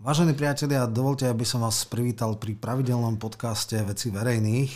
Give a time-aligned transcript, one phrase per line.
[0.00, 4.72] Vážení priatelia, dovolte, aby som vás privítal pri pravidelnom podcaste Veci verejných.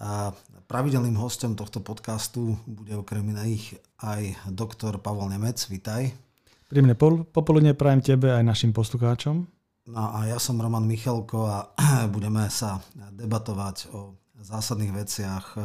[0.00, 0.32] A
[0.64, 5.60] pravidelným hostom tohto podcastu bude okrem iných aj doktor Pavel Nemec.
[5.68, 6.16] Vítaj.
[6.64, 6.96] Príjemné
[7.28, 9.44] popoludne prajem tebe aj našim poslucháčom.
[9.92, 11.68] No a ja som Roman Michalko a
[12.16, 15.60] budeme sa debatovať o zásadných veciach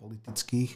[0.00, 0.72] politických,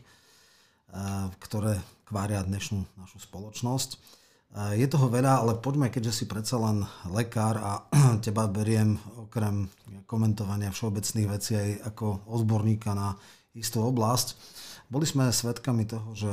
[1.40, 4.18] ktoré kvária dnešnú našu spoločnosť.
[4.56, 6.80] Je toho veľa, ale poďme, keďže si predsa len
[7.12, 7.72] lekár a
[8.24, 9.68] teba beriem okrem
[10.08, 13.12] komentovania všeobecných vecí aj ako odborníka na
[13.52, 14.40] istú oblasť.
[14.88, 16.32] Boli sme svedkami toho, že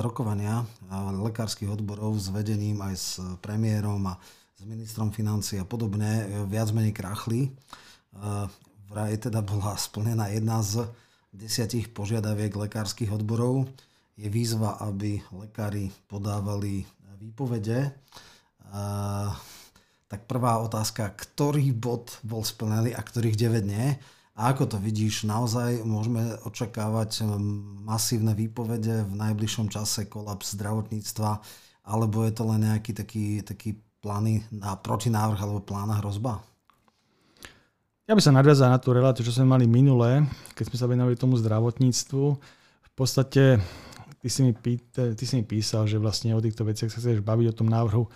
[0.00, 0.64] rokovania
[1.18, 4.16] lekárskych odborov s vedením aj s premiérom a
[4.56, 7.52] s ministrom financí a podobne viac menej krachli.
[8.88, 10.88] Vraj teda bola splnená jedna z
[11.34, 13.68] desiatich požiadaviek lekárskych odborov
[14.16, 16.84] je výzva, aby lekári podávali
[17.16, 17.92] výpovede.
[20.08, 23.96] Tak prvá otázka, ktorý bod bol splnený a ktorých 9 nie?
[24.32, 27.28] A ako to vidíš, naozaj môžeme očakávať
[27.84, 31.30] masívne výpovede v najbližšom čase, kolaps zdravotníctva,
[31.84, 36.40] alebo je to len nejaký taký, taký plány na protinávrh alebo plána hrozba?
[38.08, 40.26] Ja by sa nadviazal na tú reláciu, čo sme mali minulé,
[40.58, 42.24] keď sme sa venovali tomu zdravotníctvu.
[42.82, 43.62] V podstate
[44.22, 47.26] Ty si, mi pýta, ty si mi písal, že vlastne o týchto veciach sa chceš
[47.26, 48.06] baviť o tom návrhu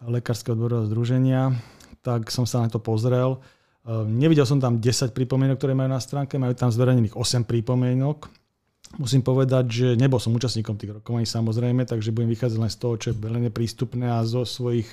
[0.00, 1.52] Lekárskeho odborového združenia,
[2.00, 3.44] tak som sa na to pozrel.
[3.84, 8.32] Ehm, nevidel som tam 10 pripomienok, ktoré majú na stránke, majú tam zverejnených 8 pripomienok.
[8.96, 12.94] Musím povedať, že nebol som účastníkom tých rokovaní samozrejme, takže budem vychádzať len z toho,
[12.96, 14.88] čo je veľmi prístupné a zo svojich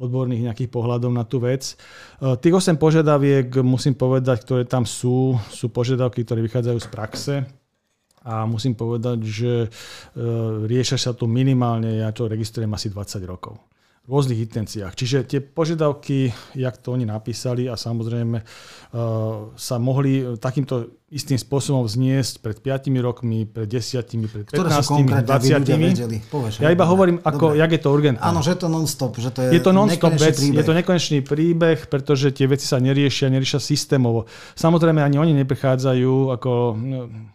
[0.00, 1.76] odborných nejakých pohľadov na tú vec.
[2.24, 7.34] Ehm, tých 8 požiadaviek, musím povedať, ktoré tam sú, sú požiadavky, ktoré vychádzajú z praxe
[8.20, 9.68] a musím povedať, že e,
[10.68, 13.69] riešia sa tu minimálne, ja to registrujem asi 20 rokov
[14.08, 14.96] rôznych intenciách.
[14.96, 18.44] Čiže tie požiadavky, jak to oni napísali a samozrejme e,
[19.54, 26.62] sa mohli takýmto istým spôsobom vzniesť pred 5 rokmi, pred 10, pred 15, 20.
[26.62, 28.22] Ja iba hovorím, ako, jak je to urgentné.
[28.22, 29.18] Áno, že je to non-stop.
[29.18, 30.62] Že to je, je to non-stop vec, príbeh.
[30.62, 34.30] je to nekonečný príbeh, pretože tie veci sa neriešia, neriešia systémovo.
[34.54, 36.78] Samozrejme, ani oni neprichádzajú ako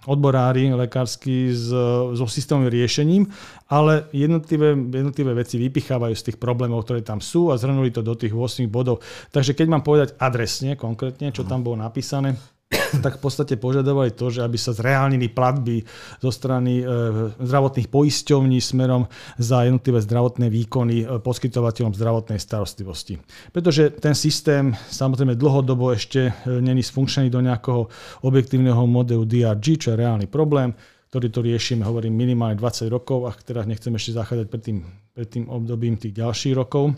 [0.08, 3.28] odborári lekársky so systémovým riešením,
[3.66, 8.14] ale jednotlivé, jednotlivé veci vypichávajú z tých problémov, ktoré tam sú a zhrnuli to do
[8.14, 9.02] tých 8 bodov.
[9.34, 12.38] Takže keď mám povedať adresne, konkrétne, čo tam bolo napísané,
[13.04, 15.86] tak v podstate požadovali to, že aby sa zreálnili platby
[16.18, 16.84] zo strany e,
[17.38, 19.06] zdravotných poisťovní smerom
[19.38, 23.22] za jednotlivé zdravotné výkony e, poskytovateľom zdravotnej starostlivosti.
[23.54, 27.86] Pretože ten systém samozrejme dlhodobo ešte e, není sfunkčený do nejakého
[28.26, 30.74] objektívneho modelu DRG, čo je reálny problém
[31.16, 34.78] ktorý to riešime, hovorím, minimálne 20 rokov a teraz nechcem ešte zachádzať pred tým,
[35.16, 36.92] pred tým obdobím tých ďalších rokov.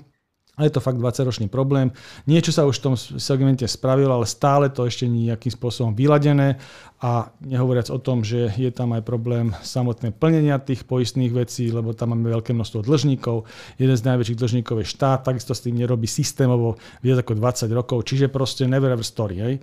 [0.57, 1.93] A je to fakt 20-ročný problém.
[2.25, 6.57] Niečo sa už v tom segmente spravilo, ale stále to ešte nejakým spôsobom vyladené
[6.97, 11.93] a nehovoriac o tom, že je tam aj problém samotné plnenia tých poistných vecí, lebo
[11.93, 13.45] tam máme veľké množstvo dlžníkov.
[13.77, 18.01] Jeden z najväčších dlžníkov je štát, takisto s tým nerobí systémovo viac ako 20 rokov,
[18.09, 19.37] čiže proste never ever story.
[19.37, 19.55] Hej.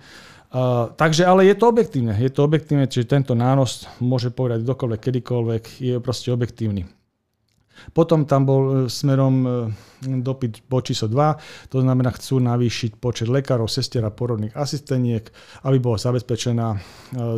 [0.54, 2.14] Uh, takže, ale je to objektívne.
[2.14, 6.86] Je to objektívne, čiže tento nános môže povedať kdokoľvek, kedykoľvek, je proste objektívny.
[7.90, 9.48] Potom tam bol e, smerom e,
[10.22, 15.26] dopyt po číslo 2, to znamená chcú navýšiť počet lekárov, sestier a porodných asisteniek,
[15.66, 16.78] aby bola zabezpečená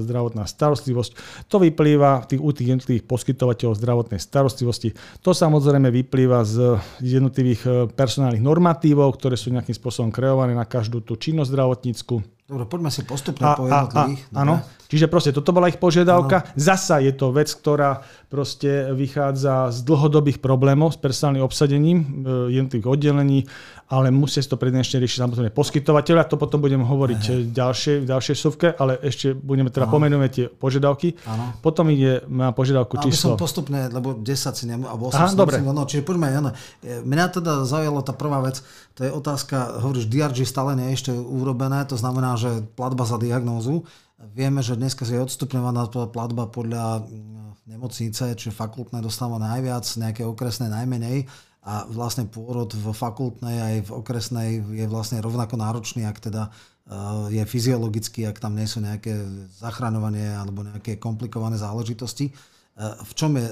[0.05, 1.11] zdravotná starostlivosť.
[1.49, 4.93] To vyplýva u tých jednotlivých poskytovateľov zdravotnej starostlivosti.
[5.25, 11.17] To samozrejme vyplýva z jednotlivých personálnych normatívov, ktoré sú nejakým spôsobom kreované na každú tú
[11.17, 14.23] činnosť zdravotnícku Dobre, poďme si postupne a, po jednotlivých.
[14.31, 16.47] Áno, čiže proste toto bola ich požiadavka.
[16.47, 16.55] Ano.
[16.55, 22.07] Zasa je to vec, ktorá proste vychádza z dlhodobých problémov s personálnym obsadením e,
[22.55, 23.41] jednotlivých oddelení
[23.87, 26.27] ale musia si to prednečne riešiť samozrejme poskytovateľa.
[26.27, 27.35] To potom budem hovoriť Aha.
[27.55, 31.15] ďalšie, v ďalšej suvke, ale ešte budeme teda pomenúť tie požiadavky.
[31.23, 31.55] Ano.
[31.63, 33.35] Potom ide na požiadavku číslo...
[33.35, 34.27] Aby som postupne, lebo 10
[34.59, 35.63] si nemôžem, alebo 8 Aha, dobre.
[35.63, 36.51] No, čiže poďme, Jana.
[36.83, 38.59] Mňa teda zaujala tá prvá vec,
[38.99, 43.23] to je otázka, hovoríš, DRG stále nie je ešte urobené, to znamená, že platba za
[43.23, 43.87] diagnózu.
[44.35, 50.73] Vieme, že dneska je odstupňovaná platba podľa mm, nemocnice, čiže fakultné dostáva najviac, nejaké okresné
[50.73, 51.29] najmenej
[51.67, 57.35] a vlastne pôrod v fakultnej aj v okresnej je vlastne rovnako náročný, ak teda eh,
[57.35, 59.11] je fyziologický, ak tam nie sú nejaké
[59.59, 62.31] zachraňovanie alebo nejaké komplikované záležitosti.
[62.31, 63.47] Eh, v čom je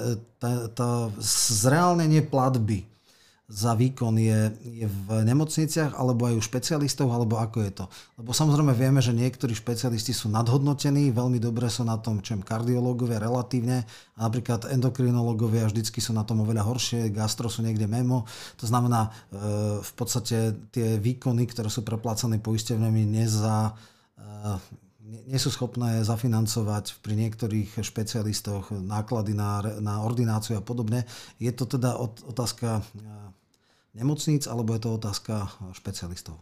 [0.79, 1.11] to
[1.59, 2.94] zreálnenie platby?
[3.45, 7.85] Za výkon je, je v nemocniciach, alebo aj u špecialistov, alebo ako je to?
[8.17, 13.21] Lebo samozrejme vieme, že niektorí špecialisti sú nadhodnotení, veľmi dobre sú na tom, čem kardiológovia
[13.21, 13.85] relatívne,
[14.17, 18.25] a napríklad endokrinológovia vždycky sú na tom oveľa horšie, gastro sú niekde memo.
[18.57, 19.41] To znamená, e,
[19.85, 23.77] v podstate tie výkony, ktoré sú preplácané poistevnými, neza,
[24.17, 31.05] e, nie sú schopné zafinancovať pri niektorých špecialistoch náklady na, na ordináciu a podobne.
[31.37, 32.81] Je to teda otázka
[33.93, 36.41] nemocníc, alebo je to otázka špecialistov?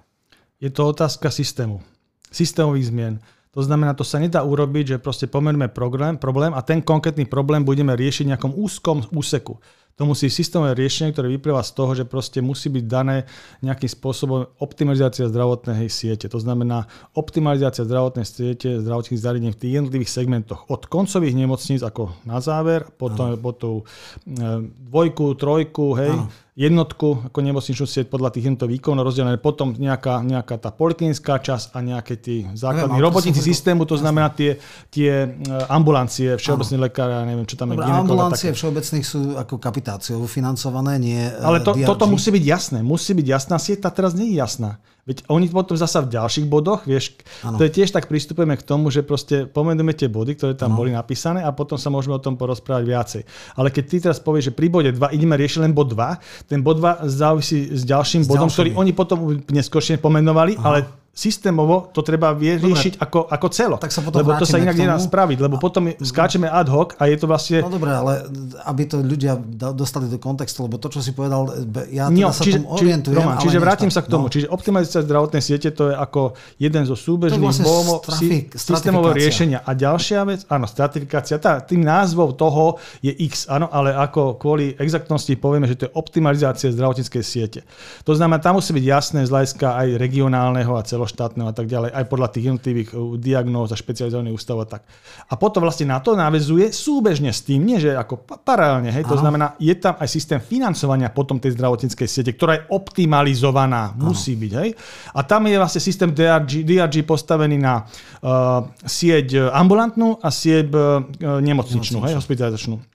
[0.62, 1.82] Je to otázka systému,
[2.30, 3.14] systémových zmien.
[3.52, 7.60] To znamená, to sa nedá urobiť, že proste pomerme problém, problém a ten konkrétny problém
[7.60, 9.60] budeme riešiť v nejakom úzkom úseku.
[10.00, 13.28] To musí systémové riešenie, ktoré vyplýva z toho, že proste musí byť dané
[13.60, 16.32] nejakým spôsobom optimalizácia zdravotnej siete.
[16.32, 20.64] To znamená optimalizácia zdravotnej siete, zdravotných zariadení v tých jednotlivých segmentoch.
[20.72, 23.84] Od koncových nemocníc ako na záver, potom, potom
[24.24, 29.72] e, dvojku, trojku, hej, Aha jednotku ako nemocničnú sieť podľa tých jednotok výkonov rozdelené, potom
[29.72, 34.60] nejaká, nejaká tá poliklinická časť a nejaké tí základní neviem, robotníci systému, to znamená tie,
[34.92, 37.92] tie e, ambulancie, všeobecní lekára, neviem, čo tam Dobre, je.
[37.96, 43.16] Ambulancie všeobecných sú ako kapitáciou financované, nie e, Ale to, toto musí byť jasné, musí
[43.16, 44.76] byť jasná sieť, tá teraz nie je jasná.
[45.02, 47.58] Veď oni potom zasa v ďalších bodoch, vieš, ano.
[47.58, 50.78] to je tiež tak pristupujeme k tomu, že proste pomenujeme tie body, ktoré tam ano.
[50.78, 53.22] boli napísané a potom sa môžeme o tom porozprávať viacej.
[53.58, 56.62] Ale keď ty teraz povieš, že pri bode 2 ideme riešiť len bod 2, ten
[56.62, 58.54] bod 2 závisí s ďalším s bodom, ďalšími.
[58.54, 59.18] ktorý oni potom
[59.50, 60.62] neskôršie pomenovali, Aha.
[60.70, 60.78] ale
[61.12, 63.76] systémovo to treba vyriešiť ako, ako celo.
[63.76, 67.04] Tak sa potom lebo to sa inak nedá spraviť, lebo potom skáčeme ad hoc a
[67.04, 67.60] je to vlastne...
[67.60, 68.24] No dobre, ale
[68.64, 69.36] aby to ľudia
[69.76, 71.52] dostali do kontextu, lebo to, čo si povedal,
[71.92, 73.20] ja teda no, sa čiže, tomu orientujem.
[73.20, 74.26] Roman, čiže vrátim sa k tomu.
[74.26, 74.32] No.
[74.32, 77.68] Čiže optimalizácia zdravotnej siete to je ako jeden zo súbežných vlastne
[78.00, 79.60] strafik, systémového riešenia.
[79.68, 84.72] A ďalšia vec, áno, stratifikácia, tá, tým názvom toho je X, áno, ale ako kvôli
[84.80, 87.60] exaktnosti povieme, že to je optimalizácia zdravotníckej siete.
[88.08, 91.66] To znamená, tam musí byť jasné z hľadiska aj regionálneho a celo celoštátneho a tak
[91.66, 94.82] ďalej, aj podľa tých jednotlivých uh, diagnóz a špecializovaných ústavov a tak.
[95.26, 99.18] A potom vlastne na to návezuje súbežne s tým, nie že ako paralelne, hej, to
[99.18, 103.98] znamená, je tam aj systém financovania potom tej zdravotníckej siete, ktorá je optimalizovaná, Aha.
[103.98, 104.52] musí byť.
[104.62, 104.70] Hej.
[105.18, 111.02] A tam je vlastne systém DRG, DRG postavený na uh, sieť ambulantnú a sieť uh,
[111.42, 112.91] nemocničnú, hej, hospitalizačnú.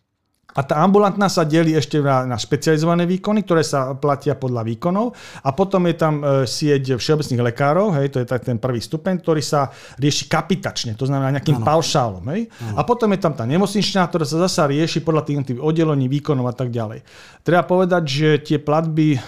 [0.57, 5.13] A tá ambulantná sa delí ešte na, na špecializované výkony, ktoré sa platia podľa výkonov.
[5.45, 9.21] A potom je tam e, sieť všeobecných lekárov, hej, to je tak ten prvý stupeň,
[9.21, 9.69] ktorý sa
[10.01, 11.67] rieši kapitačne, to znamená nejakým ano.
[11.69, 12.25] paušálom.
[12.33, 12.49] Hej.
[12.73, 16.55] A potom je tam tá nemocničná, ktorá sa zasa rieši podľa tých oddelení výkonov a
[16.57, 17.05] tak ďalej.
[17.45, 19.21] Treba povedať, že tie platby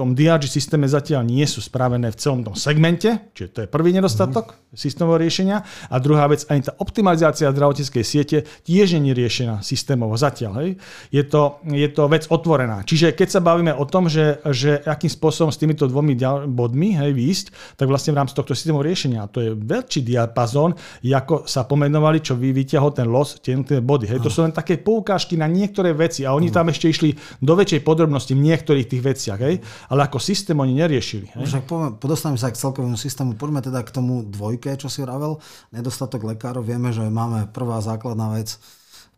[0.00, 3.92] tom DRG systéme zatiaľ nie sú spravené v celom tom segmente, čiže to je prvý
[3.92, 4.80] nedostatok mm-hmm.
[4.80, 5.60] systémového riešenia.
[5.92, 10.64] A druhá vec, ani tá optimalizácia zdravotníckej siete tiež nie je riešená systémovo zatiaľ.
[10.64, 10.70] Hej.
[11.12, 12.80] Je, to, je to vec otvorená.
[12.88, 16.16] Čiže keď sa bavíme o tom, že, že akým spôsobom s týmito dvomi
[16.48, 20.72] bodmi hej, výjsť, tak vlastne v rámci tohto systémového riešenia, to je väčší diapazón,
[21.04, 24.08] ako sa pomenovali, čo vy vyťahol ten los, tie body.
[24.08, 24.24] Hej.
[24.24, 27.12] To sú len také poukážky na niektoré veci a oni tam ešte išli
[27.44, 29.40] do väčšej podrobnosti v niektorých tých veciach.
[29.44, 29.60] Hej
[29.90, 31.34] ale ako systém oni neriešili.
[31.34, 31.66] Však
[31.98, 33.34] podostaneme sa k celkovému systému.
[33.34, 35.42] Poďme teda k tomu dvojke, čo si vravel.
[35.74, 36.62] Nedostatok lekárov.
[36.62, 38.54] Vieme, že máme prvá základná vec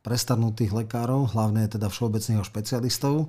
[0.00, 3.28] prestarnutých lekárov, hlavne teda všeobecných špecialistov.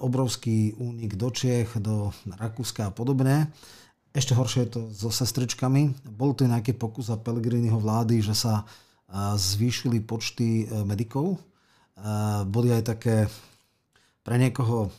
[0.00, 3.52] Obrovský únik do Čiech, do Rakúska a podobne.
[4.16, 5.92] Ešte horšie je to so sestričkami.
[6.16, 8.64] Bol tu nejaký pokus za Pelegriniho vlády, že sa
[9.36, 11.38] zvýšili počty e, medikov.
[12.50, 13.30] Boli aj také
[14.26, 14.90] pre niekoho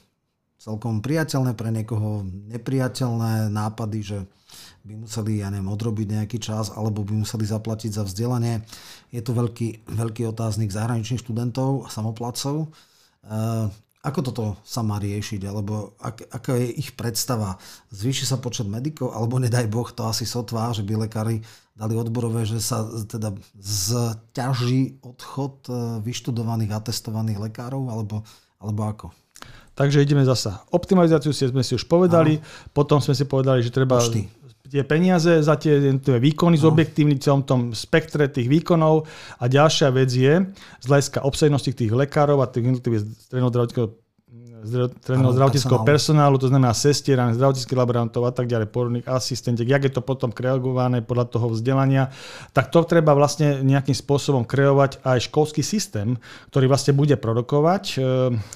[0.65, 4.19] celkom priateľné, pre niekoho nepriateľné nápady, že
[4.81, 8.65] by museli, ja neviem, odrobiť nejaký čas, alebo by museli zaplatiť za vzdelanie.
[9.13, 12.65] Je tu veľký, veľký otáznik zahraničných študentov a samoplacov.
[12.65, 12.67] E,
[14.05, 17.61] ako toto sa má riešiť, alebo ak, aká je ich predstava?
[17.93, 21.45] Zvýši sa počet medikov, alebo nedaj Boh, to asi sotva, že by lekári
[21.77, 28.25] dali odborové, že sa teda zťaží odchod e, vyštudovaných, atestovaných lekárov, alebo,
[28.57, 29.24] alebo ako?
[29.75, 30.63] Takže ideme zasa.
[30.71, 32.71] Optimalizáciu si sme si už povedali, Aha.
[32.71, 34.31] potom sme si povedali, že treba Počty.
[34.71, 39.03] tie peniaze za tie výkony zobjektívniť celom tom spektre tých výkonov.
[39.35, 40.47] A ďalšia vec je,
[40.79, 43.03] z hľadiska obsadenosti tých lekárov a tých jednotlivých
[44.65, 50.01] zdravotníckého personálu, to znamená sestier, zdravotníckých laborantov a tak ďalej, porodných asistentiek, jak je to
[50.03, 52.11] potom kreagované podľa toho vzdelania,
[52.51, 56.19] tak to treba vlastne nejakým spôsobom kreovať aj školský systém,
[56.51, 57.97] ktorý vlastne bude produkovať e,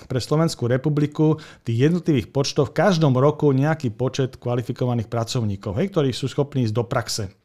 [0.09, 6.09] pre Slovenskú republiku tých jednotlivých počtov v každom roku nejaký počet kvalifikovaných pracovníkov, hej, ktorí
[6.11, 7.38] sú schopní ísť do praxe.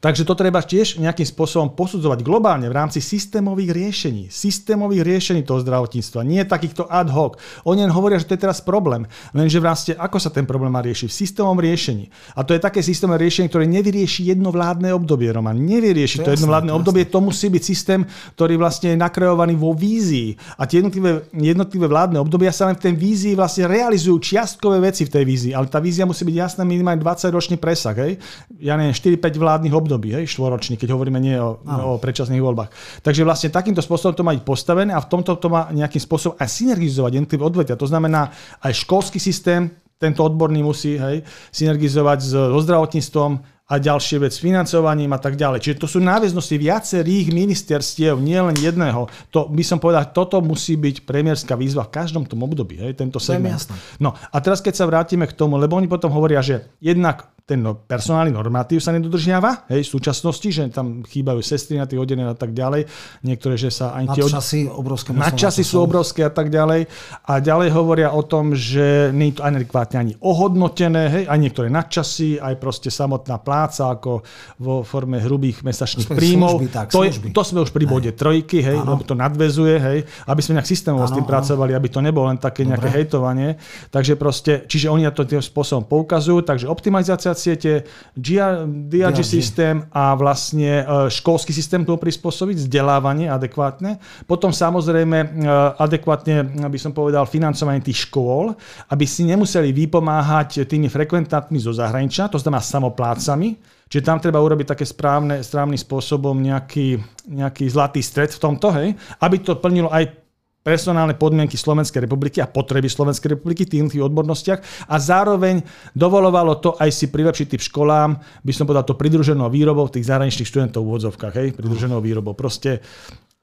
[0.00, 4.28] Takže to treba tiež nejakým spôsobom posudzovať globálne v rámci systémových riešení.
[4.28, 7.40] Systémových riešení toho zdravotníctva, nie takýchto ad hoc.
[7.64, 9.08] Oni len hovoria, že to je teraz problém.
[9.32, 11.08] Lenže vlastne ako sa ten problém má riešiť?
[11.08, 12.08] V systémovom riešení.
[12.36, 15.56] A to je také systémové riešenie, ktoré nevyrieši jednovládne obdobie, Roman.
[15.56, 17.04] Nevyrieši to, to jednovládne jasné, obdobie.
[17.08, 18.00] To musí byť systém,
[18.36, 20.36] ktorý vlastne je nakreovaný vo vízii.
[20.60, 25.08] A tie jednotlivé, jednotlivé vládne obdobia sa len v tej vízii vlastne realizujú čiastkové veci
[25.08, 25.52] v tej vízii.
[25.56, 27.96] Ale tá vízia musí byť jasná minimálne 20 ročný presah.
[27.96, 28.20] Hej?
[28.60, 33.00] Ja neviem, 4-5 vládnych období, hej, štvoročný, keď hovoríme nie o, o predčasných voľbách.
[33.02, 36.36] Takže vlastne takýmto spôsobom to má byť postavené a v tomto to má nejakým spôsobom
[36.38, 37.80] aj synergizovať jednotlivé odvetia.
[37.80, 38.30] To znamená
[38.62, 45.10] aj školský systém, tento odborný musí hej, synergizovať so zdravotníctvom, a ďalšie vec s financovaním
[45.10, 45.58] a tak ďalej.
[45.58, 49.10] Čiže to sú náväznosti viacerých ministerstiev, nielen jedného.
[49.34, 53.18] To by som povedal, toto musí byť premiérska výzva v každom tom období, hej, tento
[53.18, 53.66] segment.
[53.98, 57.62] No a teraz keď sa vrátime k tomu, lebo oni potom hovoria, že jednak ten
[57.62, 62.34] no, personálny normatív sa nedodržiava, hej, v súčasnosti, že tam chýbajú sestry na tých oddeleniach
[62.34, 62.90] a tak ďalej.
[63.22, 64.26] Niektoré, že sa ani tie...
[64.26, 65.14] Nadčasy obrovské.
[65.14, 66.90] Nadčasy sú obrovské a tak ďalej.
[67.22, 71.70] A ďalej hovoria o tom, že nie je to adekvátne ani ohodnotené, hej, aj niektoré
[71.70, 74.26] nadčasy, aj proste samotná pláca, ako
[74.58, 76.58] vo forme hrubých mesačných príjmov.
[76.58, 79.98] Služby, tak, to, je, to sme už pri bode trojky, hej, lebo to nadvezuje, hej,
[80.26, 82.74] aby sme nejak systémovo s tým pracovali, aby to nebolo len také Dobre.
[82.74, 83.54] nejaké hejtovanie.
[83.94, 87.84] Takže proste, čiže oni na to tým spôsobom poukazujú, takže optimalizácia siete,
[88.16, 94.00] DRG systém a vlastne e, školský systém tomu prispôsobiť, vzdelávanie adekvátne.
[94.24, 95.28] Potom samozrejme e,
[95.76, 98.56] adekvátne, by som povedal, financovanie tých škôl,
[98.90, 104.74] aby si nemuseli vypomáhať tými frekventantmi zo zahraničia, to znamená samoplácami, Čiže tam treba urobiť
[104.74, 106.98] také správne, správnym spôsobom nejaký,
[107.30, 110.25] nejaký zlatý stred v tomto, hej, aby to plnilo aj
[110.66, 115.62] personálne podmienky Slovenskej republiky a potreby Slovenskej republiky v tých odbornostiach a zároveň
[115.94, 118.10] dovolovalo to aj si prilepšiť tým školám,
[118.42, 122.34] by som povedal, to pridruženou výrobou tých zahraničných študentov v úvodzovkách, hej, pridruženou výrobou.
[122.34, 122.82] Proste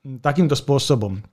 [0.04, 1.24] takýmto spôsobom.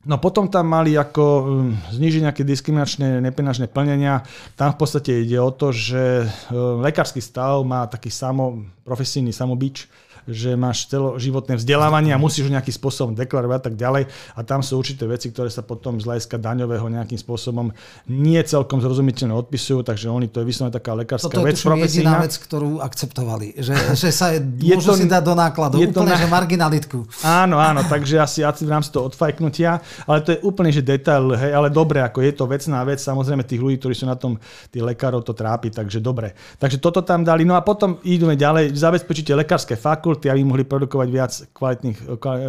[0.00, 1.44] No potom tam mali ako
[1.92, 4.24] znižiť nejaké diskriminačné nepenačné plnenia.
[4.56, 6.24] Tam v podstate ide o to, že
[6.80, 9.90] lekársky stav má taký samo, profesijný samobič,
[10.28, 14.02] že máš celoživotné vzdelávanie a musíš ho nejakým spôsobom deklarovať a tak ďalej.
[14.36, 17.70] A tam sú určité veci, ktoré sa potom z hľadiska daňového nejakým spôsobom
[18.10, 21.54] nie celkom zrozumiteľne odpisujú, takže oni to je vyslovene taká lekárska Toto vec.
[21.60, 25.34] Toto je jediná vec, ktorú akceptovali, že, že sa je, môžu to, si dať do
[25.38, 26.18] nákladu, je úplne, to na...
[26.18, 26.98] že marginalitku.
[27.22, 29.78] Áno, áno, takže asi, asi v rámci toho odfajknutia,
[30.10, 33.46] ale to je úplne, že detail, hej, ale dobre, ako je to vecná vec, samozrejme
[33.46, 34.40] tých ľudí, ktorí sú na tom,
[34.72, 36.34] tých lekárov to trápi, takže dobre.
[36.58, 40.66] Takže toto tam dali, no a potom ideme ďalej, zabezpečíte lekárske fakulty, fakulty, aby mohli
[40.66, 41.98] produkovať viac kvalitných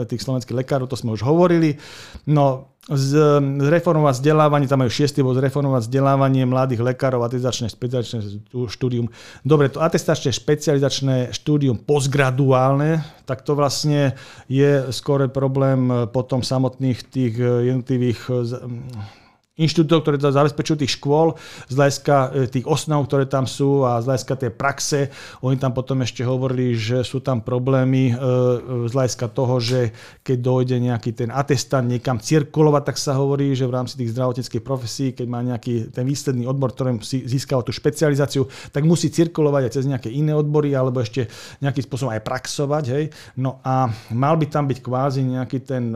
[0.10, 1.78] tých slovenských lekárov, to sme už hovorili.
[2.26, 3.14] No, z,
[3.62, 9.14] zreformovať vzdelávanie, tam majú šiestý bod, zreformovať vzdelávanie mladých lekárov, atestačné špecializačné štúdium.
[9.46, 14.18] Dobre, to atestačné špecializačné štúdium postgraduálne, tak to vlastne
[14.50, 18.50] je skôr problém potom samotných tých jednotlivých
[19.60, 21.36] inštitútov, ktoré zabezpečujú tých škôl,
[21.68, 25.00] z hľadiska e, tých osnov, ktoré tam sú a z hľadiska tej praxe.
[25.44, 28.14] Oni tam potom ešte hovorili, že sú tam problémy e,
[28.88, 29.92] z hľadiska toho, že
[30.24, 34.64] keď dojde nejaký ten atestant niekam cirkulovať, tak sa hovorí, že v rámci tých zdravotníckých
[34.64, 39.68] profesí, keď má nejaký ten výsledný odbor, ktorým si získava tú špecializáciu, tak musí cirkulovať
[39.68, 41.28] aj cez nejaké iné odbory alebo ešte
[41.60, 42.84] nejakým spôsobom aj praxovať.
[42.88, 43.04] Hej?
[43.36, 45.92] No a mal by tam byť kvázi nejaký ten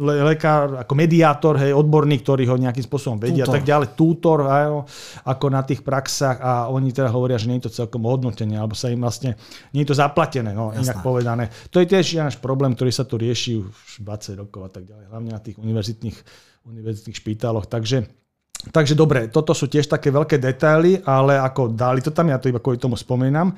[0.00, 4.48] e, lekár, ako mediátor, hej, odborník, ktorý ho nejakým spôsobom vedia a tak ďalej, tútor,
[4.48, 4.88] aj,
[5.28, 8.72] ako na tých praxách a oni teda hovoria, že nie je to celkom hodnotenie, alebo
[8.72, 9.36] sa im vlastne,
[9.76, 11.52] nie je to zaplatené, no, inak povedané.
[11.68, 15.04] To je tiež náš problém, ktorý sa tu rieši už 20 rokov a tak ďalej,
[15.12, 16.16] hlavne na tých univerzitných,
[16.64, 17.68] univerzitných špitáloch.
[17.68, 18.20] Takže
[18.60, 22.52] Takže dobre, toto sú tiež také veľké detaily, ale ako dali to tam, ja to
[22.52, 23.56] iba kvôli tomu spomínam.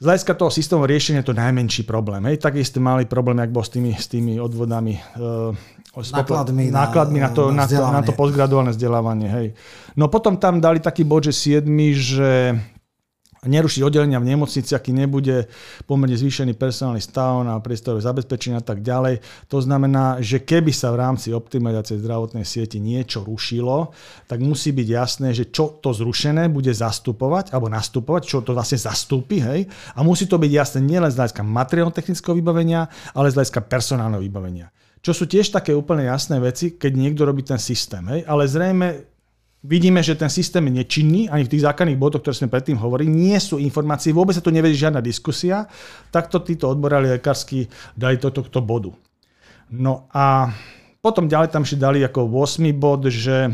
[0.00, 2.24] Z hľadiska toho systému riešenia je to najmenší problém.
[2.24, 2.40] Hej.
[2.40, 5.52] Takisto mali problém, ak bol s tými, s tými odvodami, uh,
[5.92, 9.28] nákladmi, nákladmi na, na, to, na, to, na to postgraduálne vzdelávanie.
[9.28, 9.46] Hej.
[10.00, 12.56] No potom tam dali taký bod, že 7, že
[13.40, 15.48] nerušiť oddelenia v nemocnici, aký nebude
[15.88, 19.24] pomerne zvýšený personálny stav na priestorové zabezpečenie a tak ďalej.
[19.48, 23.96] To znamená, že keby sa v rámci optimalizácie zdravotnej siete niečo rušilo,
[24.28, 28.76] tak musí byť jasné, že čo to zrušené bude zastupovať alebo nastupovať, čo to vlastne
[28.76, 29.40] zastúpi.
[29.40, 29.64] Hej?
[29.96, 34.68] A musí to byť jasné nielen z hľadiska materiálno-technického vybavenia, ale z hľadiska personálneho vybavenia.
[35.00, 38.04] Čo sú tiež také úplne jasné veci, keď niekto robí ten systém.
[38.04, 38.20] Hej?
[38.28, 39.08] Ale zrejme
[39.60, 43.12] Vidíme, že ten systém je nečinný, ani v tých základných bodoch, ktoré sme predtým hovorili,
[43.12, 45.68] nie sú informácie, vôbec sa tu nevedí žiadna diskusia,
[46.08, 48.88] takto títo odborári lekársky dali to tohto bodu.
[49.68, 50.48] No a
[51.04, 52.72] potom ďalej tam ešte dali ako 8.
[52.72, 53.52] bod, že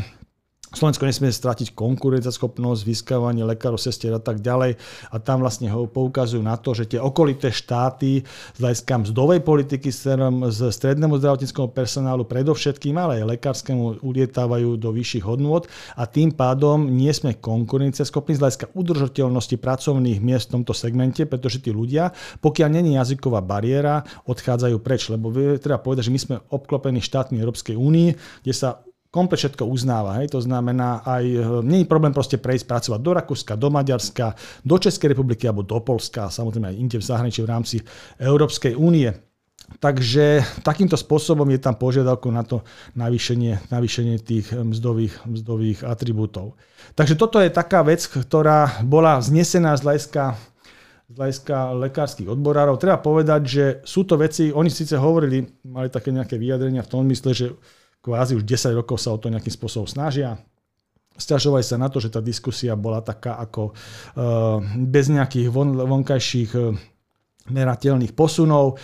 [0.67, 4.75] Slovensko nesmie stratiť konkurenceschopnosť, vyskávanie lekárov, sestier a tak ďalej.
[5.09, 9.87] A tam vlastne ho poukazujú na to, že tie okolité štáty z hľadiska mzdovej politiky
[9.87, 15.63] z strednému zdravotníckého personálu predovšetkým, ale aj lekárskému ulietávajú do vyšších hodnôt
[15.95, 21.63] a tým pádom nie sme konkurenceschopní z hľadiska udržateľnosti pracovných miest v tomto segmente, pretože
[21.63, 22.11] tí ľudia,
[22.43, 25.07] pokiaľ není jazyková bariéra, odchádzajú preč.
[25.07, 25.31] Lebo
[25.63, 30.19] treba povedať, že my sme obklopení štátmi Európskej únie, kde sa komplet všetko uznáva.
[30.21, 30.35] Hej.
[30.35, 31.23] To znamená, aj
[31.63, 35.79] nie je problém proste prejsť pracovať do Rakúska, do Maďarska, do Českej republiky alebo do
[35.79, 37.75] Polska, samozrejme aj inde v zahraničí v rámci
[38.19, 39.09] Európskej únie.
[39.67, 42.63] Takže takýmto spôsobom je tam požiadavku na to
[42.95, 46.55] navýšenie, navýšenie tých mzdových, mzdových atribútov.
[46.95, 50.23] Takže toto je taká vec, ktorá bola znesená z hľadiska
[51.07, 52.75] z hľadiska lekárskych odborárov.
[52.75, 57.07] Treba povedať, že sú to veci, oni síce hovorili, mali také nejaké vyjadrenia v tom
[57.07, 57.55] mysle, že
[58.07, 60.39] kvázi už 10 rokov sa o to nejakým spôsobom snažia.
[61.19, 66.51] Sťažovali sa na to, že tá diskusia bola taká ako uh, bez nejakých von, vonkajších
[66.55, 66.71] uh,
[67.51, 68.79] merateľných posunov.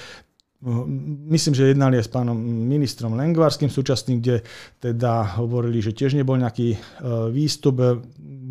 [1.28, 4.48] Myslím, že jednali aj s pánom ministrom Lengvarským súčasným, kde
[4.80, 6.80] teda hovorili, že tiež nebol nejaký
[7.36, 7.84] výstup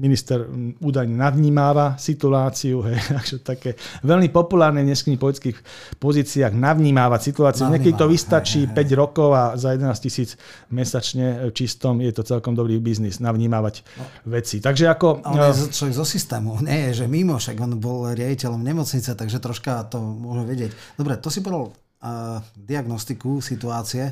[0.02, 0.50] minister
[0.82, 3.70] údajne nadvnímáva situáciu, hej, takže také
[4.02, 5.58] veľmi populárne v dneských politických
[6.02, 7.70] pozíciách navnímávať situáciu.
[7.70, 8.98] Navnímáva, Niekedy to vystačí hej, hej.
[8.98, 10.34] 5 rokov a za 11 tisíc
[10.74, 14.04] mesačne čistom je to celkom dobrý biznis, navnímavať no.
[14.34, 14.58] veci.
[14.58, 15.22] Takže ako...
[15.22, 19.38] On je človek zo systému, nie je, že mimo, však on bol riaditeľom nemocnice, takže
[19.38, 20.70] troška to môže vedieť.
[20.98, 24.10] Dobre, to si povedal uh, diagnostiku situácie.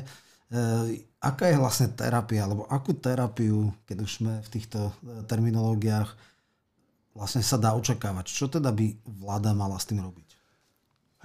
[0.51, 6.09] Uh, aká je vlastne terapia, alebo akú terapiu, keď už sme v týchto e, terminológiách,
[7.13, 8.25] vlastne sa dá očakávať.
[8.33, 10.27] Čo teda by vláda mala s tým robiť?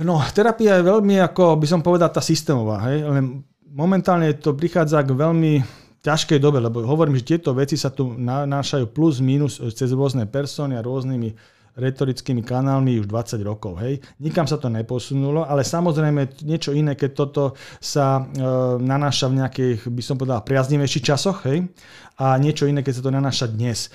[0.05, 2.85] No, terapia je veľmi, ako by som povedal, tá systémová.
[2.93, 3.09] Hej?
[3.09, 3.41] Len
[3.73, 5.65] momentálne to prichádza k veľmi
[6.05, 10.77] ťažkej dobe, lebo hovorím, že tieto veci sa tu nanášajú plus minus cez rôzne persony
[10.77, 13.77] a rôznymi retorickými kanálmi už 20 rokov.
[13.85, 14.01] Hej.
[14.19, 17.45] Nikam sa to neposunulo, ale samozrejme niečo iné, keď toto
[17.79, 18.43] sa e,
[18.81, 21.69] nanáša v nejakých, by som povedal, priaznivejších časoch, hej,
[22.17, 23.93] a niečo iné, keď sa to nanáša dnes.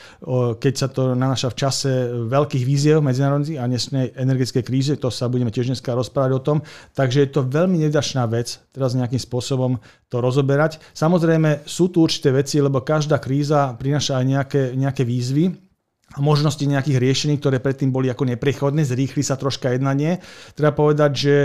[0.61, 1.91] Keď sa to nanáša v čase
[2.29, 6.57] veľkých víziev medzinárodných a dnešnej energetickej kríze, to sa budeme tiež dneska rozprávať o tom.
[6.93, 9.81] Takže je to veľmi nedačná vec, teraz nejakým spôsobom
[10.13, 10.77] to rozoberať.
[10.93, 15.70] Samozrejme sú tu určité veci, lebo každá kríza prináša aj nejaké, nejaké výzvy,
[16.12, 20.19] a možnosti nejakých riešení, ktoré predtým boli ako neprechodné, zrýchli sa troška jednanie.
[20.54, 21.36] Treba povedať, že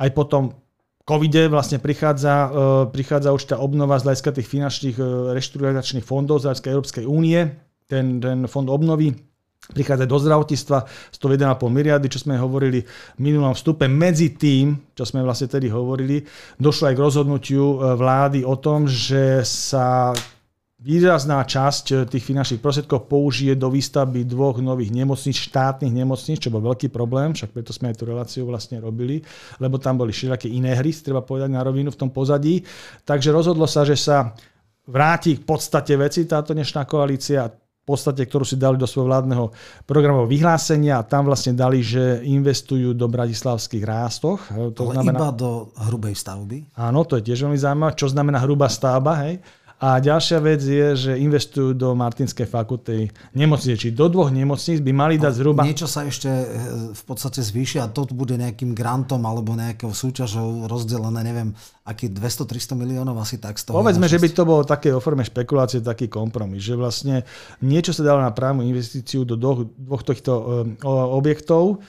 [0.00, 0.56] aj potom
[1.04, 2.48] covide vlastne prichádza, e,
[2.88, 5.04] prichádza určitá obnova z hľadiska tých finančných e,
[5.36, 7.52] reštrukturizačných fondov z hľadiska Európskej únie,
[7.84, 9.12] ten, ten fond obnovy
[9.64, 10.78] prichádza do zdravotníctva
[11.16, 12.84] 101,5 miliardy, čo sme hovorili
[13.16, 13.88] v minulom vstupe.
[13.88, 16.20] Medzi tým, čo sme vlastne tedy hovorili,
[16.60, 20.12] došlo aj k rozhodnutiu e, vlády o tom, že sa
[20.84, 26.52] Výrazná časť eh, tých finančných prostriedkov použije do výstavby dvoch nových nemocníc, štátnych nemocníc, čo
[26.52, 29.24] bol veľký problém, však preto sme aj tú reláciu vlastne robili,
[29.64, 32.60] lebo tam boli všelijaké iné hry, treba povedať na rovinu v tom pozadí.
[33.08, 34.36] Takže rozhodlo sa, že sa
[34.84, 37.48] vráti k podstate veci táto dnešná koalícia,
[37.84, 39.52] v podstate, ktorú si dali do svojho vládneho
[39.84, 44.40] programového vyhlásenia a tam vlastne dali, že investujú do bratislavských rástoch.
[44.72, 46.80] To Ale znamená, iba do hrubej stavby?
[46.80, 47.92] Áno, to je tiež veľmi zaujímavé.
[47.92, 49.28] Čo znamená hrubá stavba?
[49.28, 49.44] Hej?
[49.82, 53.74] A ďalšia vec je, že investujú do Martinskej fakulty nemocnice.
[53.74, 55.66] Či do dvoch nemocníc by mali dať zhruba...
[55.66, 56.46] Niečo sa ešte eh,
[56.94, 61.50] v podstate zvýši a to bude nejakým grantom alebo nejakou súťažou rozdelené, neviem,
[61.82, 63.82] aký 200-300 miliónov asi tak z toho.
[63.82, 67.26] Povedzme, že by to bolo také o forme špekulácie, taký kompromis, že vlastne
[67.58, 71.82] niečo sa dalo na právnu investíciu do dvoch, dvoch týchto eh, objektov,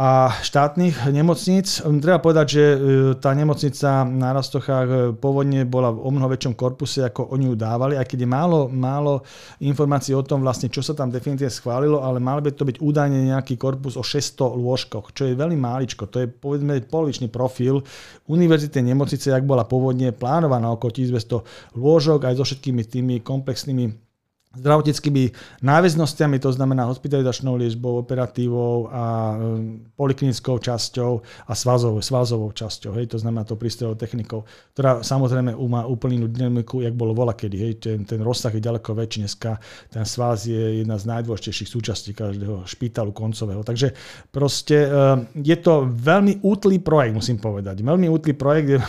[0.00, 1.84] a štátnych nemocníc.
[1.84, 2.76] Treba povedať, že e,
[3.20, 7.54] tá nemocnica na Rastochách e, pôvodne bola v o mnoho väčšom korpuse, ako oni ju
[7.60, 9.20] dávali, aj keď je málo, málo
[9.60, 13.28] informácií o tom, vlastne, čo sa tam definitívne schválilo, ale mal by to byť údajne
[13.28, 16.08] nejaký korpus o 600 lôžkoch, čo je veľmi máličko.
[16.08, 17.84] To je povedzme polovičný profil
[18.24, 24.09] univerzitnej nemocnice, ak bola pôvodne plánovaná okolo 1200 lôžok, aj so všetkými tými komplexnými
[24.50, 25.30] zdravotníckými
[25.62, 33.14] náväznostiami, to znamená hospitalizačnou liečbou, operatívou a um, poliklinickou časťou a svazovou, svazovou časťou, hej,
[33.14, 34.42] to znamená to prístrojovou technikou,
[34.74, 38.90] ktorá samozrejme má úplnú dynamiku, jak bolo vola kedy, hej, ten, ten rozsah je ďaleko
[38.90, 43.94] väčší dneska, ten svaz je jedna z najdôležitejších súčastí každého špítalu koncového, takže
[44.34, 48.82] proste um, je to veľmi útlý projekt, musím povedať, veľmi útlý projekt,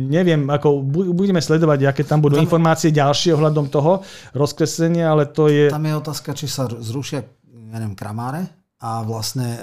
[0.00, 0.80] neviem, ako
[1.12, 4.00] budeme sledovať, aké tam budú informácie ďalšie ohľadom toho
[4.32, 5.66] rozkreslenia riešenie, ale to je...
[5.70, 8.46] Tam je otázka, či sa zrušia ja neviem, kramáre,
[8.84, 9.60] a vlastne e,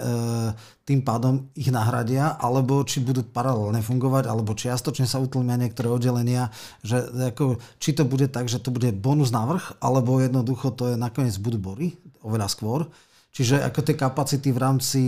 [0.81, 6.49] tým pádom ich nahradia, alebo či budú paralelne fungovať, alebo čiastočne sa utlmia niektoré oddelenia,
[6.81, 10.95] že ako, či to bude tak, že to bude bonus navrh, alebo jednoducho to je
[10.97, 11.93] nakoniec budú bory,
[12.25, 12.89] oveľa skôr.
[13.31, 15.01] Čiže ako tie kapacity v rámci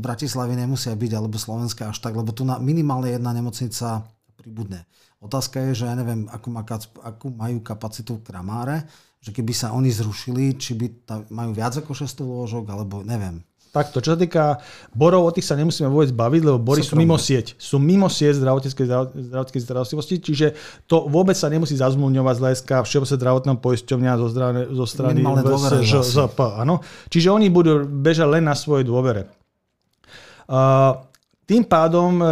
[0.00, 4.02] Bratislavy nemusia byť, alebo Slovenska až tak, lebo tu na minimálne jedna nemocnica
[4.40, 4.88] pribudne.
[5.20, 6.64] Otázka je, že ja neviem, akú, má,
[7.04, 11.90] akú majú kapacitu kramáre, že keby sa oni zrušili, či by tam, majú viac ako
[11.92, 13.42] 600 lôžok, alebo neviem.
[13.68, 14.64] Takto, čo sa týka
[14.96, 17.52] borov, o tých sa nemusíme vôbec baviť, lebo bory sú mimo sieť.
[17.60, 18.86] Sú mimo sieť zdravotníckej,
[19.28, 20.56] zdravotníckej starostlivosti, čiže
[20.88, 26.38] to vôbec sa nemusí zazmluvňovať z hľadiska Všeobecného zdravotného poisťovňa zo strany, zo strany VSŽP.
[26.64, 26.80] Áno.
[27.12, 29.28] Čiže oni budú bežať len na svojej dôvere.
[30.48, 31.04] Uh,
[31.48, 32.26] tým pádom e,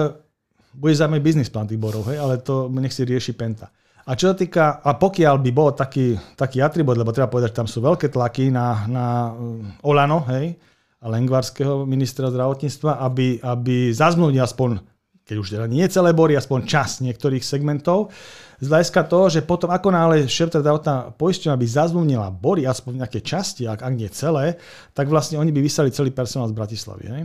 [0.76, 3.72] bude zaujímavý biznis plán tých borov, hej, ale to nech si rieši Penta.
[4.06, 7.58] A čo sa týka, a pokiaľ by bol taký, taký atribút, lebo treba povedať, že
[7.58, 10.54] tam sú veľké tlaky na, na e, Olano, hej,
[11.02, 14.78] a Lengvarského ministra zdravotníctva, aby, aby zazmluvnil aspoň,
[15.26, 18.14] keď už teda nie celé bory, aspoň čas niektorých segmentov.
[18.62, 23.20] Z hľadiska toho, že potom ako náhle šéf zdravotná poisťovňa by zazmluvnila bory, aspoň nejaké
[23.26, 24.56] časti, ak, ak nie celé,
[24.94, 27.04] tak vlastne oni by vysali celý personál z Bratislavy.
[27.10, 27.22] Hej?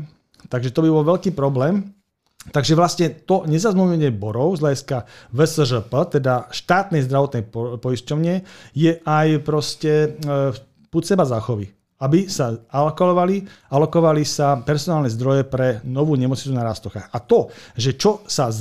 [0.50, 1.94] Takže to by bol veľký problém.
[2.50, 4.98] Takže vlastne to nezazmluvnenie borov z hľadiska
[5.30, 7.46] VSŽP, teda štátnej zdravotnej
[7.78, 8.34] poisťovne,
[8.74, 10.56] je aj proste e,
[10.90, 11.70] púd seba záchovy
[12.02, 17.14] aby sa alokovali, alokovali sa personálne zdroje pre novú nemocnicu na Rastochách.
[17.14, 18.58] A to, že čo sa e,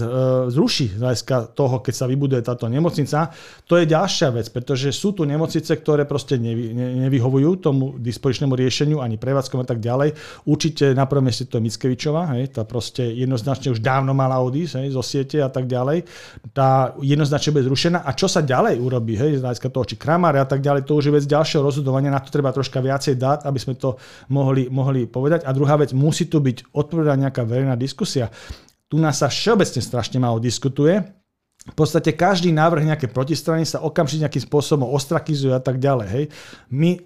[0.53, 3.33] zruší z hľadiska toho, keď sa vybuduje táto nemocnica,
[3.65, 8.53] to je ďalšia vec, pretože sú tu nemocnice, ktoré proste nevy, ne, nevyhovujú tomu dispozičnému
[8.53, 10.13] riešeniu ani prevádzkom a tak ďalej.
[10.45, 14.85] Určite na prvom mieste to je Mickevičová, hej, tá proste jednoznačne už dávno mala odísť
[14.85, 16.05] hej, zo siete a tak ďalej.
[16.53, 18.05] Tá jednoznačne bude zrušená.
[18.05, 21.01] A čo sa ďalej urobí, hej, z hľadiska toho, či kramáre a tak ďalej, to
[21.01, 23.95] už je vec ďalšieho rozhodovania, na to treba troška viacej dať dát, aby sme to
[24.27, 25.47] mohli, mohli povedať.
[25.47, 28.27] A druhá vec, musí tu byť odpovedaná nejaká verejná diskusia.
[28.91, 30.99] Tu nás sa všeobecne strašne málo diskutuje.
[31.61, 36.09] V podstate každý návrh nejaké protistrany sa okamžite nejakým spôsobom ostrakizuje a tak ďalej.
[36.09, 36.25] Hej.
[36.73, 36.99] My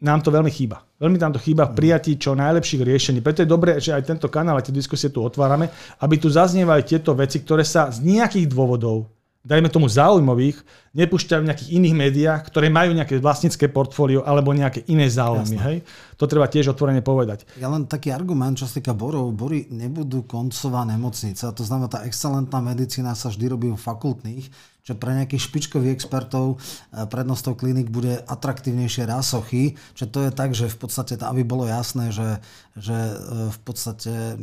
[0.00, 0.84] nám to veľmi chýba.
[0.96, 3.18] Veľmi nám to chýba v prijatí čo najlepších riešení.
[3.24, 5.68] Preto je dobré, že aj tento kanál, aj tie diskusie tu otvárame,
[6.00, 9.15] aby tu zaznievali tieto veci, ktoré sa z nejakých dôvodov
[9.46, 10.58] dajme tomu záujmových,
[10.90, 15.56] nepúšťajú v nejakých iných médiách, ktoré majú nejaké vlastnícke portfólio alebo nejaké iné záujmy.
[15.62, 15.76] Hej?
[16.18, 17.46] To treba tiež otvorene povedať.
[17.62, 19.30] Ja len taký argument, čo sa týka borov.
[19.30, 21.54] Bory nebudú koncová nemocnica.
[21.54, 24.50] To znamená, tá excelentná medicína sa vždy robí v fakultných,
[24.86, 29.78] čo pre nejakých špičkových expertov eh, prednostov klinik bude atraktívnejšie rásochy.
[29.94, 32.42] Čo to je tak, že v podstate, aby bolo jasné, že,
[32.74, 33.14] že eh,
[33.50, 34.36] v podstate eh,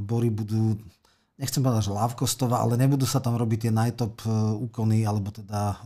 [0.00, 0.80] bory budú
[1.40, 4.28] nechcem povedať, že lávkostová, ale nebudú sa tam robiť tie najtop e,
[4.68, 5.76] úkony alebo teda e,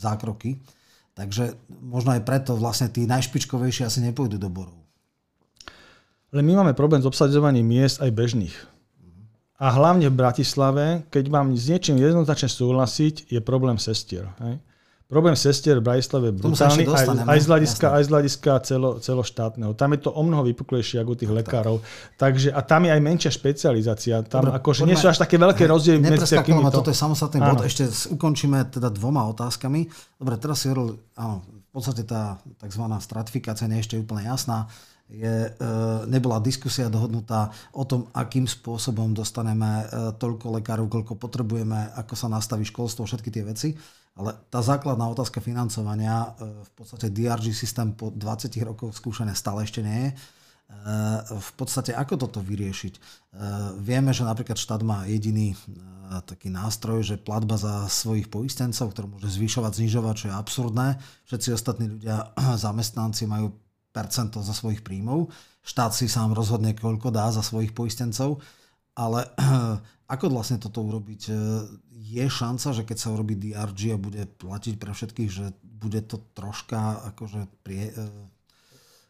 [0.00, 0.56] zákroky.
[1.14, 4.80] Takže možno aj preto vlastne tí najšpičkovejší asi nepôjdu do borov.
[6.34, 8.56] Ale my máme problém s obsadzovaním miest aj bežných.
[9.62, 14.26] A hlavne v Bratislave, keď mám s niečím jednoznačne súhlasiť, je problém sestier.
[14.42, 14.58] Hej?
[15.04, 19.76] Problém sestier v Bratislave je brutálny aj, aj z hľadiska, aj z hľadiska celo, celoštátneho.
[19.76, 21.76] Tam je to o mnoho vypuklejšie ako u tých lekárov.
[22.16, 24.24] Takže, a tam je aj menšia špecializácia.
[24.24, 26.64] Tam Dobre, akože nie sú až také veľké rozdiely medzi takými.
[26.72, 27.68] Toto je samostatný bod.
[27.68, 27.84] Ešte
[28.16, 29.92] ukončíme teda dvoma otázkami.
[30.16, 32.84] Dobre, teraz si hovoril, áno, v podstate tá tzv.
[33.04, 34.72] stratifikácia nie je ešte úplne jasná
[35.04, 35.50] je, e,
[36.08, 42.32] nebola diskusia dohodnutá o tom, akým spôsobom dostaneme e, toľko lekárov, koľko potrebujeme, ako sa
[42.32, 43.68] nastaví školstvo, všetky tie veci.
[44.14, 49.66] Ale tá základná otázka financovania, e, v podstate DRG systém po 20 rokoch skúšané stále
[49.66, 50.10] ešte nie je.
[50.10, 50.16] E,
[51.34, 52.94] v podstate ako toto vyriešiť?
[52.94, 53.00] E,
[53.82, 55.58] vieme, že napríklad štát má jediný
[56.28, 60.88] taký nástroj, že platba za svojich poistencov, ktorú môže zvyšovať, znižovať, čo je absurdné.
[61.26, 62.30] Všetci ostatní ľudia,
[62.64, 63.50] zamestnanci majú
[63.90, 65.32] percento za svojich príjmov.
[65.66, 68.38] Štát si sám rozhodne, koľko dá za svojich poistencov.
[68.94, 69.26] Ale
[70.14, 71.34] ako vlastne toto urobiť?
[72.14, 76.22] Je šanca, že keď sa urobí DRG a bude platiť pre všetkých, že bude to
[76.38, 78.06] troška akože prie, e,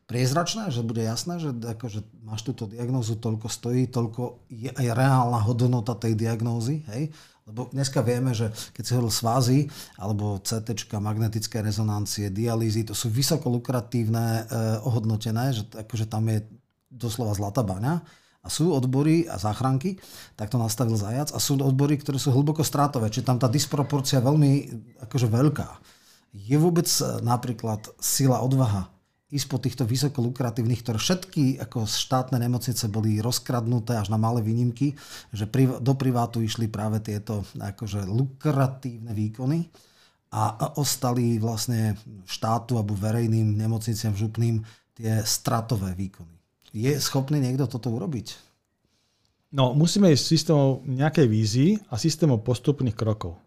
[0.09, 5.41] priezračné, že bude jasné, že akože máš túto diagnózu, toľko stojí, toľko je aj reálna
[5.45, 7.13] hodnota tej diagnózy, hej?
[7.45, 9.59] Lebo dneska vieme, že keď si hovoril svázy,
[10.01, 14.45] alebo CT, magnetické rezonancie, dialýzy, to sú vysoko lukratívne, eh,
[14.81, 16.41] ohodnotené, že akože tam je
[16.89, 18.01] doslova zlatá baňa
[18.45, 19.97] a sú odbory a záchranky,
[20.37, 24.21] tak to nastavil Zajac, a sú odbory, ktoré sú hlboko strátové, čiže tam tá disproporcia
[24.21, 24.53] je veľmi
[25.09, 25.69] akože veľká.
[26.37, 28.93] Je vôbec e, napríklad sila odvaha
[29.35, 34.45] ísť po týchto vysoko lukratívnych, ktoré všetky ako štátne nemocnice boli rozkradnuté až na malé
[34.47, 34.95] výnimky,
[35.35, 35.51] že
[35.83, 39.67] do privátu išli práve tieto akože lukratívne výkony
[40.31, 44.63] a ostali vlastne štátu alebo verejným nemocniciam župným
[44.95, 46.34] tie stratové výkony.
[46.75, 48.35] Je schopný niekto toto urobiť?
[49.55, 53.39] No, musíme ísť systémov nejakej vízii a systémov postupných krokov,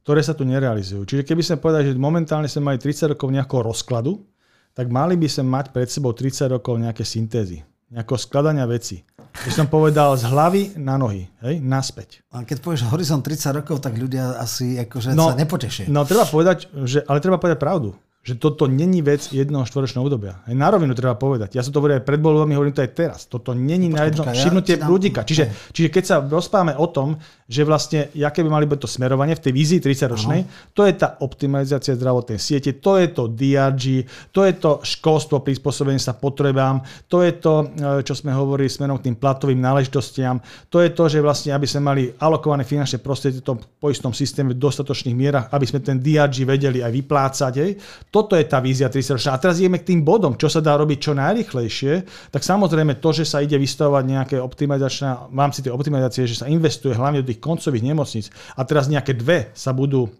[0.00, 1.04] ktoré sa tu nerealizujú.
[1.04, 4.24] Čiže keby sme povedali, že momentálne sme mali 30 rokov nejakého rozkladu,
[4.72, 7.60] tak mali by sme mať pred sebou 30 rokov nejaké syntézy,
[7.92, 9.04] nejakého skladania veci.
[9.44, 12.24] By som povedal z hlavy na nohy, hej, naspäť.
[12.32, 15.92] A keď povieš horizont 30 rokov, tak ľudia asi akože no, sa nepotešia.
[15.92, 20.38] No treba povedať, že, ale treba povedať pravdu že toto není vec jednoho štvoročného obdobia.
[20.46, 21.58] Aj na rovinu treba povedať.
[21.58, 23.26] Ja som to hovoril aj pred voľbami, hovorím to aj teraz.
[23.26, 25.26] Toto není na jedno všimnutie ja prúdika.
[25.26, 27.18] Čiže, čiže keď sa rozprávame o tom,
[27.50, 31.18] že vlastne, aké by mali byť to smerovanie v tej vízii 30-ročnej, to je tá
[31.18, 36.78] optimalizácia zdravotnej siete, to je to DRG, to je to školstvo prispôsobenie sa potrebám,
[37.10, 40.38] to je to, e, čo sme hovorili smerom k tým platovým náležitostiam,
[40.70, 44.54] to je to, že vlastne, aby sme mali alokované finančné prostriedky v tom poistnom systéme
[44.54, 47.52] v dostatočných mierach, aby sme ten DRG vedeli aj vyplácať.
[47.58, 47.72] Hej
[48.12, 49.32] toto je tá vízia 30 ročná.
[49.32, 51.92] A teraz ideme k tým bodom, čo sa dá robiť čo najrychlejšie,
[52.28, 56.46] tak samozrejme to, že sa ide vystavovať nejaké optimalizačné, v rámci tej optimalizácie, že sa
[56.52, 60.12] investuje hlavne do tých koncových nemocníc a teraz nejaké dve sa budú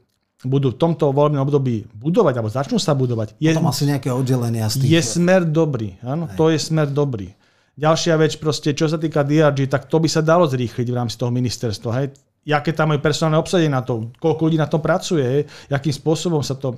[0.43, 3.39] budú v tomto voľbnom období budovať, alebo začnú sa budovať.
[3.39, 4.91] Je, Potom asi nejaké oddelenia z tých...
[4.91, 7.31] Je smer dobrý, áno, to je smer dobrý.
[7.79, 11.15] Ďalšia vec, proste, čo sa týka DRG, tak to by sa dalo zrýchliť v rámci
[11.15, 11.91] toho ministerstva.
[12.03, 12.07] Hej.
[12.43, 15.43] Jaké tam je personálne obsadenie na to, koľko ľudí na to pracuje, hej.
[15.71, 16.75] akým spôsobom sa to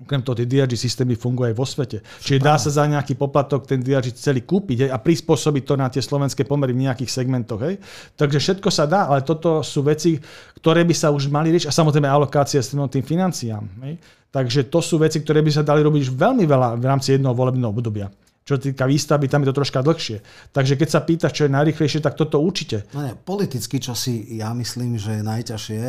[0.00, 2.00] Okrem toho, tie DRG systémy fungujú aj vo svete.
[2.24, 5.92] Čiže dá sa za nejaký poplatok ten DRG celý kúpiť hej, a prispôsobiť to na
[5.92, 7.60] tie slovenské pomery v nejakých segmentoch.
[7.60, 7.76] Hej.
[8.16, 10.16] Takže všetko sa dá, ale toto sú veci,
[10.56, 11.68] ktoré by sa už mali riešiť.
[11.68, 13.68] A samozrejme alokácia s tým financiám.
[13.84, 14.00] Hej.
[14.32, 17.36] Takže to sú veci, ktoré by sa dali robiť už veľmi veľa v rámci jedného
[17.36, 18.08] volebného obdobia.
[18.40, 20.24] Čo týka výstavby, tam je to troška dlhšie.
[20.48, 22.88] Takže keď sa pýtaš, čo je najrychlejšie, tak toto určite.
[22.96, 25.82] No nie, politicky, čo si ja myslím, že je najťažšie,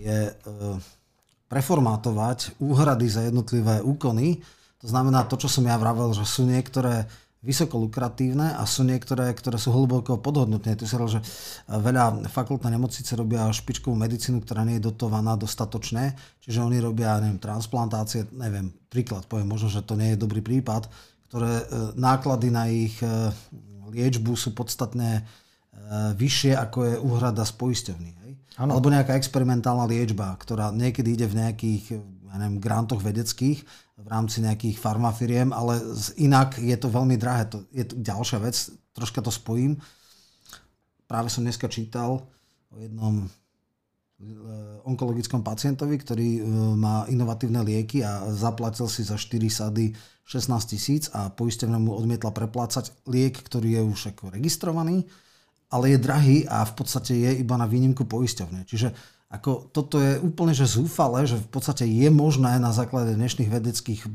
[0.00, 0.18] je...
[0.48, 0.80] Uh
[1.50, 4.38] preformátovať úhrady za jednotlivé úkony.
[4.80, 7.10] To znamená to, čo som ja vravel, že sú niektoré
[7.40, 10.76] vysoko lukratívne a sú niektoré, ktoré sú hlboko podhodnotné.
[10.76, 11.24] Tu sa že
[11.66, 16.12] veľa fakultné nemocnice robia špičkovú medicínu, ktorá nie je dotovaná dostatočne,
[16.44, 20.92] čiže oni robia, neviem, transplantácie, neviem, príklad poviem, možno, že to nie je dobrý prípad,
[21.32, 21.64] ktoré e,
[21.96, 23.08] náklady na ich e,
[23.88, 25.22] liečbu sú podstatne e,
[26.12, 28.19] vyššie, ako je úhrada z poisťovní.
[28.60, 28.76] Ano.
[28.76, 31.96] Alebo nejaká experimentálna liečba, ktorá niekedy ide v nejakých
[32.28, 33.64] ja neviem, grantoch vedeckých
[33.96, 35.80] v rámci nejakých farmafiriem, ale
[36.20, 37.48] inak je to veľmi drahé.
[37.56, 38.56] To je to ďalšia vec,
[38.92, 39.80] troška to spojím.
[41.08, 42.20] Práve som dneska čítal
[42.68, 43.28] o jednom e,
[44.84, 46.42] onkologickom pacientovi, ktorý e,
[46.76, 49.96] má inovatívne lieky a zaplatil si za 4 sady
[50.28, 55.08] 16 tisíc a poisťovňa mu odmietla preplácať liek, ktorý je už ako registrovaný
[55.70, 58.66] ale je drahý a v podstate je iba na výnimku poisťovne.
[58.66, 58.90] Čiže
[59.30, 64.00] ako toto je úplne že zúfale, že v podstate je možné na základe dnešných vedeckých
[64.02, 64.08] e,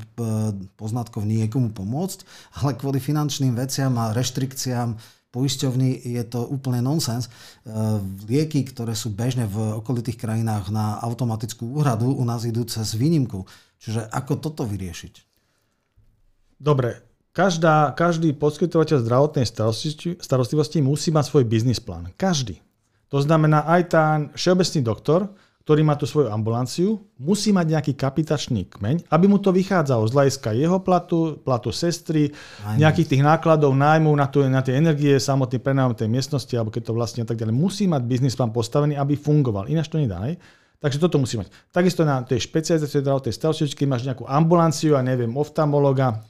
[0.76, 2.28] poznatkov niekomu pomôcť,
[2.60, 5.00] ale kvôli finančným veciam a reštrikciám
[5.32, 7.28] poisťovní je to úplne nonsens.
[7.28, 7.30] E,
[8.28, 13.48] lieky, ktoré sú bežne v okolitých krajinách na automatickú úhradu, u nás idú cez výnimku.
[13.80, 15.14] Čiže ako toto vyriešiť?
[16.60, 17.05] Dobre,
[17.36, 22.08] Každá, každý poskytovateľ zdravotnej starostlivosti, starostlivosti musí mať svoj biznis plán.
[22.16, 22.64] Každý.
[23.12, 25.28] To znamená, aj tá všeobecný doktor,
[25.68, 30.14] ktorý má tú svoju ambulanciu, musí mať nejaký kapitačný kmeň, aby mu to vychádzalo z
[30.16, 32.32] hľadiska jeho platu, platu sestry,
[32.64, 32.80] Ajme.
[32.80, 36.88] nejakých tých nákladov, nájmu na, tú, na tie energie, samotný prenajom tej miestnosti, alebo keď
[36.88, 37.52] to vlastne tak ďalej.
[37.52, 39.68] Musí mať biznis plán postavený, aby fungoval.
[39.68, 40.24] Ináč to nedá.
[40.80, 41.52] Takže toto musí mať.
[41.68, 46.24] Takisto na tej špecializácii zdravotnej starostlivosti, keď máš nejakú ambulanciu a neviem, oftalmologa,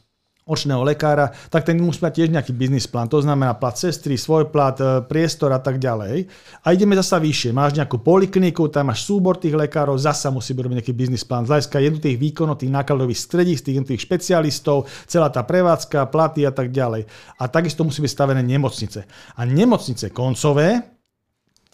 [0.46, 3.10] očného lekára, tak ten musí mať tiež nejaký biznis plán.
[3.10, 6.30] To znamená plat sestry, svoj plat, e, priestor a tak ďalej.
[6.62, 7.50] A ideme zasa vyššie.
[7.50, 11.50] Máš nejakú polikliniku, tam máš súbor tých lekárov, zasa musí robiť nejaký biznis plán.
[11.50, 16.70] Z jednotlivých výkonov tých nákladových stredíc, tých jednotlivých špecialistov, celá tá prevádzka, platy a tak
[16.70, 17.10] ďalej.
[17.42, 19.02] A takisto musí byť stavené nemocnice.
[19.34, 20.95] A nemocnice koncové,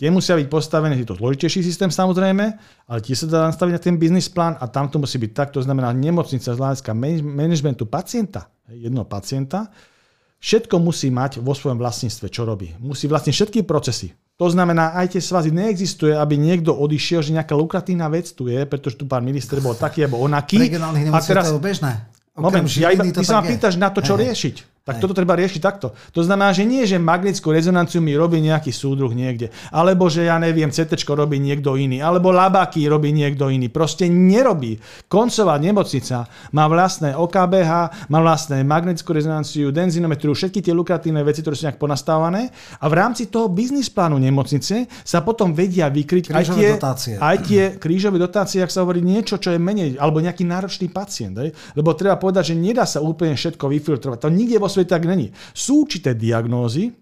[0.02, 2.58] Tie musia byť postavené, je to zložitejší systém samozrejme,
[2.90, 5.54] ale tie sa dá nastaviť na ten biznis plán a tam to musí byť tak,
[5.54, 6.90] to znamená nemocnica z hľadiska
[7.22, 9.70] managementu pacienta, jednoho pacienta,
[10.42, 12.74] všetko musí mať vo svojom vlastníctve, čo robí.
[12.82, 14.10] Musí vlastniť všetky procesy.
[14.42, 18.58] To znamená, aj tie svazy neexistuje, aby niekto odišiel, že nejaká lukratívna vec tu je,
[18.66, 20.66] pretože tu pán minister bol taký alebo onaký.
[21.14, 22.10] A teraz, to je bežné.
[22.34, 24.34] Moment, ja iba, ty sa ma pýtaš na to, čo hey.
[24.34, 24.71] riešiť.
[24.82, 25.02] Tak Hej.
[25.06, 25.94] toto treba riešiť takto.
[26.10, 30.42] To znamená, že nie, že magnetickú rezonanciu mi robí nejaký súdruh niekde, alebo že ja
[30.42, 33.70] neviem, CT robí niekto iný, alebo labáky robí niekto iný.
[33.70, 34.82] Proste nerobí.
[35.06, 37.70] Koncová nemocnica má vlastné OKBH,
[38.10, 42.50] má vlastné magnetickú rezonanciu, denzinometriu, všetky tie lukratívne veci, ktoré sú nejak ponastávané
[42.82, 47.14] a v rámci toho biznis plánu nemocnice sa potom vedia vykryť aj tie, dotácie.
[47.22, 51.38] aj tie krížové dotácie, ak sa hovorí niečo, čo je menej, alebo nejaký náročný pacient.
[51.38, 51.48] Aj?
[51.78, 54.18] Lebo treba povedať, že nedá sa úplne všetko vyfiltrovať.
[54.26, 55.28] To nikde vo svete tak není.
[55.52, 56.96] Sú určité diagnózy,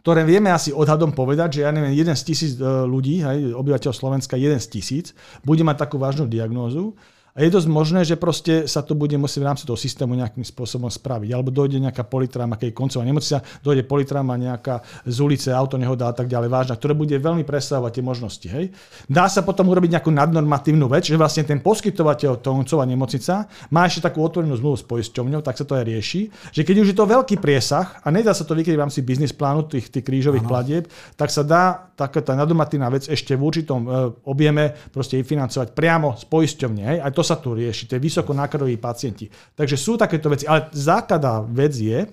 [0.00, 3.92] ktoré vieme asi odhadom povedať, že ja neviem, jeden z tisíc e, ľudí, hej, obyvateľ
[3.92, 5.12] Slovenska, jeden z tisíc,
[5.44, 6.96] bude mať takú vážnu diagnózu
[7.30, 10.42] a je dosť možné, že proste sa to bude musieť v rámci toho systému nejakým
[10.42, 11.30] spôsobom spraviť.
[11.30, 16.14] Alebo dojde nejaká politráma, keď koncová nemocnica, dojde politráma nejaká z ulice, auto nehoda a
[16.14, 18.46] tak ďalej vážna, ktoré bude veľmi presávať tie možnosti.
[18.50, 18.74] Hej.
[19.06, 24.10] Dá sa potom urobiť nejakú nadnormatívnu vec, že vlastne ten poskytovateľ koncová nemocnica má ešte
[24.10, 27.06] takú otvorenú zmluvu s poisťovňou, tak sa to aj rieši, že keď už je to
[27.06, 30.50] veľký priesah a nedá sa to vykryť v rámci biznis plánu tých, tých krížových ano.
[30.50, 33.88] platieb, tak sa dá taká tá nadnormatívna vec ešte v určitom e,
[34.24, 36.82] objeme proste financovať priamo z poisťovne.
[36.82, 36.98] Hej.
[37.04, 39.28] Aj to sa tu rieši, to je vysoko nákladoví pacienti.
[39.30, 42.06] Takže sú takéto veci, ale základná vec je,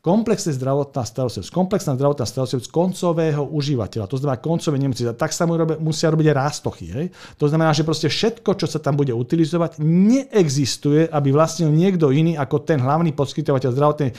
[0.00, 5.60] komplexná zdravotná starostlivosť, komplexná zdravotná starostlivosť koncového užívateľa, to znamená koncové nemocnice, tak sa mu
[5.60, 6.86] robia, musia robiť aj rástochy.
[6.88, 7.06] Hej?
[7.36, 12.40] To znamená, že proste všetko, čo sa tam bude utilizovať, neexistuje, aby vlastnil niekto iný
[12.40, 14.10] ako ten hlavný poskytovateľ zdravotnej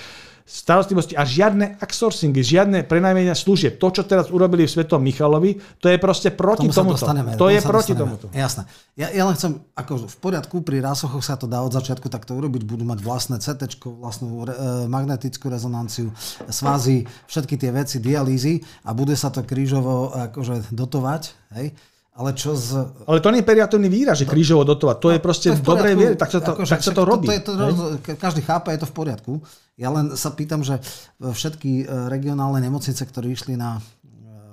[0.46, 3.78] starostlivosti a žiadne outsourcingy, žiadne prenajmenia služieb.
[3.78, 6.94] To, čo teraz urobili v Svetom Michalovi, to je proste proti tomu.
[7.38, 8.18] To je proti tomu.
[8.34, 8.66] Jasné.
[9.00, 12.36] Ja, ja len chcem, ako v poriadku, pri rásochoch sa to dá od začiatku takto
[12.36, 16.12] urobiť, budú mať vlastné CT, vlastnú re, e, magnetickú rezonanciu,
[16.52, 21.22] svázy, všetky tie veci, dialýzy a bude sa to krížovo akože dotovať.
[21.56, 21.76] Hej?
[22.12, 22.76] Ale čo z...
[23.08, 24.98] Ale to nie je periatívny výraz, že krížovo dotovať.
[25.00, 27.28] To je proste v dobrej viere, tak sa to, ako, tak sa to robí.
[27.32, 27.86] To, to je to,
[28.20, 29.34] každý chápe, je to v poriadku.
[29.80, 30.84] Ja len sa pýtam, že
[31.24, 33.82] všetky e, regionálne nemocnice, ktoré išli na e,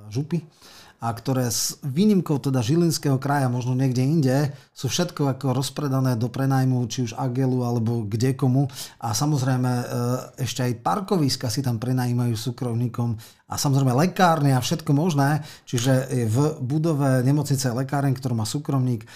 [0.06, 0.46] župy,
[0.98, 6.30] a ktoré s výnimkou teda Žilinského kraja, možno niekde inde, sú všetko ako rozpredané do
[6.30, 8.70] prenajmu, či už Agelu alebo kde komu.
[9.02, 9.84] A samozrejme e,
[10.46, 13.18] ešte aj parkoviska si tam prenajímajú súkromníkom
[13.50, 15.42] a samozrejme lekárne a všetko možné.
[15.66, 19.06] Čiže v budove nemocnice lekáren, ktorú má súkromník, e,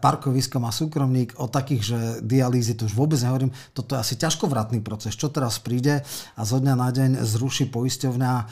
[0.00, 3.52] parkovisko má súkromník, o takých, že dialýzy to už vôbec nehovorím.
[3.76, 5.12] Toto je asi ťažkovratný proces.
[5.12, 8.44] Čo teraz príde a zo dňa na deň zruší poisťovňa e,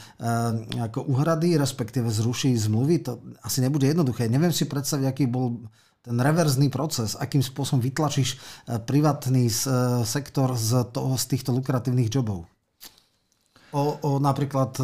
[0.77, 4.29] ako uhrady, respektíve zruší zmluvy, to asi nebude jednoduché.
[4.29, 5.57] Neviem si predstaviť, aký bol
[6.01, 8.37] ten reverzný proces, akým spôsobom vytlačíš e,
[8.81, 9.47] privátny
[10.05, 12.49] sektor z, toho, z týchto lukratívnych jobov
[13.71, 14.83] o, o napríklad e,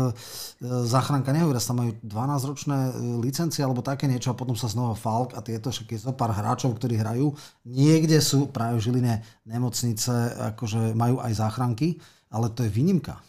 [0.88, 5.36] záchranka nehovoria, sa majú 12-ročné e, licencie alebo také niečo a potom sa znova Falk
[5.36, 7.36] a tieto, však je to pár hráčov, ktorí hrajú.
[7.67, 10.12] Niekde sú práve v Žiline nemocnice,
[10.56, 11.99] akože majú aj záchranky,
[12.32, 13.19] ale to je výnimka.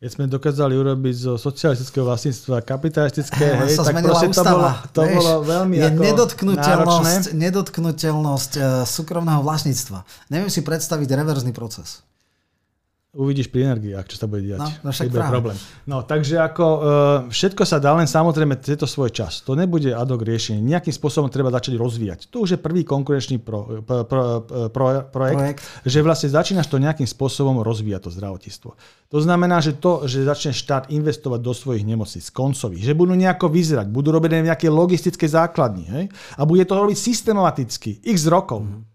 [0.00, 5.00] Keď sme dokázali urobiť zo socialistického vlastníctva kapitalistické, hej, sa tak proste to bolo, to
[5.04, 10.00] vieš, bolo veľmi je ako nedotknutelnosť, nedotknutelnosť uh, súkromného vlastníctva.
[10.32, 12.00] Neviem si predstaviť reverzný proces.
[13.10, 14.62] Uvidíš pri energiách, čo sa bude diať.
[14.62, 15.58] No, no však bude problém.
[15.82, 16.82] No, takže ako uh,
[17.26, 19.42] všetko sa dá, len samozrejme tieto svoj čas.
[19.42, 20.62] To nebude ad hoc riešenie.
[20.62, 22.30] Nejakým spôsobom treba začať rozvíjať.
[22.30, 26.78] To už je prvý konkurenčný pro, pro, pro, pro, projekt, projekt, že vlastne začínaš to
[26.78, 28.70] nejakým spôsobom rozvíjať to zdravotníctvo.
[29.10, 33.50] To znamená, že to, že začne štát investovať do svojich nemocníc, koncových, že budú nejako
[33.50, 36.04] vyzerať, budú robené nejaké logistické základní hej?
[36.38, 38.62] a bude to robiť systematicky, x rokov.
[38.62, 38.90] Mm-hmm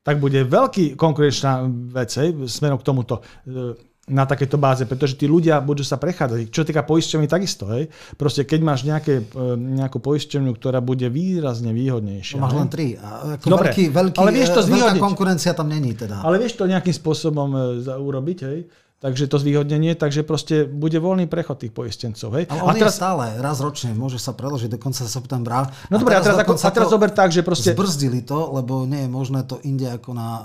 [0.00, 2.16] tak bude veľký konkurenčná vec
[2.48, 3.76] smerom k tomuto e,
[4.10, 6.50] na takéto báze, pretože tí ľudia budú sa prechádzať.
[6.50, 7.70] Čo týka poisťovní, takisto.
[7.70, 7.92] Hej.
[8.18, 12.40] Proste keď máš nejaké, e, nejakú poisťovňu, ktorá bude výrazne výhodnejšia.
[12.40, 12.86] No, máš len tri.
[12.98, 16.26] A ako Dobre, veľký, veľký, ale vieš to veľká konkurencia tam není teda.
[16.26, 18.58] Ale vieš to nejakým spôsobom e, urobiť, hej?
[19.00, 22.36] Takže to zvýhodnenie, takže proste bude voľný prechod tých poistencov.
[22.36, 22.52] Hej?
[22.52, 25.72] Ale on a teraz, je stále, raz ročne, môže sa preložiť do konca septembra.
[25.88, 27.72] No dobre, a teraz, a teraz, a teraz zober tak, že proste...
[27.72, 30.42] Zbrzdili to, lebo nie je možné to inde ako na uh,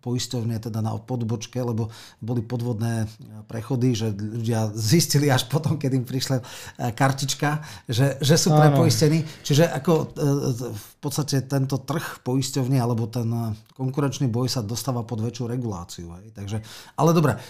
[0.00, 1.92] poisťovne, teda na podbočke, lebo
[2.24, 3.06] boli podvodné e,
[3.44, 9.28] prechody, že ľudia zistili až potom, keď im prišla uh, kartička, že, že sú prepoistení.
[9.44, 15.24] Čiže ako uh, v podstate tento trh poisťovny alebo ten konkurenčný boj sa dostáva pod
[15.24, 16.12] väčšiu reguláciu.
[16.20, 16.36] Hej?
[16.36, 16.58] Takže,
[16.96, 17.40] ale dobre,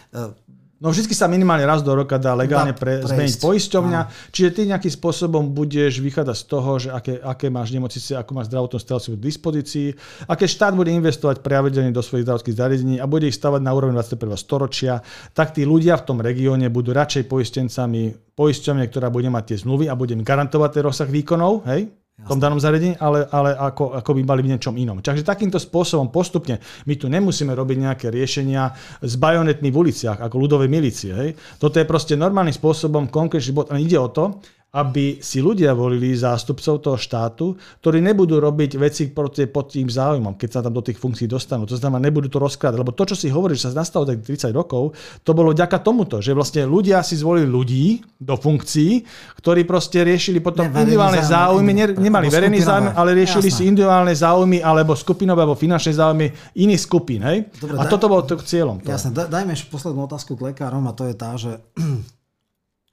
[0.80, 4.08] No vždy sa minimálne raz do roka dá legálne pre, zmeniť poisťovňa, no.
[4.32, 8.48] čiže ty nejakým spôsobom budeš vychádzať z toho, že aké, aké máš nemocnice, ako máš
[8.48, 9.88] zdravotnú starostlivosť v dispozícii,
[10.24, 14.00] aké štát bude investovať pravidelne do svojich zdravotných zariadení a bude ich stavať na úroveň
[14.00, 14.40] 21.
[14.40, 15.04] storočia,
[15.36, 19.84] tak tí ľudia v tom regióne budú radšej poistencami poisťovne, ktorá bude mať tie zmluvy
[19.84, 21.92] a bude im garantovať ten rozsah výkonov, hej?
[22.24, 25.00] V tom danom zariadení, ale, ale ako, ako by mali v niečom inom.
[25.00, 30.36] Takže takýmto spôsobom postupne my tu nemusíme robiť nejaké riešenia s bajonetmi v uliciach, ako
[30.36, 31.10] ľudové milície.
[31.10, 31.30] Hej.
[31.56, 33.72] Toto je proste normálnym spôsobom konkrétny bod.
[33.72, 34.24] Ide o to,
[34.70, 40.38] aby si ľudia volili zástupcov toho štátu, ktorí nebudú robiť veci proti, pod tým záujmom,
[40.38, 41.66] keď sa tam do tých funkcií dostanú.
[41.66, 42.78] To znamená, nebudú to rozkrádať.
[42.78, 44.94] Lebo to, čo si hovorí, že sa nastalo tak 30 rokov,
[45.26, 47.86] to bolo vďaka tomuto, že vlastne ľudia si zvolili ľudí
[48.22, 49.02] do funkcií,
[49.42, 53.58] ktorí proste riešili potom ne, individuálne záujmy, ne, nemali verejný záujem, ale riešili Jasné.
[53.58, 57.26] si individuálne záujmy alebo skupinové alebo finančné záujmy iných skupín.
[57.26, 57.50] Hej?
[57.58, 58.78] Dobre, a daj, toto bolo to cieľom.
[58.86, 61.58] Jasné, dajme ešte poslednú otázku k lekárom a to je tá, že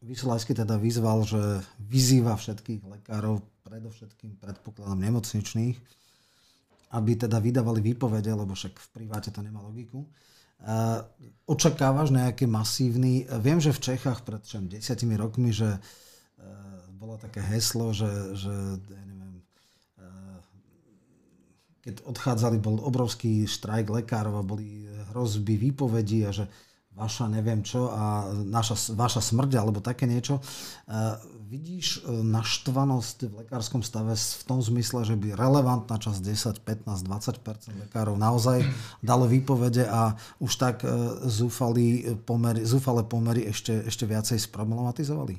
[0.07, 5.75] Vysolajský teda vyzval, že vyzýva všetkých lekárov, predovšetkým predpokladám nemocničných,
[6.95, 10.07] aby teda vydávali výpovede, lebo však v priváte to nemá logiku.
[11.43, 13.27] Očakávaš nejaký masívny...
[13.43, 15.79] Viem, že v Čechách pred čem, desiatimi rokmi, že e,
[16.97, 19.43] bolo také heslo, že, že ja neviem, e,
[21.85, 26.49] keď odchádzali, bol obrovský štrajk lekárov a boli hrozby výpovedí a že
[26.97, 30.41] vaša neviem čo a naša, vaša smrť alebo také niečo.
[30.89, 31.13] Uh,
[31.45, 37.05] vidíš uh, naštvanosť v lekárskom stave v tom zmysle, že by relevantná časť 10, 15,
[37.05, 38.65] 20% lekárov naozaj
[39.05, 45.37] dalo výpovede a už tak uh, zúfali pomery, zúfale pomery ešte, ešte viacej sproblematizovali?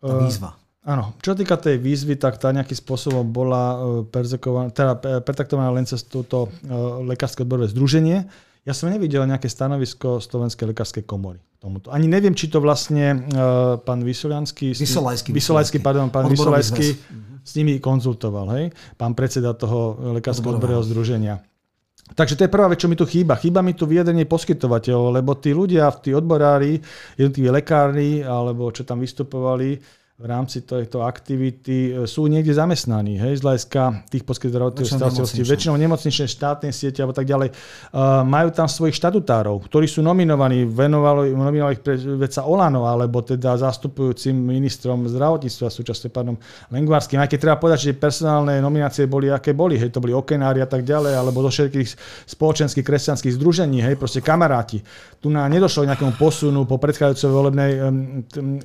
[0.00, 0.56] Tá výzva.
[0.80, 3.76] Uh, áno, čo týka tej výzvy, tak tá nejakým spôsobom bola
[4.72, 6.48] teda pertaktovaná len cez túto
[7.04, 8.24] lekárske odborové združenie,
[8.70, 11.90] ja som nevidel nejaké stanovisko Slovenskej lekárskej komory tomuto.
[11.90, 14.72] Ani neviem, či to vlastne uh, pán Vysolianský...
[14.72, 15.34] Vysolajský.
[15.34, 16.86] Vysolajský, pardon, pán Vysolajský
[17.42, 18.64] s nimi konzultoval, hej?
[18.94, 21.42] Pán predseda toho Lekárskeho odborového združenia.
[22.10, 23.38] Takže to je prvá vec, čo mi tu chýba.
[23.38, 26.80] Chýba mi tu vyjadrenie poskytovateľov, lebo tí ľudia, tí odborári,
[27.14, 29.78] jednotliví lekári, alebo čo tam vystupovali,
[30.20, 35.80] v rámci tejto aktivity e, sú niekde zamestnaní, hej, z hľadiska tých poskytovateľov starostlivosti, väčšinou
[35.80, 37.48] nemocničné štátne siete alebo tak ďalej.
[37.90, 41.82] Uh, majú tam svojich štatutárov, ktorí sú nominovaní, venovali, nominovali ich
[42.20, 46.36] veca Olano, alebo teda zastupujúcim ministrom zdravotníctva, súčasne pánom
[46.68, 47.16] Lengvarským.
[47.16, 50.68] Aj keď treba povedať, že personálne nominácie boli, aké boli, hej, to boli okenári a
[50.68, 51.88] tak ďalej, alebo do všetkých
[52.28, 54.84] spoločenských kresťanských združení, hej, proste kamaráti.
[55.16, 57.88] Tu na nedošlo k nejakému posunu po predchádzajúcej volebnej um,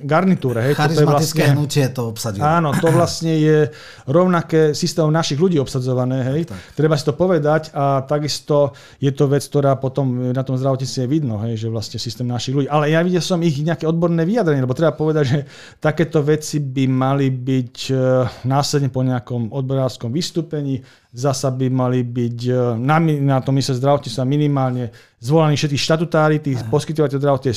[0.04, 2.42] garnitúre, hej, to je vlastne hnutie to obsadilo.
[2.42, 3.70] Áno, to vlastne je
[4.08, 6.22] rovnaké systémom našich ľudí obsadzované.
[6.24, 6.40] Hej.
[6.50, 6.76] Tak, tak.
[6.78, 11.10] Treba si to povedať a takisto je to vec, ktorá potom na tom zdravotníctve je
[11.10, 12.68] vidno, hej, že vlastne systém našich ľudí.
[12.70, 15.38] Ale ja videl som ich nejaké odborné vyjadrenie, lebo treba povedať, že
[15.78, 17.94] takéto veci by mali byť e,
[18.48, 20.82] následne po nejakom odborárskom vystúpení
[21.16, 24.92] zasa by mali byť e, na, na tom mysle zdravotníctva minimálne
[25.26, 27.54] zvolení všetci štatutári, tých poskytovateľov zdravotnej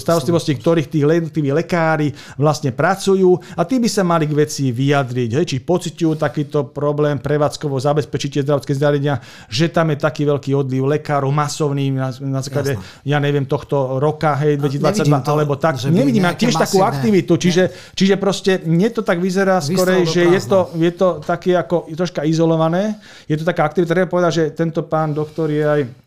[0.00, 3.36] starostlivosti, ktorých tí jednotliví lekári vlastne pracujú.
[3.54, 8.40] A tí by sa mali k veci vyjadriť, hej, či pociťujú takýto problém prevádzkovo zabezpečiť
[8.40, 9.20] tie zdravotské zariadenia,
[9.52, 14.32] že tam je taký veľký odliv lekárov masovný na, na základe, ja neviem, tohto roka,
[14.40, 15.76] hej, 2022, to, alebo tak.
[15.92, 20.40] Nevidím tiež masívne, takú aktivitu, čiže, čiže proste mne to tak vyzerá skorej, že je
[20.46, 22.96] to, je to také ako troška izolované.
[23.26, 26.05] Je to taká aktivita, treba povedať, že tento pán doktor je aj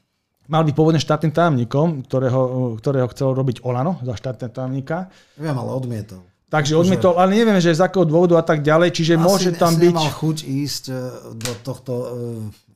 [0.50, 2.42] mal byť pôvodne štátnym tajomníkom, ktorého,
[2.82, 5.14] ktorého chcel robiť Olano za štátne tajomníka.
[5.38, 6.26] Neviem, ale odmietol.
[6.50, 9.78] Takže odmietol, ale nevieme, že z akého dôvodu a tak ďalej, čiže asi, môže tam
[9.78, 9.94] asi byť...
[9.94, 10.94] nemal chuť ísť e,
[11.38, 12.06] do tohto e,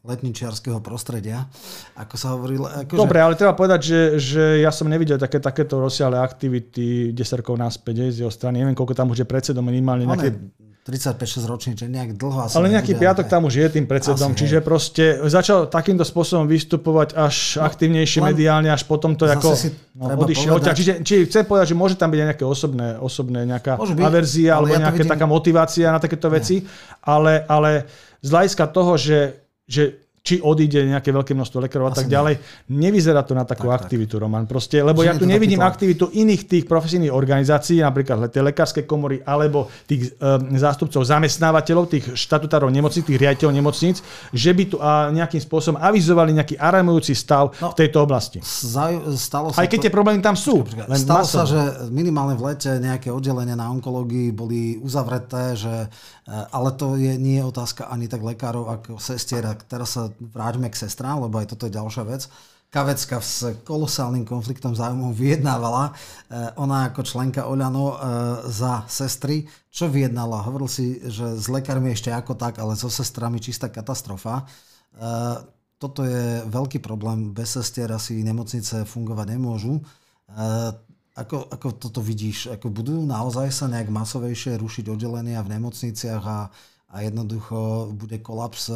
[0.05, 1.49] letničiarského prostredia,
[1.97, 2.69] ako sa hovorilo.
[2.69, 3.01] Akože...
[3.01, 7.57] Dobre, ale treba povedať, že, že ja som nevidel také, takéto rozsiahle aktivity 10 rokov
[7.57, 8.61] náspäť z jeho strany.
[8.61, 10.37] Neviem, koľko tam už je predsedom minimálne nejaké
[10.83, 14.39] 35-6 ročný, čiže nejak dlho asi Ale nejaký piatok tam už je tým predsedom, asi
[14.43, 14.63] čiže je.
[14.67, 19.55] proste začal takýmto spôsobom vystupovať až no, aktívnejšie mediálne, až potom to ako
[19.95, 20.75] no, odišiel odtiaľ.
[20.75, 24.59] Čiže, či chcem povedať, že môže tam byť aj nejaké osobné, osobné nejaká byť, averzia
[24.59, 26.67] alebo ja nejaká taká motivácia na takéto veci,
[26.99, 27.87] ale, ale
[28.19, 32.39] z hľadiska toho, že, že či odíde nejaké veľké množstvo lekárov a tak ďalej.
[32.71, 34.23] Nevyzerá to na takú tak, aktivitu, tak.
[34.23, 34.47] Roman.
[34.47, 35.75] Proste, lebo Že ja tu nevidím takýto...
[35.75, 42.05] aktivitu iných tých profesijných organizácií, napríklad tie lekárske komory alebo tých um, zástupcov zamestnávateľov, tých
[42.15, 43.99] štatutárov nemocníc, tých riaditeľov nemocníc,
[44.31, 48.39] že by tu a, nejakým spôsobom avizovali nejaký alarmujúci stav no, v tejto oblasti.
[48.39, 49.83] Zaj, stalo sa Aj keď to...
[49.83, 50.63] tie problémy tam sú.
[50.63, 51.03] Počkaj, počkaj.
[51.03, 51.35] stalo masové.
[51.35, 51.59] sa, že
[51.91, 55.91] minimálne v lete nejaké oddelenia na onkológii boli uzavreté, že,
[56.27, 59.43] ale to je, nie je otázka ani tak lekárov ako sestier.
[59.67, 62.31] Teraz sa vráťme k sestrám, lebo aj toto je ďalšia vec.
[62.73, 65.93] Kavecka s kolosálnym konfliktom záujmov vyjednávala.
[65.93, 67.97] Eh, ona ako členka Oľano eh,
[68.49, 69.45] za sestry.
[69.69, 70.41] Čo vyjednala?
[70.41, 74.49] Hovoril si, že s lekármi ešte ako tak, ale so sestrami čistá katastrofa.
[74.97, 75.37] Eh,
[75.77, 77.29] toto je veľký problém.
[77.29, 79.83] Bez sestier asi nemocnice fungovať nemôžu.
[81.13, 82.49] Ako, ako toto vidíš?
[82.49, 86.49] Ako budú naozaj sa nejak masovejšie rušiť oddelenia v nemocniciach a,
[86.89, 88.73] a jednoducho bude kolaps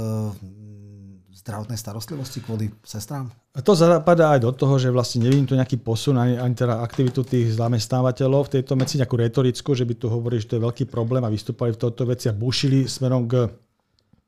[1.34, 3.34] zdravotnej starostlivosti kvôli sestrám?
[3.58, 7.26] To zapadá aj do toho, že vlastne nevidím tu nejaký posun ani, ani teda aktivitu
[7.26, 10.86] tých zamestnávateľov v tejto veci, nejakú retorickú, že by tu hovorili, že to je veľký
[10.86, 13.50] problém a vystúpali v tomto veci a bušili smerom k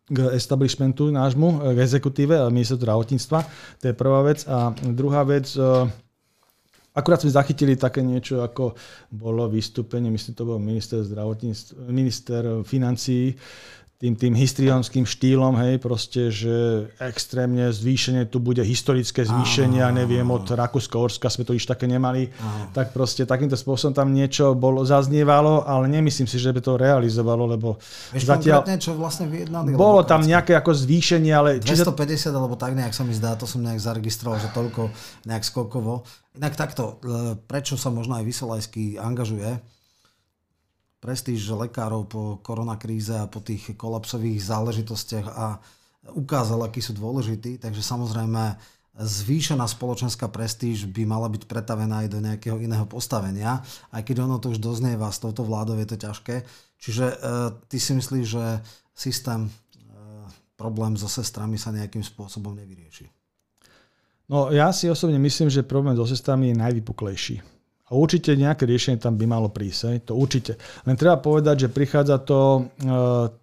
[0.09, 3.39] k establishmentu nášmu, k exekutíve ministerstvu zdravotníctva.
[3.77, 4.41] To je prvá vec.
[4.49, 5.61] A druhá vec, e,
[6.99, 8.75] akurát sme zachytili také niečo, ako
[9.09, 13.33] bolo vystúpenie, myslím, to bol minister zdravotníctva, minister financí,
[13.99, 20.23] tým, tým histrionským štýlom, hej, proste, že extrémne zvýšenie, tu bude historické zvýšenie, ja neviem,
[20.31, 22.71] od Rakúsko-Orska sme to už také nemali, Aha.
[22.71, 27.43] tak proste takýmto spôsobom tam niečo bolo, zaznievalo, ale nemyslím si, že by to realizovalo,
[27.43, 27.75] lebo
[28.15, 28.63] Vieš zatiaľ...
[28.79, 29.75] čo vlastne vyjednali?
[29.75, 31.59] Bolo tam nejaké ako zvýšenie, ale...
[31.59, 34.95] 250 alebo tak nejak sa mi zdá, to som nejak zaregistroval, že toľko
[35.27, 36.07] nejak skokovo.
[36.39, 37.03] Inak takto,
[37.51, 39.59] prečo sa možno aj Vysolajský angažuje,
[40.99, 45.59] prestíž lekárov po koronakríze a po tých kolapsových záležitostiach a
[46.11, 47.59] ukázal, akí sú dôležití.
[47.59, 48.59] Takže samozrejme
[48.99, 53.63] zvýšená spoločenská prestíž by mala byť pretavená aj do nejakého iného postavenia,
[53.95, 56.43] aj keď ono to už doznieva, s touto vládou je to ťažké.
[56.79, 57.15] Čiže e,
[57.71, 58.45] ty si myslíš, že
[58.91, 59.51] systém, e,
[60.59, 63.07] problém so sestrami sa nejakým spôsobom nevyrieši?
[64.27, 67.58] No ja si osobne myslím, že problém so sestrami je najvypuklejší.
[67.89, 69.81] A určite nejaké riešenie tam by malo prísť.
[69.89, 69.97] Hej?
[70.09, 70.61] To určite.
[70.85, 72.87] Len treba povedať, že prichádza to, e,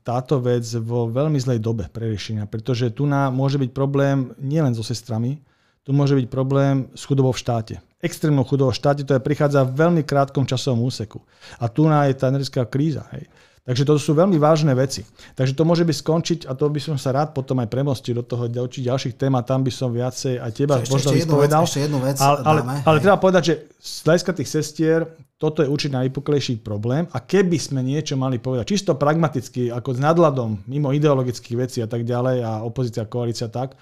[0.06, 4.70] táto vec vo veľmi zlej dobe pre riešenia, pretože tu na môže byť problém nielen
[4.70, 5.42] so sestrami,
[5.82, 7.74] tu môže byť problém s chudobou v štáte.
[8.02, 11.22] Extrémnou chudobou v štáte, to je prichádza v veľmi krátkom časovom úseku.
[11.58, 13.06] A tu na je tá energetická kríza.
[13.14, 13.26] Hej.
[13.66, 15.02] Takže to sú veľmi vážne veci.
[15.34, 18.22] Takže to môže byť skončiť a to by som sa rád potom aj premostil do
[18.22, 21.62] toho ďalších, ďalších tém a tam by som viacej aj teba ešte, možno ešte vyspovedal.
[21.66, 24.98] Vec, ešte jednu vec ale, ale, ale treba povedať, že z hľadiska tých sestier
[25.34, 30.00] toto je určite najvypuklejší problém a keby sme niečo mali povedať čisto pragmaticky, ako s
[30.00, 33.74] nadladom, mimo ideologických vecí a tak ďalej a opozícia, koalícia tak,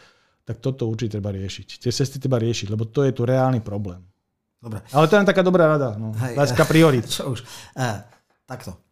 [0.48, 1.84] tak toto určite treba riešiť.
[1.84, 4.00] Tie sestry treba riešiť, lebo to je tu reálny problém.
[4.64, 4.80] Dobre.
[4.96, 5.92] Ale to je len taká dobrá rada.
[6.00, 6.16] No.
[6.16, 7.04] Hej, priorit.
[7.20, 7.44] Čo už.
[7.76, 8.00] Eh,
[8.48, 8.83] takto.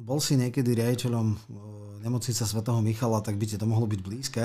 [0.00, 1.36] Bol si niekedy riaditeľom e,
[2.04, 4.44] nemocnice svätého Michala, tak by ti to mohlo byť blízke.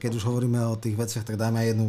[0.00, 1.86] Keď už hovoríme o tých veciach, tak dajme aj jednu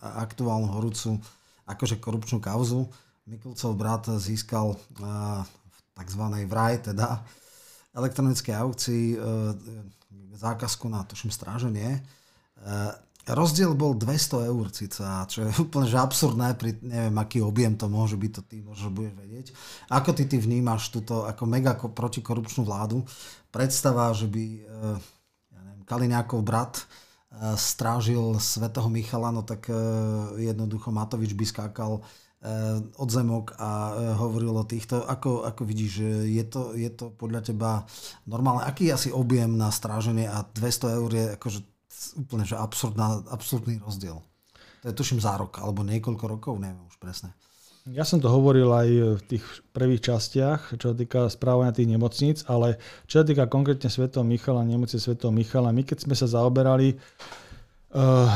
[0.00, 1.18] aktuálnu horúcu
[1.64, 2.86] akože korupčnú kauzu.
[3.24, 4.76] Mikulcov brat získal e,
[5.66, 6.22] v tzv.
[6.46, 7.24] vraj, teda
[7.94, 9.18] elektronickej aukcii e,
[10.34, 12.02] zákazku na, tuším, stráženie
[13.24, 17.88] Rozdiel bol 200 eur cica, čo je úplne že absurdné, pri, neviem, aký objem to
[17.88, 19.46] môže byť, to ty možno budeš vedieť.
[19.88, 23.00] Ako ty ty vnímaš túto ako mega protikorupčnú vládu?
[23.48, 24.96] Predstava, že by eh,
[25.56, 29.76] ja neviem, Kaliňákov brat eh, strážil svetého Michala, no tak eh,
[30.52, 32.04] jednoducho Matovič by skákal
[33.00, 35.00] od zemok a hovoril o týchto.
[35.00, 37.88] Ako, ako vidíš, je to, je to podľa teba
[38.28, 38.68] normálne?
[38.68, 41.73] Aký je asi objem na stráženie a 200 eur je akože
[42.12, 44.20] úplne že absurdná, absurdný rozdiel.
[44.82, 47.32] To je tuším za rok, alebo niekoľko rokov, neviem už presne.
[47.84, 48.88] Ja som to hovoril aj
[49.20, 49.44] v tých
[49.76, 54.08] prvých častiach, čo sa týka správania tých nemocníc, ale čo sa týka konkrétne Sv.
[54.24, 55.20] Michala, nemocnice Sv.
[55.28, 56.96] Michala, my keď sme sa zaoberali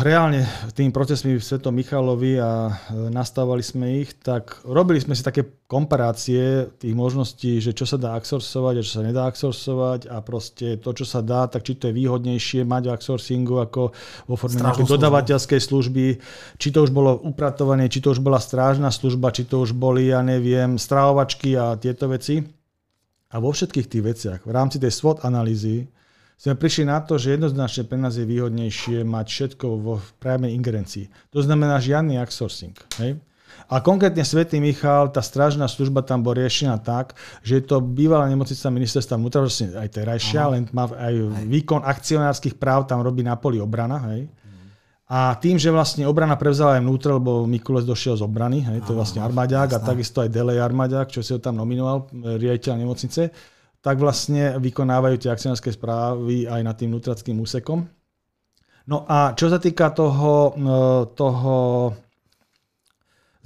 [0.07, 5.27] reálne tým procesmi v Svetom Michalovi a uh, nastavovali sme ich, tak robili sme si
[5.27, 10.23] také komparácie tých možností, že čo sa dá outsourcovať a čo sa nedá outsourcovať a
[10.23, 13.91] proste to, čo sa dá, tak či to je výhodnejšie mať v outsourcingu ako
[14.31, 16.07] vo forme nejakej dodavateľskej služby,
[16.55, 20.15] či to už bolo upratovanie, či to už bola strážna služba, či to už boli,
[20.15, 22.47] ja neviem, strávovačky a tieto veci.
[23.29, 25.85] A vo všetkých tých veciach, v rámci tej SWOT analýzy,
[26.39, 31.35] sme prišli na to, že jednoznačne pre nás je výhodnejšie mať všetko vo priamej ingerencii.
[31.35, 32.79] To znamená žiadny outsourcing.
[33.03, 33.19] Hej?
[33.69, 38.31] A konkrétne Svetý Michal, tá strážna služba tam bola riešená tak, že je to bývalá
[38.31, 41.15] nemocnica ministerstva vnútra, vlastne aj terajšia, len má aj
[41.51, 43.99] výkon akcionárskych práv, tam robí na poli obrana.
[44.15, 44.31] Hej?
[45.09, 48.93] A tým, že vlastne obrana prevzala aj vnútra, lebo Mikulec došiel z obrany, hej, to
[48.93, 53.33] je vlastne armáďák a takisto aj Delej armáďák, čo si ho tam nominoval, riaditeľ nemocnice,
[53.79, 57.87] tak vlastne vykonávajú tie akcionárske správy aj nad tým nutrackým úsekom.
[58.89, 60.71] No a čo sa týka toho, e,
[61.13, 61.55] toho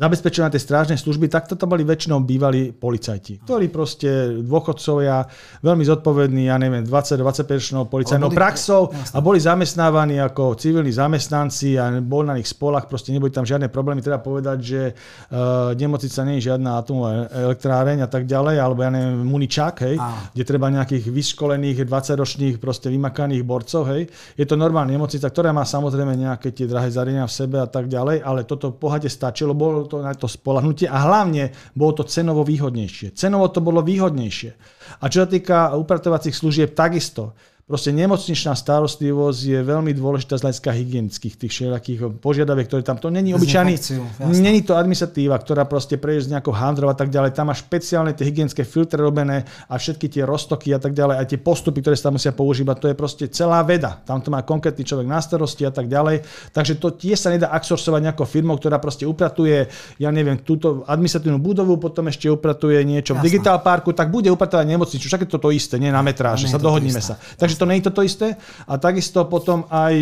[0.03, 5.23] zabezpečenia tej strážnej služby, tak toto boli väčšinou bývalí policajti, ktorí proste dôchodcovia,
[5.63, 12.03] veľmi zodpovední, ja neviem, 20-25 ročnou policajnou praxou a boli zamestnávaní ako civilní zamestnanci a
[12.03, 14.03] bol na nich spolach, proste neboli tam žiadne problémy.
[14.03, 18.91] Treba povedať, že uh, nemocnica nie je žiadna atomová elektráreň a tak ďalej, alebo ja
[18.91, 20.35] neviem, muničák, hej, a.
[20.35, 24.11] kde treba nejakých vyškolených 20-ročných proste vymakaných borcov, hej.
[24.35, 27.87] Je to normálna nemocnica, ktorá má samozrejme nejaké tie drahé zariadenia v sebe a tak
[27.87, 32.41] ďalej, ale toto pohľade stačilo, bolo to na to spolahnutie a hlavne bolo to cenovo
[32.49, 33.13] výhodnejšie.
[33.13, 34.51] Cenovo to bolo výhodnejšie.
[35.05, 37.37] A čo sa týka upratovacích služieb, takisto.
[37.73, 43.09] Proste nemocničná starostlivosť je veľmi dôležitá z hľadiska hygienických tých všelijakých požiadaviek, ktoré tam, to
[43.09, 43.81] není obyčajný,
[44.29, 48.13] není to administratíva, ktorá proste prejde z nejakou handrov a tak ďalej, tam má špeciálne
[48.13, 51.97] tie hygienické filtre robené a všetky tie roztoky a tak ďalej, a tie postupy, ktoré
[51.97, 54.05] sa tam musia používať, to je proste celá veda.
[54.05, 56.29] Tam to má konkrétny človek na starosti a tak ďalej.
[56.53, 59.65] Takže to tiež sa nedá outsourcovať nejakou firmou, ktorá proste upratuje,
[59.97, 63.25] ja neviem, túto administratívnu budovu, potom ešte upratuje niečo Jasne.
[63.25, 65.09] v digitál parku, tak bude upratovať nemocnicu.
[65.09, 67.17] Však je to to isté, nie na metráže, sa dohodníme sa.
[67.41, 68.35] Takže to nie je to isté.
[68.67, 69.95] A takisto potom aj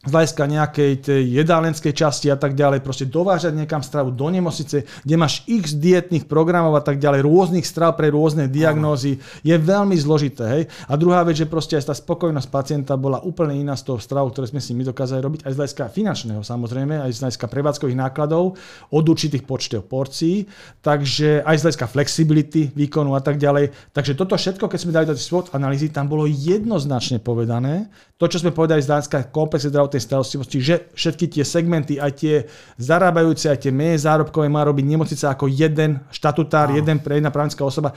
[0.00, 4.88] z hľadiska nejakej tej jedálenskej časti a tak ďalej, proste dovážať niekam stravu do nemocnice,
[5.04, 9.92] kde máš x dietných programov a tak ďalej, rôznych strav pre rôzne diagnózy, je veľmi
[10.00, 10.44] zložité.
[10.48, 10.62] Hej?
[10.88, 14.32] A druhá vec, že proste aj tá spokojnosť pacienta bola úplne iná z toho stravu,
[14.32, 18.00] ktoré sme si my dokázali robiť, aj z hľadiska finančného samozrejme, aj z hľadiska prevádzkových
[18.00, 18.56] nákladov,
[18.88, 20.48] od určitých počtov porcií,
[20.80, 23.92] takže aj z hľadiska flexibility výkonu a tak ďalej.
[23.92, 28.40] Takže toto všetko, keď sme dali do SWOT analýzy, tam bolo jednoznačne povedané, to, čo
[28.40, 32.34] sme povedali z hľadiska komplexnej zdravotnej starostlivosti, že všetky tie segmenty, aj tie
[32.78, 36.78] zarábajúce, aj tie menej zárobkové má robiť nemocnica ako jeden štatutár, no.
[36.78, 37.90] jeden pre jedna právnická osoba.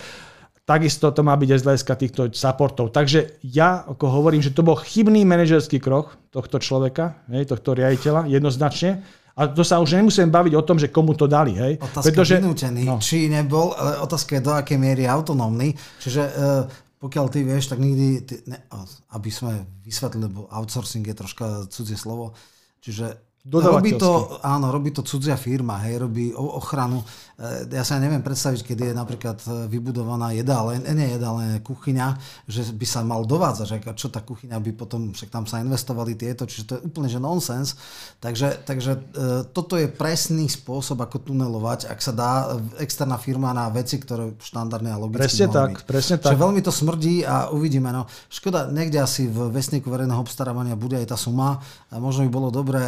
[0.64, 2.96] Takisto to má byť aj z hľadiska týchto supportov.
[2.96, 9.04] Takže ja ako hovorím, že to bol chybný manažerský krok tohto človeka, tohto riaditeľa, jednoznačne.
[9.34, 11.58] A to sa už nemusím baviť o tom, že komu to dali.
[11.58, 11.82] Hej?
[11.82, 13.02] Otázka Pretože, vynútený, no.
[13.02, 15.74] či nebol, ale otázka je do akej miery autonómny.
[16.00, 16.70] Čiže uh,
[17.04, 18.64] pokiaľ ty vieš, tak nikdy, ty, ne,
[19.12, 22.32] aby sme vysvetlili, lebo outsourcing je troška cudzie slovo,
[22.80, 27.04] čiže Robí to, áno, robí to cudzia firma, hej, robí ochranu.
[27.44, 32.08] E, ja sa neviem predstaviť, keď je napríklad e, vybudovaná jedáleň, e, nie jedáleň, kuchyňa,
[32.48, 36.48] že by sa mal dovádzať, čo tá kuchyňa by potom, však tam sa investovali tieto,
[36.48, 37.76] čiže to je úplne že nonsens.
[38.24, 38.92] Takže, takže
[39.52, 42.32] toto je presný spôsob, ako tunelovať, ak sa dá
[42.80, 45.88] externá firma na veci, ktoré štandardne a logicky Presne tak, byť.
[45.90, 46.32] presne tak.
[46.32, 47.92] Čiže veľmi to smrdí a uvidíme.
[47.92, 48.08] No.
[48.32, 51.60] Škoda, niekde asi v vesníku verejného obstarávania bude aj tá suma.
[51.92, 52.80] A možno by bolo dobré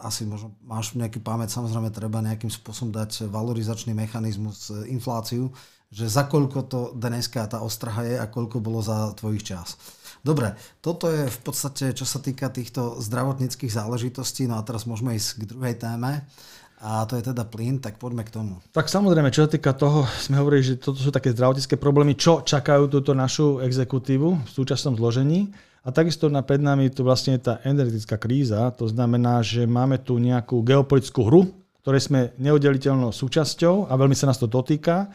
[0.00, 5.50] asi možno máš nejaký pamäť, samozrejme treba nejakým spôsobom dať valorizačný mechanizmus, e, infláciu,
[5.90, 9.74] že za koľko to dneska tá ostraha je a koľko bolo za tvojich čas.
[10.22, 15.16] Dobre, toto je v podstate, čo sa týka týchto zdravotníckých záležitostí, no a teraz môžeme
[15.16, 16.22] ísť k druhej téme.
[16.78, 18.62] A to je teda plyn, tak poďme k tomu.
[18.70, 22.46] Tak samozrejme, čo sa týka toho, sme hovorili, že toto sú také zdravotnícke problémy, čo
[22.46, 25.50] čakajú túto našu exekutívu v súčasnom zložení.
[25.82, 29.98] A takisto na pred nami tu vlastne je tá energetická kríza, to znamená, že máme
[29.98, 31.40] tu nejakú geopolitickú hru,
[31.82, 35.08] ktorej sme neoddeliteľnou súčasťou a veľmi sa nás to dotýka.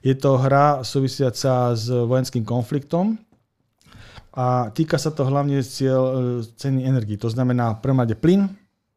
[0.00, 3.18] Je to hra súvisiaca s vojenským konfliktom
[4.30, 6.14] a týka sa to hlavne cieľ e,
[6.46, 7.18] ceny energii.
[7.18, 8.46] To znamená prvom rade plyn,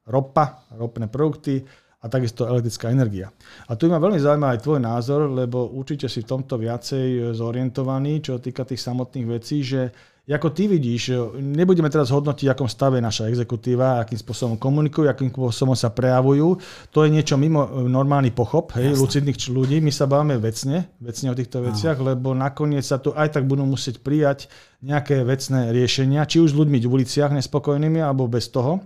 [0.05, 1.65] ropa, ropné produkty
[2.03, 3.33] a takisto elektrická energia.
[3.65, 8.21] A tu ma veľmi zaujíma aj tvoj názor, lebo určite si v tomto viacej zorientovaný,
[8.21, 9.89] čo týka tých samotných vecí, že
[10.31, 15.27] ako ty vidíš, nebudeme teraz hodnotiť, akom stave je naša exekutíva, akým spôsobom komunikujú, akým
[15.27, 16.63] spôsobom sa prejavujú.
[16.95, 19.83] To je niečo mimo e, normálny pochop hej, lucidných ľudí.
[19.83, 22.15] My sa bavíme vecne, vecne o týchto veciach, Aha.
[22.15, 24.47] lebo nakoniec sa tu aj tak budú musieť prijať
[24.79, 28.79] nejaké vecné riešenia, či už s ľuďmi v uliciach nespokojnými, alebo bez toho.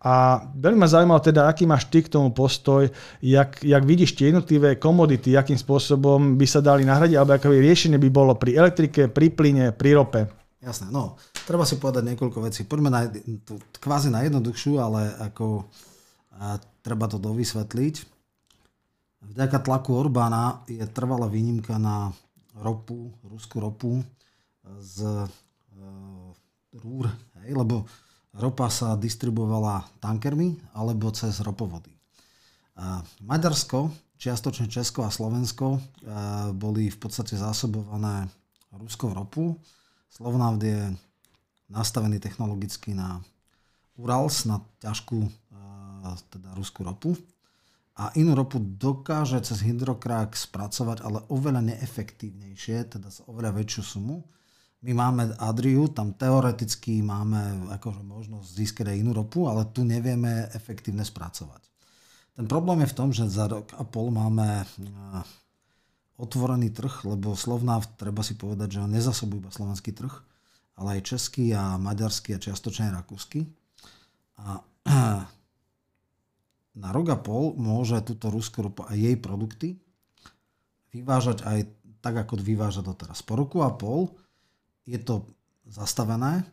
[0.00, 2.88] A veľmi ma zaujímalo teda, aký máš ty k tomu postoj,
[3.20, 8.00] jak, jak vidíš tie jednotlivé komodity, akým spôsobom by sa dali nahradiť, alebo aké riešenie
[8.00, 10.43] by bolo pri elektrike, pri plyne, pri rope.
[10.64, 12.64] Jasné, no, treba si povedať niekoľko vecí.
[12.64, 13.04] Poďme na,
[13.44, 15.68] tú, kvázi na jednoduchšiu, ale ako
[16.40, 17.94] a, treba to dovysvetliť.
[19.24, 22.12] Vďaka tlaku Orbána je trvalá výnimka na
[22.56, 24.00] ropu, ruskú ropu
[24.80, 25.28] z e,
[26.80, 27.12] rúr,
[27.44, 27.84] hej, lebo
[28.36, 31.92] ropa sa distribuovala tankermi alebo cez ropovody.
[32.80, 35.80] A Maďarsko, čiastočne Česko a Slovensko e,
[36.56, 38.28] boli v podstate zásobované
[38.74, 39.56] ruskou ropu
[40.14, 40.94] Slovnaft je
[41.66, 43.18] nastavený technologicky na
[43.98, 45.26] Urals, na ťažkú
[46.30, 47.18] teda ruskú ropu.
[47.98, 54.22] A inú ropu dokáže cez hydrokrák spracovať, ale oveľa neefektívnejšie, teda za oveľa väčšiu sumu.
[54.86, 60.46] My máme Adriu, tam teoreticky máme akože možnosť získať aj inú ropu, ale tu nevieme
[60.54, 61.62] efektívne spracovať.
[62.34, 64.66] Ten problém je v tom, že za rok a pol máme
[66.14, 70.14] otvorený trh, lebo Slovnaft, treba si povedať, že on nezasobuje iba slovenský trh,
[70.78, 73.46] ale aj český a maďarský a čiastočne aj rakúsky.
[74.38, 74.62] A
[76.82, 79.78] na rok a pol môže túto ruskú ropu a jej produkty
[80.94, 81.58] vyvážať aj
[81.98, 83.22] tak, ako vyváža doteraz.
[83.24, 84.12] Po roku a pol
[84.86, 85.26] je to
[85.66, 86.44] zastavené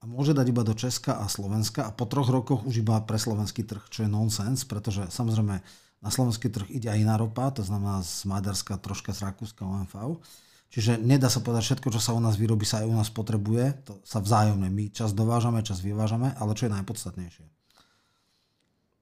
[0.00, 3.20] a môže dať iba do Česka a Slovenska a po troch rokoch už iba pre
[3.20, 5.60] slovenský trh, čo je nonsens, pretože samozrejme
[6.00, 10.24] na slovenský trh ide aj iná ropa, to znamená z Maďarska, troška z Rakúska, OMV.
[10.70, 13.84] Čiže nedá sa povedať, všetko, čo sa u nás vyrobí, sa aj u nás potrebuje.
[13.90, 14.70] To sa vzájomne.
[14.70, 17.44] My čas dovážame, čas vyvážame, ale čo je najpodstatnejšie?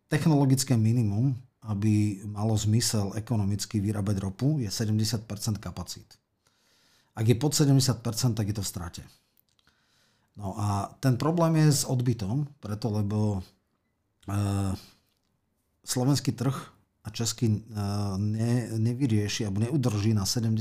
[0.09, 1.37] Technologické minimum,
[1.69, 5.29] aby malo zmysel ekonomicky vyrábať ropu, je 70%
[5.61, 6.17] kapacít.
[7.13, 8.01] Ak je pod 70%,
[8.33, 9.03] tak je to v strate.
[10.41, 13.41] No a ten problém je s odbytom, preto lebo e,
[15.85, 16.78] slovenský trh
[17.09, 17.61] a český e,
[18.21, 20.61] ne, nevyrieši alebo neudrží na 70%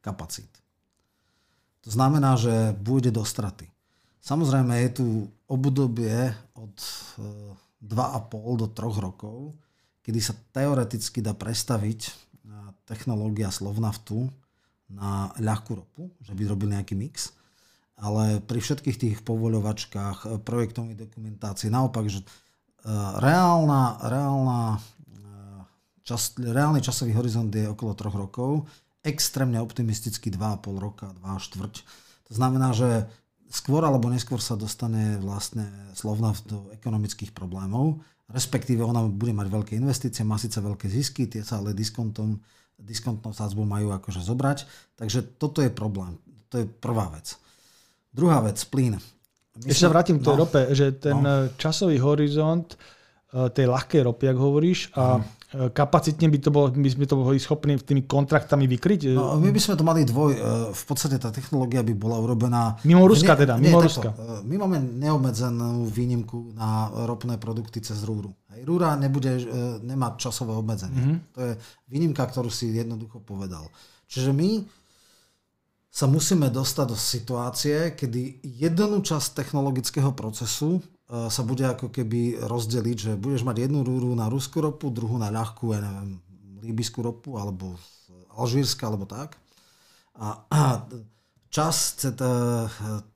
[0.00, 0.48] kapacít.
[1.84, 3.68] To znamená, že bude do straty.
[4.24, 5.06] Samozrejme je tu
[5.46, 6.74] obdobie od
[7.84, 9.52] 2,5 e, do 3 rokov,
[10.00, 12.10] kedy sa teoreticky dá prestaviť e,
[12.88, 14.32] technológia Slovnaftu
[14.88, 17.36] na ľahkú ropu, že by robil nejaký mix.
[17.96, 22.24] Ale pri všetkých tých povoľovačkách, projektovej dokumentácii, naopak, že
[23.18, 24.78] reálna, reálna
[26.06, 28.70] čas, reálny časový horizont je okolo 3 rokov,
[29.02, 31.74] extrémne optimisticky 2,5 roka, 2 štvrť.
[32.30, 33.10] To znamená, že
[33.50, 39.72] skôr alebo neskôr sa dostane vlastne slovna do ekonomických problémov, respektíve ona bude mať veľké
[39.78, 42.42] investície, má síce veľké zisky, tie sa ale diskontom,
[42.78, 44.66] diskontnou sádzbou majú akože zobrať,
[44.98, 46.18] takže toto je problém.
[46.50, 47.38] To je prvá vec.
[48.10, 48.98] Druhá vec, plyn.
[49.64, 51.48] My Ešte sa vrátim k tej no, rope, že ten no.
[51.56, 56.90] časový horizont eh, tej ľahkej ropy, ak hovoríš, a mm kapacitne by, to bolo, by
[56.90, 59.14] sme to boli schopní tými kontraktami vykryť?
[59.14, 60.32] No, my by sme to mali dvoj.
[60.34, 60.38] E,
[60.74, 62.76] v podstate tá technológia by bola urobená...
[62.82, 64.10] Mimo Ruska teda, mimo nie, Ruska.
[64.10, 68.34] Takto, e, my máme neobmedzenú výnimku na ropné produkty cez rúru.
[68.66, 69.42] Rúra nebude, e,
[69.86, 70.98] nemá časové obmedzenie.
[70.98, 71.18] Mm-hmm.
[71.38, 71.52] To je
[71.88, 73.70] výnimka, ktorú si jednoducho povedal.
[74.10, 74.66] Čiže my
[75.96, 82.42] sa musíme dostať do situácie, kedy jednu časť technologického procesu E, sa bude ako keby
[82.42, 86.18] rozdeliť, že budeš mať jednu rúru na ruskú ropu, druhú na ľahkú, ja neviem,
[86.66, 87.78] líbyskú ropu, alebo
[88.34, 89.38] alžírska, alebo tak.
[90.18, 90.60] A, a
[91.46, 91.94] čas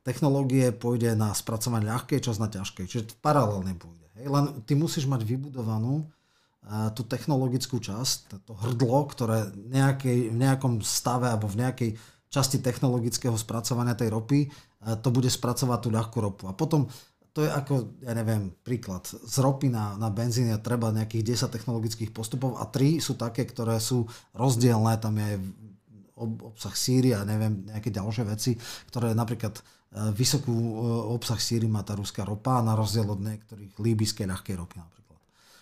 [0.07, 2.85] technológie pôjde na spracovanie ľahkej, čas na ťažkej.
[2.87, 4.07] Čiže paralelne pôjde.
[4.23, 4.27] Hej?
[4.31, 10.79] Len ty musíš mať vybudovanú e, tú technologickú časť, to hrdlo, ktoré nejakej, v nejakom
[10.87, 11.91] stave alebo v nejakej
[12.31, 14.47] časti technologického spracovania tej ropy,
[15.03, 16.45] to bude spracovať tú ľahkú ropu.
[16.47, 16.87] A potom
[17.31, 19.07] to je ako, ja neviem, príklad.
[19.07, 23.47] Z ropy na, na benzín je treba nejakých 10 technologických postupov a 3 sú také,
[23.47, 24.03] ktoré sú
[24.35, 24.99] rozdielne.
[24.99, 25.39] Tam je
[26.21, 28.53] obsah síry a neviem, nejaké ďalšie veci,
[28.91, 29.63] ktoré napríklad e,
[30.13, 30.75] vysokú e,
[31.17, 35.00] obsah síry má tá ruská ropa na rozdiel od niektorých líbyskej ľahkej ropy napríklad.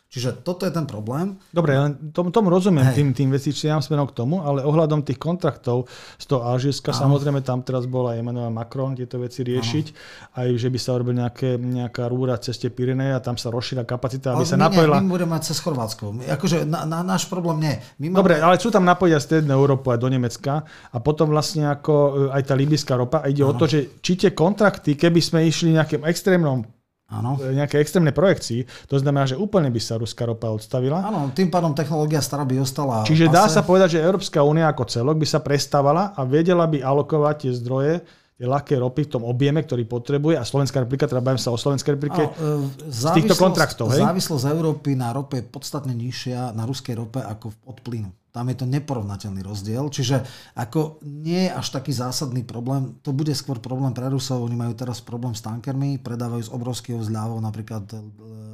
[0.09, 1.37] Čiže toto je ten problém.
[1.53, 2.97] Dobre, len tomu, tomu rozumiem, Hej.
[2.97, 5.85] tým, tým investíciám smerom k tomu, ale ohľadom tých kontraktov
[6.17, 9.87] z toho Alžírska, samozrejme tam teraz bola Emmanuel Macron tieto veci riešiť,
[10.33, 10.41] Áno.
[10.41, 13.85] aj že by sa urobil nejaké, nejaká rúra cez tie Pyreneje a tam sa rozšíra
[13.85, 14.97] kapacita, aby ale sa my napojila...
[14.97, 16.05] Nie, my budeme mať cez Chorvátsko.
[16.25, 17.75] Akože na, na, náš problém nie.
[18.01, 18.19] My máme...
[18.25, 22.33] Dobre, ale sú tam napojiť z Strednej Európu aj do Nemecka a potom vlastne ako
[22.33, 23.53] e, aj tá libyská ropa a ide Áno.
[23.53, 26.78] o to, že či tie kontrakty, keby sme išli nejakým extrémnom
[27.09, 27.41] Áno.
[27.41, 31.01] nejaké extrémne projekcii, to znamená, že úplne by sa ruská ropa odstavila.
[31.01, 33.01] Áno, tým pádom technológia stará by ostala.
[33.09, 36.85] Čiže dá sa povedať, že Európska únia ako celok by sa prestávala a vedela by
[36.85, 37.95] alokovať tie zdroje
[38.39, 41.59] tie ľahké ropy v tom objeme, ktorý potrebuje a Slovenská republika, teda bavím sa o
[41.59, 43.91] Slovenskej republike, Áno, e, z týchto kontraktov.
[43.91, 43.99] Hej?
[43.99, 48.15] Závislosť Európy na rope je podstatne nižšia, na ruskej rope ako od plynu.
[48.39, 49.91] Tam je to neporovnateľný rozdiel.
[49.91, 50.23] Čiže
[50.55, 54.47] ako nie je až taký zásadný problém, to bude skôr problém pre Rusov.
[54.47, 57.99] Oni majú teraz problém s tankermi, predávajú z obrovského zľavou napríklad e,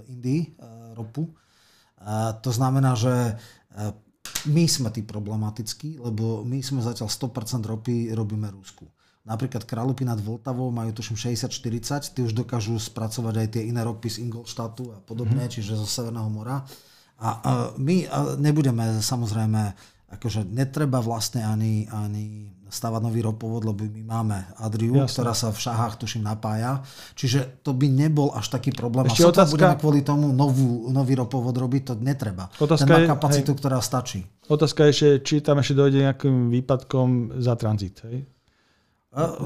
[0.08, 0.48] Indii e,
[0.96, 1.28] ropu.
[2.00, 3.36] A to znamená, že
[4.48, 8.88] my sme tí problematickí, lebo my sme zatiaľ 100% ropy robíme Rusku.
[9.24, 14.08] Napríklad Kralupy nad Vltavou majú tuším 60-40, tí už dokážu spracovať aj tie iné ropy
[14.12, 15.52] z Ingolštátu a podobne, mm.
[15.52, 16.60] čiže zo Severného mora.
[17.18, 18.10] A, a my
[18.42, 19.74] nebudeme samozrejme,
[20.14, 25.22] akože netreba vlastne ani, ani stavať nový ropovod, lebo my máme Adriu, Jasne.
[25.22, 26.82] ktorá sa v šahách tuším napája.
[27.14, 29.06] Čiže to by nebol až taký problém.
[29.06, 29.54] Ešte a otázka...
[29.54, 32.50] budeme kvôli tomu novú, nový ropovod robiť, to netreba.
[32.58, 33.58] Otázka Ten má kapacitu, hej.
[33.62, 34.26] ktorá stačí.
[34.50, 38.02] Otázka je, či tam ešte dojde nejakým výpadkom za tranzit.
[38.10, 38.26] Hej?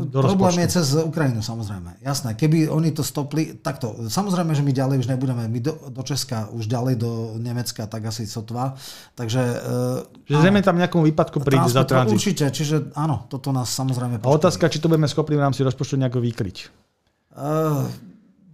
[0.09, 2.01] Do Problém je cez Ukrajinu, samozrejme.
[2.01, 6.01] Jasné, keby oni to stopli, takto, samozrejme, že my ďalej už nebudeme, my do, do
[6.01, 8.81] Česka, už ďalej do Nemecka, tak asi sotva.
[9.13, 9.43] Takže...
[10.25, 12.17] Že zrejme tam nejakom výpadku príde za tranzit.
[12.17, 14.25] Určite, čiže áno, toto nás samozrejme...
[14.25, 16.57] A otázka, či to budeme schopní v rámci rozpočtu nejako vykryť.
[17.37, 17.85] Uh,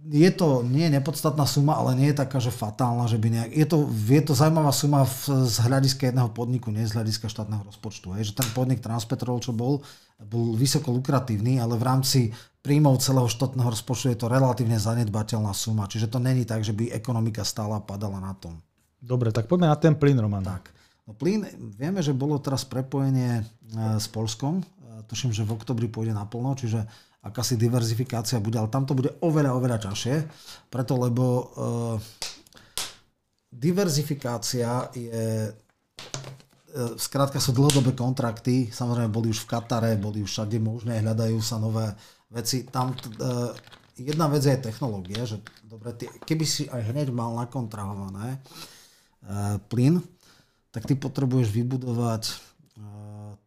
[0.05, 3.49] je to nie je nepodstatná suma, ale nie je taká, že fatálna, že by nejak...
[3.57, 7.65] Je to, je to zaujímavá suma v, z hľadiska jedného podniku, nie z hľadiska štátneho
[7.65, 8.13] rozpočtu.
[8.13, 8.29] Hej.
[8.29, 9.81] Že ten podnik Transpetrol, čo bol,
[10.21, 12.19] bol vysoko lukratívny, ale v rámci
[12.61, 15.89] príjmov celého štátneho rozpočtu je to relatívne zanedbateľná suma.
[15.89, 18.61] Čiže to není tak, že by ekonomika stála a padala na tom.
[19.01, 20.45] Dobre, tak poďme na ten plyn, Roman.
[20.45, 20.69] Tak.
[21.09, 24.65] No plyn, vieme, že bolo teraz prepojenie s Polskom,
[25.05, 26.85] tuším, že v oktobri pôjde naplno, čiže
[27.25, 30.15] akási diverzifikácia bude, ale tam to bude oveľa, oveľa ťažšie,
[30.69, 31.95] preto lebo uh,
[33.49, 35.49] diverzifikácia je
[36.75, 41.55] Skrátka sú dlhodobé kontrakty, samozrejme boli už v Katare, boli už všade možné, hľadajú sa
[41.55, 41.87] nové
[42.27, 42.67] veci.
[42.67, 43.55] Tam uh,
[43.95, 50.03] jedna vec je technológia, že dobre, ty, keby si aj hneď mal nakontrahované uh, plyn,
[50.75, 52.35] tak ty potrebuješ vybudovať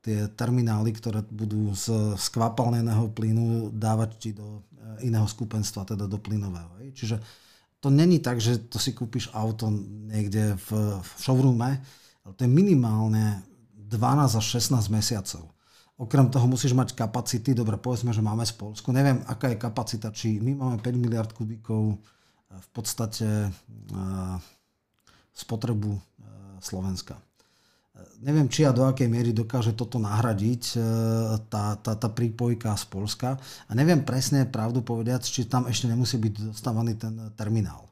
[0.08, 6.16] tie terminály, ktoré budú z skvapalneného plynu dávať ti do uh, iného skupenstva, teda do
[6.16, 6.80] plynového.
[6.96, 7.20] Čiže
[7.84, 9.68] to není tak, že to si kúpiš auto
[10.08, 11.84] niekde v, v showroome,
[12.24, 13.44] ale to je minimálne
[13.76, 15.52] 12 až 16 mesiacov.
[16.00, 18.90] Okrem toho musíš mať kapacity, dobre, povedzme, že máme z Polsku.
[18.90, 21.96] Neviem, aká je kapacita, či my máme 5 miliard kubíkov eh,
[22.56, 24.36] v podstate eh,
[25.36, 26.00] spotrebu
[26.58, 27.27] Slovenska.
[28.18, 30.74] Neviem, či a do akej miery dokáže toto nahradiť
[31.46, 33.38] tá, tá, tá prípojka z Polska.
[33.66, 37.86] A neviem presne, pravdu povediac, či tam ešte nemusí byť dostávaný ten terminál.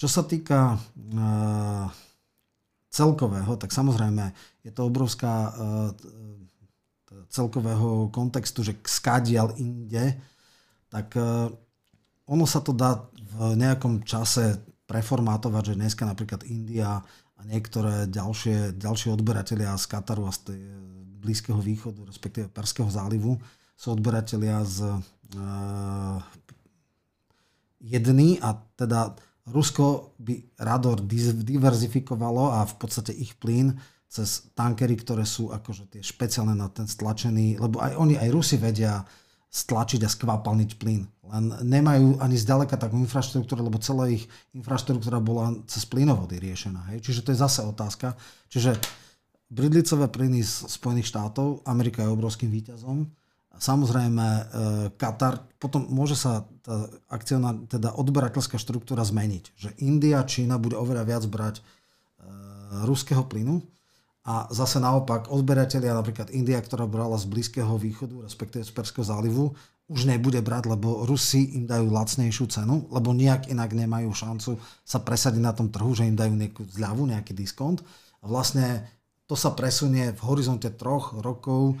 [0.00, 0.80] Čo sa týka
[2.92, 4.32] celkového, tak samozrejme
[4.64, 5.52] je to obrovská uh,
[7.32, 10.20] celkového kontextu, že skádial inde,
[10.92, 11.48] tak uh,
[12.28, 17.00] ono sa to dá v nejakom čase preformátovať, že dneska napríklad India
[17.42, 20.60] a niektoré ďalšie, ďalšie odberatelia z Kataru a z tej
[21.22, 23.38] Blízkeho východu, respektíve Perského zálivu,
[23.74, 26.22] sú odberatelia z uh,
[27.82, 29.18] jedný a teda
[29.50, 30.94] Rusko by rado
[31.42, 33.74] diverzifikovalo a v podstate ich plyn
[34.06, 38.54] cez tankery, ktoré sú akože tie špeciálne na ten stlačený, lebo aj oni, aj Rusi
[38.60, 39.02] vedia
[39.52, 41.04] stlačiť a skvapalniť plyn.
[41.28, 44.24] Len nemajú ani zďaleka takú infraštruktúru, lebo celá ich
[44.56, 46.96] infraštruktúra bola cez plynovody riešená.
[46.96, 47.04] Hej?
[47.04, 48.16] Čiže to je zase otázka.
[48.48, 48.80] Čiže
[49.52, 53.12] bridlicové plyny z Spojených štátov, Amerika je obrovským výťazom,
[53.52, 54.42] Samozrejme, e,
[54.96, 59.44] Katar, potom môže sa tá akcionár, teda odberateľská štruktúra zmeniť.
[59.54, 61.62] Že India, Čína bude oveľa viac brať e,
[62.88, 63.60] ruského plynu
[64.22, 69.50] a zase naopak odberatelia, napríklad India, ktorá brala z Blízkeho východu, respektíve z Perského zálivu,
[69.90, 75.02] už nebude brať, lebo Rusi im dajú lacnejšiu cenu, lebo nejak inak nemajú šancu sa
[75.02, 77.82] presadiť na tom trhu, že im dajú nejakú zľavu, nejaký diskont.
[78.22, 78.86] A vlastne
[79.26, 81.74] to sa presunie v horizonte troch rokov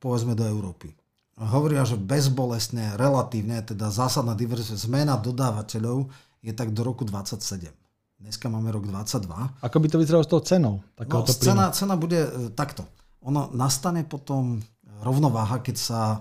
[0.00, 0.96] povedzme do Európy.
[1.36, 6.08] Hovoria, že bezbolestne, relatívne, teda zásadná diverzita, zmena dodávateľov
[6.40, 7.81] je tak do roku 27.
[8.22, 9.66] Dneska máme rok 22.
[9.66, 10.78] Ako by to vyzeralo s tou cenou?
[10.94, 12.86] No, cena, cena bude e, takto.
[13.26, 14.62] Ono nastane potom
[15.02, 16.18] rovnováha, keď sa e,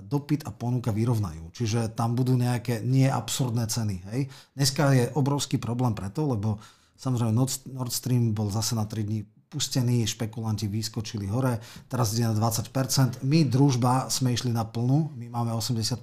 [0.00, 1.52] dopyt a ponuka vyrovnajú.
[1.52, 3.96] Čiže tam budú nejaké nie absurdné ceny.
[4.08, 4.20] Hej.
[4.56, 6.56] Dneska je obrovský problém preto, lebo
[6.96, 7.36] samozrejme
[7.68, 9.20] Nord Stream bol zase na 3 dní
[9.52, 11.60] pustení, špekulanti vyskočili hore,
[11.92, 13.20] teraz ide na 20%.
[13.20, 16.00] My, družba, sme išli na plnú, my máme 80%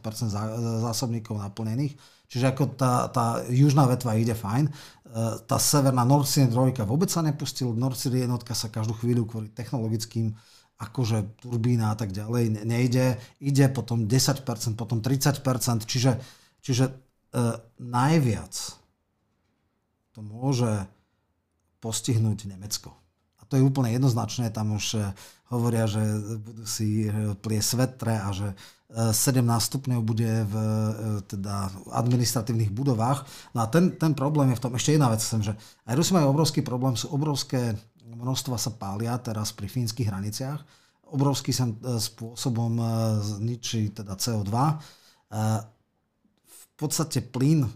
[0.85, 1.97] zásobníkov naplnených,
[2.29, 4.69] čiže ako tá, tá južná vetva ide fajn.
[4.69, 4.71] E,
[5.49, 9.49] tá severná Nord Stream 3 vôbec sa nepustil, Nord Stream 1 sa každú chvíľu kvôli
[9.49, 10.37] technologickým
[10.79, 14.45] akože turbína a tak ďalej nejde, ide potom 10%,
[14.79, 15.43] potom 30%,
[15.89, 16.21] čiže,
[16.61, 16.93] čiže e,
[17.81, 18.53] najviac
[20.15, 20.87] to môže
[21.83, 23.08] postihnúť Nemecko
[23.49, 25.01] to je úplne jednoznačné, tam už e,
[25.49, 25.99] hovoria, že
[26.37, 28.53] budú si e, plie svetre a že
[28.93, 30.55] 17 e, stupňov bude v
[31.25, 33.25] teda, administratívnych budovách.
[33.57, 35.57] No a ten, ten problém je v tom, ešte jedna vec som, že
[35.89, 37.73] aj Rusi majú obrovský problém, sú obrovské
[38.09, 40.61] množstva sa pália teraz pri fínskych hraniciach,
[41.09, 41.69] obrovský sa
[42.01, 42.77] spôsobom
[43.21, 44.53] zničí teda CO2.
[46.43, 47.69] V podstate plyn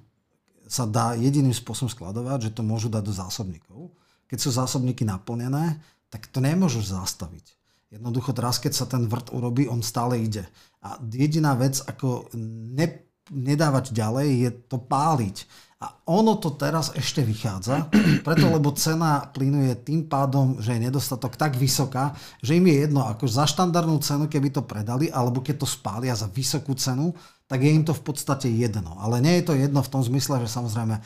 [0.65, 3.93] sa dá jediným spôsobom skladovať, že to môžu dať do zásobníkov
[4.33, 5.77] keď sú zásobníky naplnené,
[6.09, 7.53] tak to nemôžu zastaviť.
[7.93, 10.49] Jednoducho teraz, keď sa ten vrt urobí, on stále ide.
[10.81, 15.45] A jediná vec, ako ne, nedávať ďalej, je to páliť.
[15.77, 17.93] A ono to teraz ešte vychádza,
[18.25, 22.89] preto lebo cena plynu je tým pádom, že je nedostatok tak vysoká, že im je
[22.89, 27.13] jedno, ako za štandardnú cenu, keby to predali, alebo keď to spália za vysokú cenu,
[27.45, 28.97] tak je im to v podstate jedno.
[28.97, 31.01] Ale nie je to jedno v tom zmysle, že samozrejme e,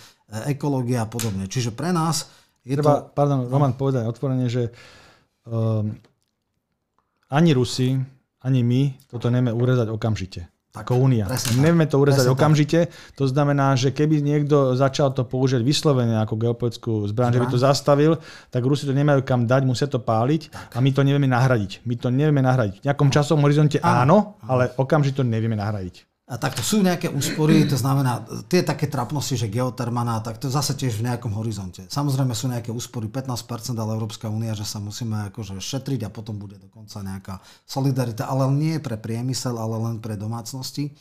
[0.55, 1.51] ekológia a podobne.
[1.51, 2.31] Čiže pre nás
[2.67, 3.15] je Treba, to...
[3.15, 3.79] pardon, Roman, no.
[3.79, 4.75] povedať otvorene, že
[5.47, 5.95] um,
[7.31, 7.95] ani Rusi,
[8.43, 10.51] ani my toto nevieme urezať okamžite.
[10.77, 11.25] Ako Únia.
[11.57, 12.79] Nevieme to urezať presne okamžite.
[12.85, 13.17] Tak.
[13.17, 17.57] To znamená, že keby niekto začal to použiť vyslovene ako geopolitickú zbraň, že by to
[17.57, 18.21] zastavil,
[18.53, 20.77] tak Rusi to nemajú kam dať, musia to páliť tak.
[20.77, 21.81] a my to nevieme nahradiť.
[21.81, 22.85] My to nevieme nahradiť.
[22.85, 26.06] V nejakom časovom horizonte áno, áno ale okamžite to nevieme nahradiť.
[26.27, 30.75] A takto sú nejaké úspory, to znamená, tie také trapnosti, že geotermana, tak to zase
[30.75, 31.87] tiež v nejakom horizonte.
[31.87, 33.47] Samozrejme sú nejaké úspory 15%,
[33.79, 38.43] ale Európska únia, že sa musíme akože šetriť a potom bude dokonca nejaká solidarita, ale
[38.51, 40.91] nie pre priemysel, ale len pre domácnosti.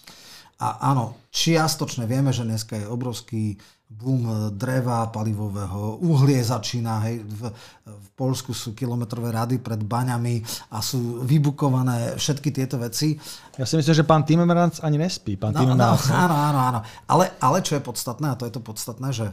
[0.62, 7.22] A áno, čiastočne vieme, že dneska je obrovský boom e, dreva palivového, uhlie začína, hej,
[7.22, 7.48] v,
[7.86, 10.42] v Polsku sú kilometrové rady pred baňami
[10.74, 13.14] a sú vybukované všetky tieto veci.
[13.54, 15.38] Ja si myslím, že pán Timmermans ani nespí.
[15.38, 16.80] Pán no, Timmermans, no, áno, áno, áno.
[17.06, 19.26] Ale, ale čo je podstatné, a to je to podstatné, že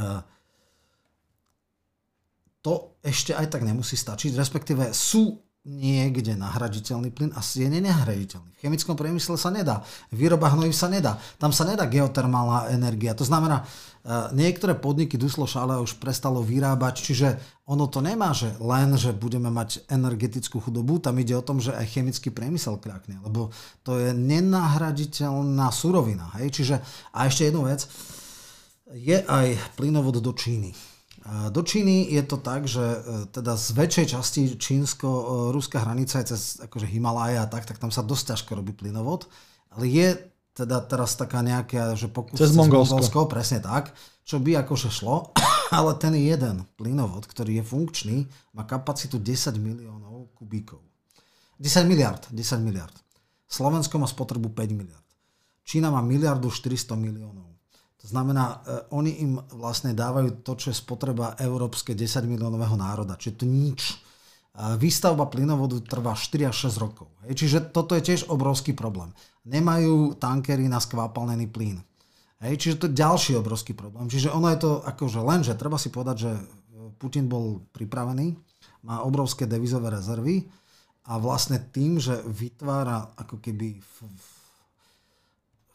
[0.00, 0.24] uh,
[2.64, 8.56] to ešte aj tak nemusí stačiť, respektíve sú niekde nahraditeľný plyn a je nenahraditeľný.
[8.56, 9.84] V chemickom priemysle sa nedá.
[10.08, 11.20] Výroba hnojív sa nedá.
[11.36, 13.12] Tam sa nedá geotermálna energia.
[13.12, 17.28] To znamená, e, niektoré podniky Duslo už prestalo vyrábať, čiže
[17.68, 21.76] ono to nemá, že len, že budeme mať energetickú chudobu, tam ide o tom, že
[21.76, 23.52] aj chemický priemysel krákne, lebo
[23.84, 26.32] to je nenahraditeľná surovina.
[26.40, 26.48] Hej?
[26.56, 26.76] Čiže,
[27.12, 27.84] a ešte jednu vec,
[28.96, 30.72] je aj plynovod do Číny.
[31.28, 32.98] Do Číny je to tak, že e,
[33.28, 38.00] teda z väčšej časti čínsko-ruská hranica je cez akože Himalaja a tak, tak tam sa
[38.00, 39.28] dosť ťažko robí plynovod.
[39.68, 40.16] Ale je
[40.56, 42.96] teda teraz taká nejaká, že pokus cez, cez Mongolsko.
[42.96, 43.92] Mongolsko, presne tak,
[44.24, 45.36] čo by akože šlo,
[45.78, 48.16] ale ten jeden plynovod, ktorý je funkčný,
[48.56, 50.80] má kapacitu 10 miliónov kubíkov.
[51.60, 52.94] 10 miliard, 10 miliard.
[53.48, 55.08] Slovensko má spotrebu 5 miliard.
[55.68, 57.47] Čína má miliardu 400 miliónov.
[57.98, 63.18] To znamená, e, oni im vlastne dávajú to, čo je spotreba európske 10 miliónového národa.
[63.18, 63.80] Čiže to nič.
[64.58, 67.06] Výstavba plynovodu trvá 4 až 6 rokov.
[67.22, 69.14] Čiže toto je tiež obrovský problém.
[69.46, 71.78] Nemajú tankery na skvápalnený plyn.
[72.42, 74.10] Hej, čiže to je ďalší obrovský problém.
[74.10, 76.30] Čiže ono je to akože len, že treba si povedať, že
[76.98, 78.34] Putin bol pripravený,
[78.82, 80.46] má obrovské devizové rezervy
[81.06, 83.78] a vlastne tým, že vytvára ako keby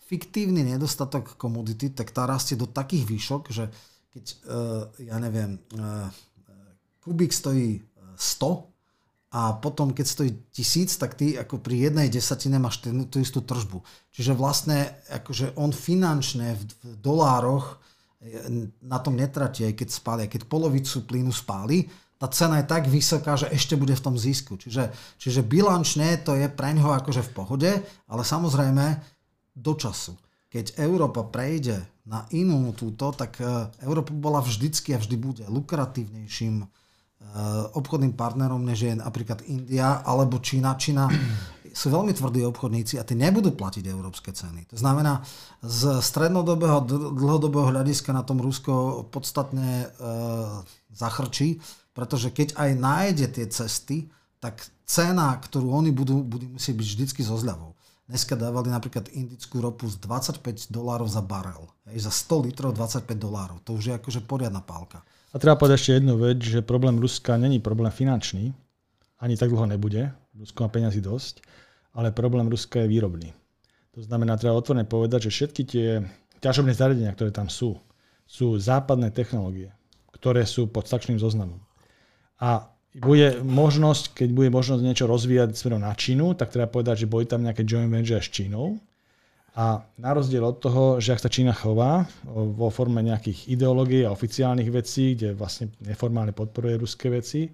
[0.06, 3.68] fiktívny nedostatok komodity, tak tá rastie do takých výšok, že
[4.14, 6.08] keď, uh, ja neviem, uh,
[7.02, 7.82] kubík stojí
[8.16, 8.74] 100
[9.34, 13.42] a potom keď stojí tisíc, tak ty ako pri jednej desatine máš tú, tú istú
[13.42, 13.82] tržbu.
[14.14, 17.82] Čiže vlastne akože on finančne v, v dolároch
[18.80, 20.20] na tom netratí, aj keď spáli.
[20.24, 24.16] Aj keď polovicu plynu spáli, tá cena je tak vysoká, že ešte bude v tom
[24.16, 24.56] zisku.
[24.56, 28.86] Čiže, čiže bilančne to je pre ňoho akože v pohode, ale samozrejme
[29.54, 30.18] do času.
[30.54, 36.56] Keď Európa prejde na inú túto, tak e, Európa bola vždycky a vždy bude lukratívnejším
[36.62, 36.68] e,
[37.74, 40.78] obchodným partnerom, než je napríklad India alebo Čína.
[40.78, 41.10] Čína
[41.80, 44.70] sú veľmi tvrdí obchodníci a tí nebudú platiť európske ceny.
[44.70, 45.26] To znamená,
[45.64, 46.86] z strednodobého,
[47.18, 50.08] dlhodobého hľadiska na tom Rusko podstatne e,
[50.94, 51.58] zachrčí,
[51.98, 53.98] pretože keď aj nájde tie cesty,
[54.38, 57.74] tak cena, ktorú oni budú, budú musieť byť vždycky so zľavou.
[58.14, 61.66] Dneska dávali napríklad indickú ropu z 25 dolárov za barel.
[61.90, 63.58] Hej, za 100 litrov 25 dolárov.
[63.66, 65.02] To už je akože poriadna pálka.
[65.34, 68.54] A treba povedať ešte jednu vec, že problém Ruska není problém finančný.
[69.18, 70.14] Ani tak dlho nebude.
[70.38, 71.42] Rusko má peniazy dosť.
[71.98, 73.34] Ale problém Ruska je výrobný.
[73.98, 76.06] To znamená, treba otvorene povedať, že všetky tie
[76.38, 77.82] ťažobné zariadenia, ktoré tam sú,
[78.30, 79.74] sú západné technológie,
[80.14, 81.58] ktoré sú pod sankčným zoznamom.
[82.38, 87.08] A bude možnosť, keď bude možnosť niečo rozvíjať smerom na Čínu, tak treba povedať, že
[87.10, 88.78] boli tam nejaké joint venture s Čínou.
[89.54, 94.14] A na rozdiel od toho, že ak sa Čína chová vo forme nejakých ideológií a
[94.14, 97.50] oficiálnych vecí, kde vlastne neformálne podporuje ruské veci,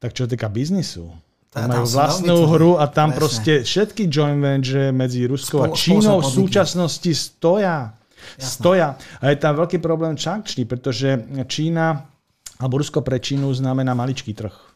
[0.00, 1.08] tak čo sa týka biznisu,
[1.50, 3.18] tam majú vlastnú hru a tam Presne.
[3.18, 7.98] proste všetky joint venture medzi Ruskou Spol- a Čínou v súčasnosti stoja.
[8.38, 8.46] Jasné.
[8.46, 8.88] Stoja.
[9.18, 12.06] A je tam veľký problém čakčný, pretože Čína
[12.60, 14.69] alebo Rusko pre Čínu znamená maličký trh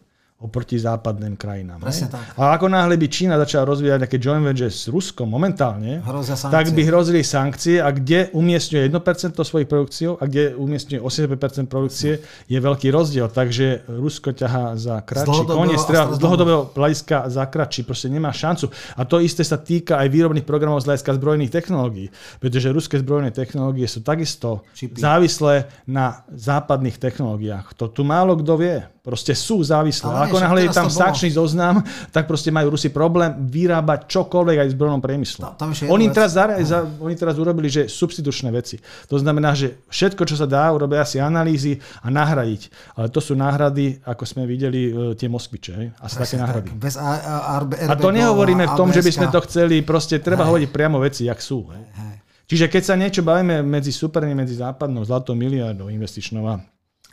[0.44, 1.80] oproti západným krajinám.
[1.80, 2.36] Presne tak.
[2.36, 6.04] A ako náhle by Čína začala rozvíjať nejaké joint venture s Ruskom momentálne,
[6.52, 12.20] tak by hrozili sankcie a kde umiestňuje 1% svojich produkcií a kde umiestňuje 85% produkcie,
[12.44, 13.32] je veľký rozdiel.
[13.32, 18.68] Takže Rusko ťahá za kratší koniec, z dlhodobého hľadiska za kratší, proste nemá šancu.
[19.00, 23.32] A to isté sa týka aj výrobných programov z hľadiska zbrojných technológií, pretože ruské zbrojné
[23.32, 25.00] technológie sú takisto Čipy.
[25.00, 27.72] závislé na západných technológiách.
[27.80, 28.93] To tu málo kto vie.
[29.04, 30.08] Proste sú závislé.
[30.08, 34.68] Ale ako náhle je tam sankčný zoznam, tak proste majú Rusi problém vyrábať čokoľvek aj
[34.72, 35.44] v zbrojnom priemysle.
[35.92, 38.80] oni, teraz zara, za, oni teraz urobili, že substitučné veci.
[39.12, 42.96] To znamená, že všetko, čo sa dá, urobia si analýzy a nahradiť.
[42.96, 46.00] Ale to sú náhrady, ako sme videli, e, tie Moskviče.
[46.00, 46.72] Asi také náhrady.
[46.72, 49.84] Tak, bez a, a, a, a to nehovoríme v tom, že by sme to chceli,
[49.84, 51.68] proste treba hovoriť priamo veci, jak sú.
[51.68, 51.84] Hej.
[51.92, 52.16] Hej.
[52.48, 56.56] Čiže keď sa niečo bavíme medzi supermi, medzi západnou zlatou miliardou investičnou a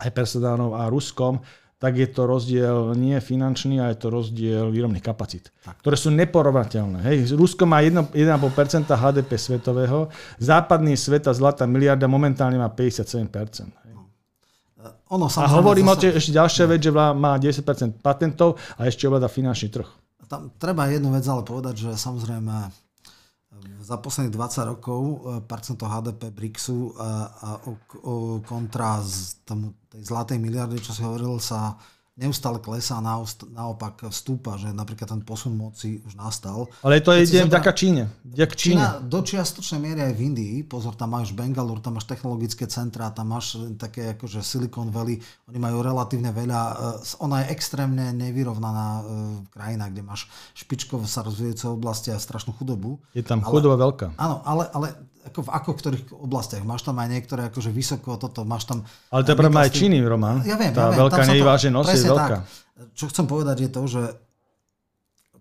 [0.01, 1.39] aj personálnou a Ruskom,
[1.82, 5.82] tak je to rozdiel nie finančný, ale je to rozdiel výrobných kapacít, tak.
[5.82, 7.01] ktoré sú neporovnateľné.
[7.01, 7.34] Hej.
[7.34, 8.13] Rusko má 1,5%
[8.86, 13.73] HDP svetového, západný svet a zlatá miliarda momentálne má 57%.
[13.89, 14.05] No.
[15.17, 16.13] Ono, a hovorím zase...
[16.13, 19.89] o ešte ďalšia vec, že má 10% patentov a ešte ovláda finančný trh.
[20.29, 22.69] Tam treba jednu vec ale povedať, že samozrejme
[23.82, 27.72] za posledných 20 rokov e, percento HDP BRICSu a, a o,
[28.08, 28.14] o
[28.47, 31.76] kontra z tomu, tej zlatej miliardy, čo si hovoril, sa
[32.22, 36.69] neustále klesá, naopak vstúpa, že napríklad ten posun moci už nastal.
[36.86, 38.03] Ale to je ide vďaka Číne.
[38.22, 38.78] Vďaka Číne.
[38.78, 40.55] Čína do čiastočnej miery aj v Indii.
[40.61, 45.17] Pozor, tam máš Bangalore, tam máš technologické centrá, tam máš také akože Silicon Valley.
[45.49, 46.61] Oni majú relatívne veľa.
[47.01, 49.03] Eh, ona je extrémne nevyrovnaná eh,
[49.49, 53.01] krajina, kde máš špičkovo sa rozvíjajúce oblasti a strašnú chudobu.
[53.17, 54.13] Je tam chudoba veľká.
[54.22, 56.63] Áno, ale, ale ako v ako ktorých oblastiach?
[56.65, 58.82] Máš tam aj niektoré akože vysoko toto, máš tam...
[59.13, 60.41] Ale to je pre aj Číny, Roman.
[60.41, 62.38] Ja viem, Tá ja viem, veľká nevyváženosť je veľká.
[62.41, 62.93] Tak.
[62.97, 64.03] Čo chcem povedať je to, že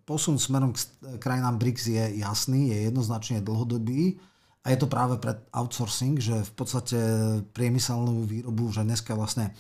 [0.05, 0.79] posun smerom k
[1.23, 4.19] krajinám BRICS je jasný, je jednoznačne dlhodobý
[4.67, 6.99] a je to práve pre outsourcing, že v podstate
[7.57, 9.57] priemyselnú výrobu, že dneska vlastne Eh,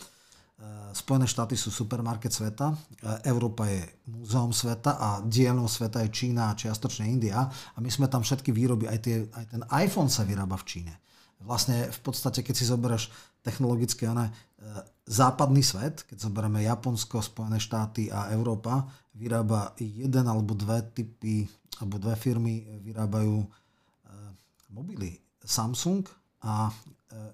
[0.91, 3.81] Spojené štáty sú supermarket sveta, eh, Európa je
[4.11, 8.51] múzeum sveta a dielnou sveta je Čína a čiastočne India a my sme tam všetky
[8.51, 10.95] výroby, aj, tie, aj ten iPhone sa vyrába v Číne.
[11.41, 13.09] Vlastne v podstate, keď si zoberieš
[13.41, 14.33] technologické, one, eh,
[15.07, 18.85] západný svet, keď zoberieme Japonsko, Spojené štáty a Európa,
[19.17, 21.47] vyrába jeden alebo dve typy,
[21.81, 23.43] alebo dve firmy vyrábajú
[24.71, 25.19] mobily.
[25.43, 26.07] Samsung
[26.47, 26.71] a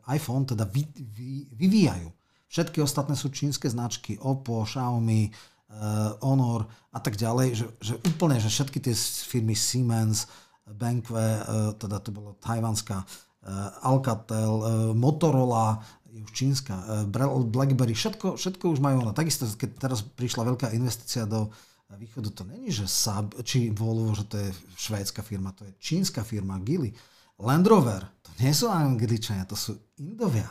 [0.09, 2.16] iPhone teda vy, vy, vyvíjajú
[2.57, 8.41] Všetky ostatné sú čínske značky, Oppo, Xiaomi, uh, Honor a tak ďalej, že, že úplne,
[8.41, 8.97] že všetky tie
[9.29, 10.25] firmy Siemens,
[10.65, 17.05] Banque, uh, teda to bolo tajvanská, uh, Alcatel, Motorola, je už čínska,
[17.53, 19.13] BlackBerry, všetko, všetko už majú ono.
[19.13, 21.53] Takisto, keď teraz prišla veľká investícia do
[21.93, 24.49] východu, to není, že Saab, či Volvo, že to je
[24.81, 26.89] švédska firma, to je čínska firma, Gili.
[27.37, 30.49] Land Rover, to nie sú Angličania, to sú Indovia.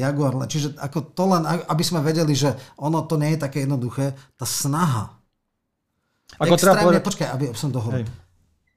[0.00, 4.16] Jaguar, čiže ako to len, aby sme vedeli, že ono to nie je také jednoduché,
[4.34, 5.12] tá snaha.
[6.40, 7.04] Ako extrémne, povedať...
[7.04, 8.08] počkaj, aby som dohovoril,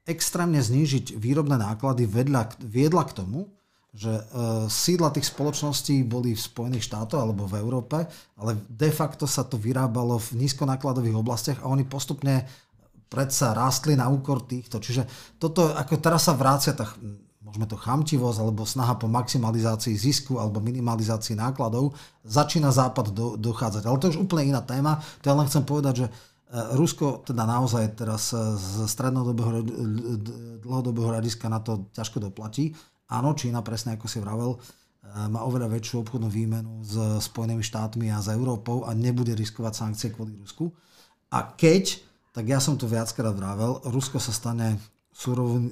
[0.04, 3.48] extrémne znížiť výrobné náklady vedľa, viedla k tomu,
[3.96, 8.04] že uh, sídla tých spoločností boli v Spojených štátoch alebo v Európe,
[8.36, 12.44] ale de facto sa to vyrábalo v nízkonákladových oblastiach a oni postupne
[13.08, 14.84] predsa rástli na úkor týchto.
[14.84, 15.08] Čiže
[15.40, 16.92] toto, ako teraz sa vrácia tá
[17.56, 23.88] môžeme to chamtivosť alebo snaha po maximalizácii zisku alebo minimalizácii nákladov, začína Západ do, dochádzať.
[23.88, 25.00] Ale to je už úplne iná téma.
[25.24, 26.12] To ja len chcem povedať, že e,
[26.76, 29.64] Rusko teda naozaj teraz e, z strednodobého,
[30.60, 32.76] dlhodobého hľadiska na to ťažko doplatí.
[33.08, 34.58] Áno, Čína, presne ako si vravel, e,
[35.32, 40.12] má oveľa väčšiu obchodnú výmenu s Spojenými štátmi a s Európou a nebude riskovať sankcie
[40.12, 40.68] kvôli Rusku.
[41.32, 42.04] A keď,
[42.36, 44.76] tak ja som to viackrát vravel, Rusko sa stane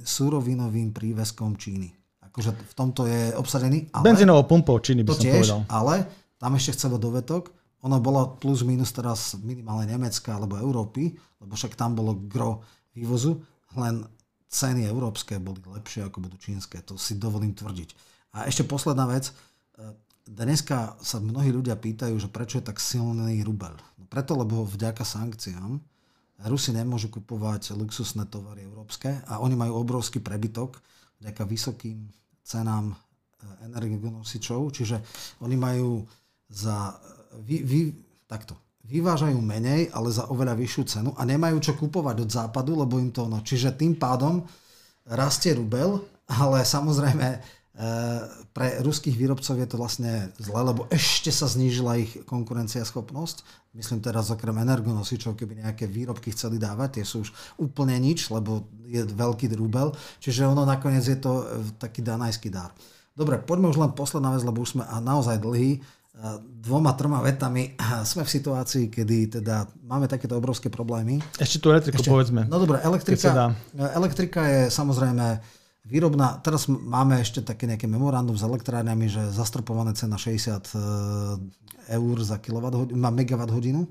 [0.01, 1.93] surovinovým príveskom Číny.
[2.25, 3.93] Akože v tomto je obsadený.
[3.93, 5.59] Ale, Benzínovou pumpou Číny by som tiež, povedal.
[5.69, 5.95] Ale
[6.41, 7.53] tam ešte chcelo dovetok.
[7.85, 12.65] Ono bolo plus minus teraz minimálne Nemecka alebo Európy, lebo však tam bolo gro
[12.97, 13.37] vývozu,
[13.77, 14.01] len
[14.49, 16.81] ceny európske boli lepšie ako budú čínske.
[16.89, 17.89] To si dovolím tvrdiť.
[18.33, 19.29] A ešte posledná vec.
[20.25, 23.77] Dneska sa mnohí ľudia pýtajú, že prečo je tak silný rubel.
[24.01, 25.77] No preto, lebo vďaka sankciám
[26.43, 30.83] Rusi nemôžu kupovať luxusné tovary európske a oni majú obrovský prebytok
[31.23, 32.11] vďaka vysokým
[32.43, 32.95] cenám e,
[33.71, 34.99] energonosičov, čiže
[35.39, 36.03] oni majú
[36.51, 36.91] za...
[37.39, 37.79] Vy, vy,
[38.27, 43.01] takto, vyvážajú menej, ale za oveľa vyššiu cenu a nemajú čo kupovať od západu, lebo
[43.01, 43.41] im to ono.
[43.41, 44.45] Čiže tým pádom
[45.09, 47.41] rastie rubel, ale samozrejme
[48.55, 53.67] pre ruských výrobcov je to vlastne zle, lebo ešte sa znížila ich konkurenciaschopnosť.
[53.75, 58.63] Myslím teraz okrem energonosičov, keby nejaké výrobky chceli dávať, tie sú už úplne nič, lebo
[58.87, 59.91] je veľký rubel.
[60.23, 61.45] Čiže ono nakoniec je to e,
[61.75, 62.71] taký danajský dar.
[63.11, 65.75] Dobre, poďme už len posledná vec, lebo už sme naozaj dlhý.
[65.75, 65.79] E,
[66.39, 67.75] dvoma, troma vetami
[68.07, 71.19] sme v situácii, kedy teda máme takéto obrovské problémy.
[71.35, 72.47] Ešte tú elektriku Ešte, povedzme.
[72.47, 75.43] No dobre, elektrika, elektrika je samozrejme
[75.85, 80.77] výrobná, teraz máme ešte také nejaké memorandum s elektrárňami, že zastropované cena 60 e,
[81.93, 82.41] eur za
[82.93, 83.85] na megawatt hodinu,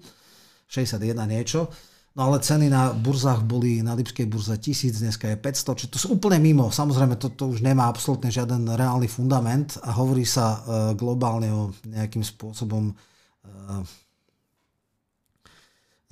[0.67, 1.71] 61 niečo.
[2.15, 5.99] No ale ceny na burzách boli, na Lipskej burze 1000, dneska je 500, čiže to
[5.99, 6.71] sú úplne mimo.
[6.71, 10.63] Samozrejme, to, to už nemá absolútne žiaden reálny fundament a hovorí sa uh,
[10.95, 13.83] globálne o nejakým spôsobom uh,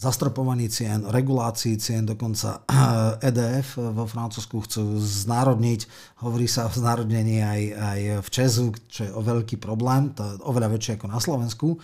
[0.03, 2.67] zastropovaní cien, regulácií cien, dokonca
[3.23, 5.87] EDF vo Francúzsku chcú znárodniť,
[6.27, 10.33] hovorí sa o znárodnení aj, aj v Česu, čo je o veľký problém, to je
[10.43, 11.79] oveľa väčšie ako na Slovensku.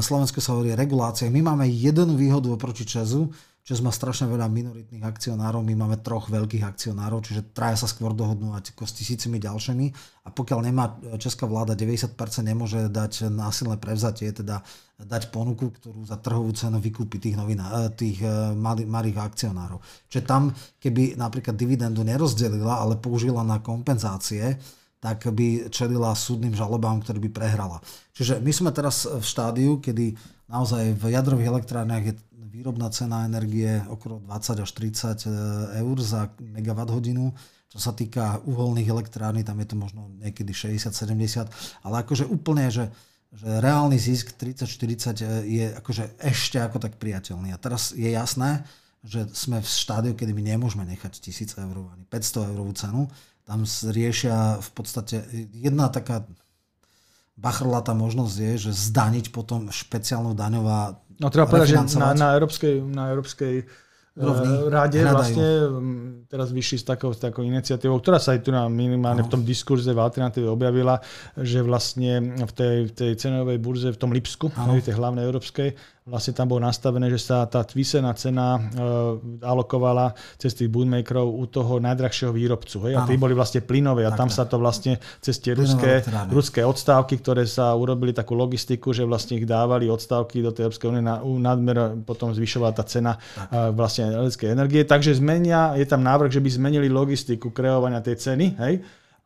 [0.00, 1.28] Slovensko sa hovorí o reguláciách.
[1.28, 3.28] My máme jednu výhodu oproti Česu,
[3.66, 8.14] že má strašne veľa minoritných akcionárov, my máme troch veľkých akcionárov, čiže traja sa skôr
[8.14, 9.86] dohodnú ako s tisícimi ďalšími
[10.22, 12.14] a pokiaľ nemá česká vláda 90%
[12.46, 14.62] nemôže dať násilné prevzatie, teda
[14.96, 18.56] dať ponuku, ktorú za trhovú cenu vykúpi tých, novina, e, tých e,
[18.88, 19.76] malých akcionárov.
[20.08, 20.48] Čiže tam,
[20.80, 24.56] keby napríklad dividendu nerozdelila, ale použila na kompenzácie,
[24.96, 27.78] tak by čelila súdnym žalobám, ktorý by prehrala.
[28.16, 30.16] Čiže my sme teraz v štádiu, kedy
[30.48, 35.36] naozaj v jadrových elektrárniach je výrobná cena energie okolo 20 až 30 e,
[35.84, 37.36] eur za megawatt hodinu.
[37.68, 42.88] Čo sa týka uholných elektrární, tam je to možno niekedy 60-70, ale akože úplne, že,
[43.32, 47.50] že reálny zisk 30-40 e, je akože ešte ako tak priateľný.
[47.50, 48.62] A teraz je jasné,
[49.06, 53.06] že sme v štádiu, kedy my nemôžeme nechať 1000 eur ani 500 eurovú cenu.
[53.46, 55.22] Tam riešia v podstate
[55.54, 56.26] jedna taká
[57.38, 62.74] bachrlatá možnosť je, že zdaniť potom špeciálnu daňová No treba povedať, že na, na európskej,
[62.92, 63.64] na európskej
[64.16, 65.12] Rovný, eh, rade hľadajú.
[65.12, 69.20] vlastne mm, teraz vyšli s takou, s takou iniciatívou, ktorá sa aj tu na minimálne
[69.20, 69.28] no.
[69.28, 71.04] v tom diskurze v alternatíve objavila,
[71.36, 75.76] že vlastne v tej, v tej cenovej burze v tom Lipsku, v tej hlavnej európskej,
[76.06, 78.60] vlastne tam bolo nastavené, že sa tá vysená cena e,
[79.42, 82.78] alokovala cez tých bootmakerov u toho najdrahšieho výrobcu.
[82.86, 82.94] Hej?
[82.94, 86.62] A tí boli vlastne plynové a tak, tam sa to vlastne cez tie ruské, ruské
[86.62, 91.02] odstávky, ktoré sa urobili takú logistiku, že vlastne ich dávali odstávky do tej Európskej únie
[91.02, 93.18] na nadmer potom zvyšovala tá cena
[93.50, 94.86] e, vlastne elektrickej energie.
[94.86, 98.54] Takže zmenia, je tam návrh, že by zmenili logistiku kreovania tej ceny.
[98.62, 98.74] Hej?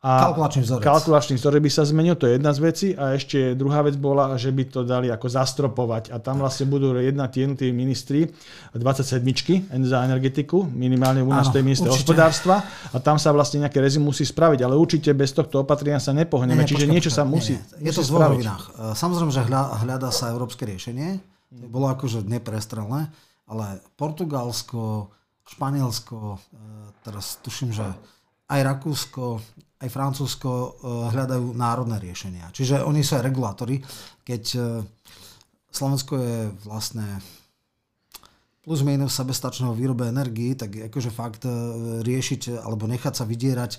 [0.01, 0.81] A kalkulačný vzorec.
[0.81, 2.87] Kalkulačný vzorec by sa zmenil, to je jedna z vecí.
[2.97, 6.09] A ešte druhá vec bola, že by to dali ako zastropovať.
[6.09, 8.25] A tam vlastne budú jedna tie ministri,
[8.73, 9.21] 27
[9.85, 12.65] za energetiku, minimálne u nás to je minister hospodárstva.
[12.89, 14.65] A tam sa vlastne nejaké rezim musí spraviť.
[14.65, 16.65] Ale určite bez tohto opatrenia sa nepohneme.
[16.65, 17.93] Nie, Čiže počkaj, niečo sa musí, nie, nie.
[17.93, 18.63] Je to v rovinách.
[18.73, 19.45] E, samozrejme, že
[19.85, 21.21] hľadá sa európske riešenie.
[21.61, 23.05] To bolo akože neprestrelné.
[23.45, 25.13] Ale Portugalsko,
[25.45, 26.59] Španielsko, e,
[27.05, 27.85] teraz tuším, že
[28.49, 29.37] aj Rakúsko,
[29.81, 30.69] aj Francúzsko eh,
[31.11, 32.53] hľadajú národné riešenia.
[32.53, 33.81] Čiže oni sú aj regulátori.
[34.21, 34.63] Keď eh,
[35.71, 37.05] Slovensko je vlastne
[38.61, 41.53] plus minus sebestačného výrobe energii, tak akože fakt eh,
[42.05, 43.71] riešiť alebo nechať sa vydierať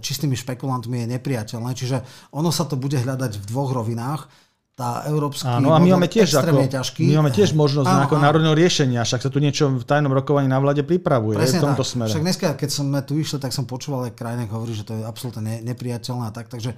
[0.00, 1.70] čistými špekulantmi je nepriateľné.
[1.76, 4.49] Čiže ono sa to bude hľadať v dvoch rovinách
[4.80, 7.04] tá európsky Áno, a my máme tiež, ako, ťažký.
[7.04, 8.24] My máme tiež možnosť áno, áno.
[8.24, 11.84] národného riešenia, však sa tu niečo v tajnom rokovaní na vláde pripravuje Presne v tomto
[11.84, 11.92] tak.
[11.92, 12.08] smere.
[12.08, 15.04] Však dneska, keď sme tu išli, tak som počúval, aj krajine hovorí, že to je
[15.04, 16.72] absolútne ne, nepriateľné a tak, takže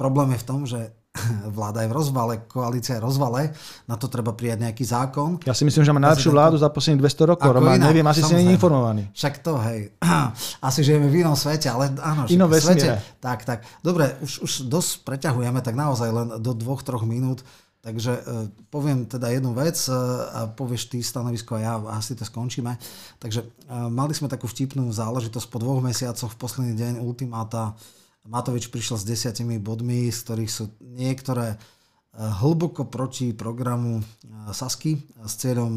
[0.00, 0.96] problém je v tom, že
[1.56, 3.42] vláda je v rozvale, koalícia je v rozvale,
[3.84, 5.36] na to treba prijať nejaký zákon.
[5.44, 8.24] Ja si myslím, že má najlepšiu vládu za posledných 200 rokov, Roman, inak, neviem, asi
[8.24, 9.12] si nie informovaný.
[9.12, 9.92] Však to, hej,
[10.68, 12.96] asi žijeme v inom svete, ale áno, Inom svete.
[13.20, 13.68] Tak, tak.
[13.84, 17.44] Dobre, už, už dosť preťahujeme, tak naozaj len do dvoch, troch minút.
[17.82, 18.20] Takže e,
[18.70, 19.92] poviem teda jednu vec e,
[20.30, 22.78] a povieš ty stanovisko a ja asi to skončíme.
[23.18, 23.46] Takže e,
[23.90, 27.74] mali sme takú vtipnú záležitosť po dvoch mesiacoch v posledný deň ultimáta
[28.22, 31.58] Matovič prišiel s desiatimi bodmi, z ktorých sú niektoré
[32.12, 34.04] hlboko proti programu
[34.52, 35.72] Sasky s cieľom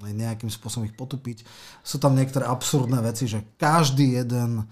[0.00, 1.44] nejakým spôsobom ich potupiť.
[1.84, 4.64] Sú tam niektoré absurdné veci, že každý jeden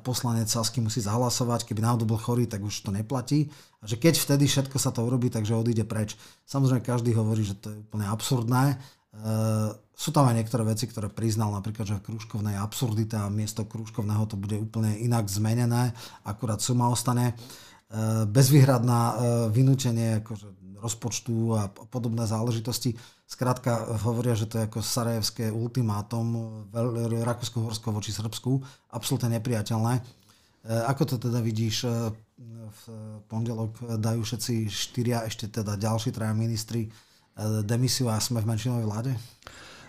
[0.00, 3.52] poslanec Sasky musí zahlasovať, keby náhodou bol chorý, tak už to neplatí.
[3.78, 6.16] A že keď vtedy všetko sa to urobí, takže odíde preč.
[6.48, 8.80] Samozrejme, každý hovorí, že to je úplne absurdné.
[9.94, 13.62] E, sú tam aj niektoré veci, ktoré priznal, napríklad, že krúžkovné je absurdita a miesto
[13.62, 15.94] krúžkovného to bude úplne inak zmenené,
[16.26, 17.32] akurát suma ostane.
[17.32, 17.34] E,
[18.26, 19.14] bezvýhradná e,
[19.54, 22.92] vynúčenie akože rozpočtu a podobné záležitosti.
[23.24, 26.68] Skrátka hovoria, že to je ako sarajevské ultimátum
[27.24, 28.60] Rakúsko-Horsko voči Srbsku.
[28.92, 29.92] Absolutne nepriateľné.
[29.96, 30.02] E,
[30.68, 31.88] ako to teda vidíš?
[31.88, 32.12] E,
[32.64, 32.82] v
[33.30, 36.90] pondelok dajú všetci štyria, ešte teda ďalší traja ministri e,
[37.62, 39.12] demisiu a sme v menšinovej vláde?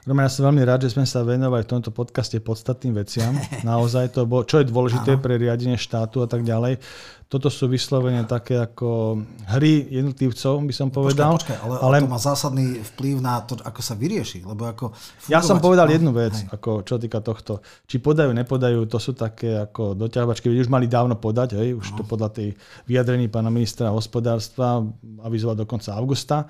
[0.05, 3.33] Roman, ja som veľmi rád, že sme sa venovali v tomto podcaste podstatným veciam.
[3.65, 6.77] Naozaj to bolo, čo je dôležité pre riadenie štátu a tak ďalej.
[7.25, 9.17] Toto sú vyslovene také ako
[9.49, 11.33] hry jednotlivcov, by som povedal.
[11.33, 14.45] Počkaj, počkaj, ale, ale to má zásadný vplyv na to, ako sa vyrieši.
[14.45, 17.65] Lebo ako fungovať, ja som povedal no, jednu vec, ako, čo týka tohto.
[17.89, 21.97] Či podajú, nepodajú, to sú také ako doťahovačky, už mali dávno podať, hej, už no.
[21.97, 22.53] to podľa tej
[22.85, 24.85] vyjadrení pána ministra hospodárstva
[25.25, 26.45] avizovať do konca augusta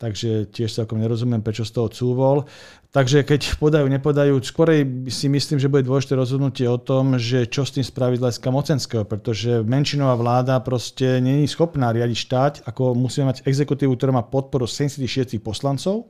[0.00, 2.48] takže tiež celkom nerozumiem, prečo z toho cúvol.
[2.90, 4.82] Takže keď podajú, nepodajú, skorej
[5.12, 9.04] si myslím, že bude dôležité rozhodnutie o tom, že čo s tým spraviť hľadiska mocenského,
[9.04, 14.64] pretože menšinová vláda proste není schopná riadiť štát, ako musíme mať exekutívu, ktorá má podporu
[14.64, 16.08] 76 poslancov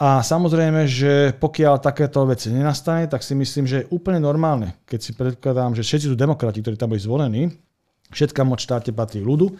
[0.00, 4.98] A samozrejme, že pokiaľ takéto veci nenastane, tak si myslím, že je úplne normálne, keď
[4.98, 7.52] si predkladám, že všetci sú demokrati, ktorí tam boli zvolení,
[8.10, 9.52] všetká moc štáte patrí ľudu,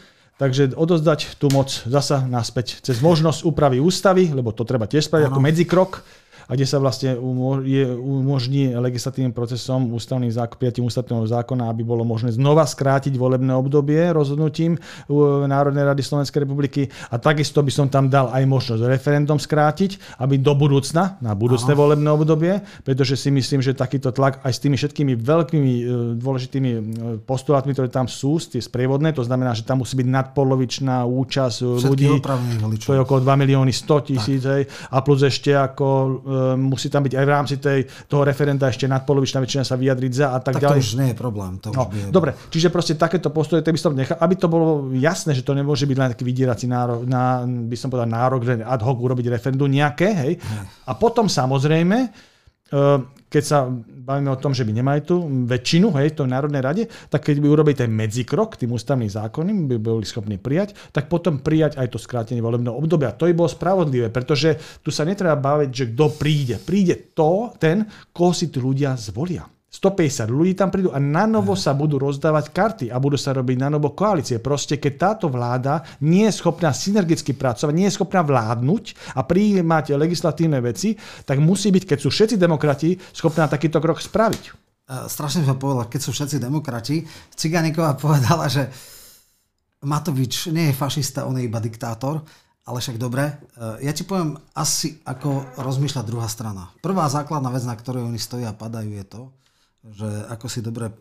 [0.43, 5.31] Takže odozdať tú moc zasa naspäť cez možnosť úpravy ústavy, lebo to treba tiež spraviť
[5.31, 6.03] ako medzikrok,
[6.47, 12.35] a kde sa vlastne umožní legislatívnym procesom ústavným zákon, prijatím ústavného zákona, aby bolo možné
[12.35, 14.79] znova skrátiť volebné obdobie rozhodnutím
[15.47, 16.89] Národnej rady Slovenskej republiky.
[17.11, 21.73] A takisto by som tam dal aj možnosť referendum skrátiť, aby do budúcna, na budúcne
[21.75, 21.81] Aha.
[21.81, 25.83] volebné obdobie, pretože si myslím, že takýto tlak aj s tými všetkými veľkými e,
[26.21, 26.79] dôležitými e,
[27.25, 32.21] postulátmi, ktoré tam sú, tie sprievodné, to znamená, že tam musí byť nadpolovičná účasť ľudí,
[32.81, 34.43] to je okolo 2 milióny 100 tisíc,
[34.93, 36.11] a plus ešte ako e,
[36.57, 40.27] musí tam byť aj v rámci tej, toho referenda ešte nadpolovičná väčšina sa vyjadriť za
[40.35, 40.81] a tak, tak ďalej.
[40.81, 41.53] to už nie je problém.
[41.63, 42.05] To no, už je...
[42.11, 45.89] Dobre, čiže proste takéto postoje, by som nechal, aby to bolo jasné, že to nemôže
[45.89, 49.71] byť len taký vydierací nárok, na, by som povedal nárok, že ad hoc urobiť referendum
[49.71, 50.33] nejaké, hej.
[50.89, 51.99] A potom samozrejme,
[52.69, 53.65] e, keď sa
[54.03, 57.41] bavíme o tom, že by nemali tú väčšinu hej, v tej Národnej rade, tak keď
[57.41, 61.97] by urobili ten medzikrok tým ústavným zákonom, by boli schopní prijať, tak potom prijať aj
[61.97, 63.17] to skrátenie volebného obdobia.
[63.17, 66.61] To by bolo spravodlivé, pretože tu sa netreba baviť, že kto príde.
[66.61, 69.49] Príde to, ten, koho si tí ľudia zvolia.
[69.73, 73.57] 150 ľudí tam prídu a na novo sa budú rozdávať karty a budú sa robiť
[73.57, 74.37] na novo koalície.
[74.37, 79.97] Proste keď táto vláda nie je schopná synergicky pracovať, nie je schopná vládnuť a prijímať
[79.97, 80.93] legislatívne veci,
[81.25, 84.43] tak musí byť, keď sú všetci demokrati, schopná takýto krok spraviť.
[84.45, 84.51] E,
[85.09, 87.09] strašne som povedal, keď sú všetci demokrati.
[87.33, 88.69] Ciganíková povedala, že
[89.89, 92.21] Matovič nie je fašista, on je iba diktátor.
[92.63, 96.71] Ale však dobre, e, ja ti poviem asi, ako rozmýšľa druhá strana.
[96.79, 99.23] Prvá základná vec, na ktorej oni stoja a padajú, je to,
[99.91, 100.95] že ako si dobre uh,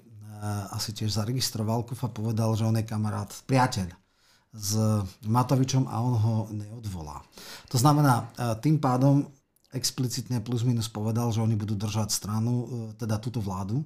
[0.73, 3.93] asi tiež zaregistroval, Kufa povedal, že on je kamarát, priateľ
[4.51, 4.75] s
[5.23, 7.21] Matovičom a on ho neodvolá.
[7.69, 9.29] To znamená, uh, tým pádom
[9.71, 12.67] explicitne plus minus povedal, že oni budú držať stranu, uh,
[12.97, 13.85] teda túto vládu.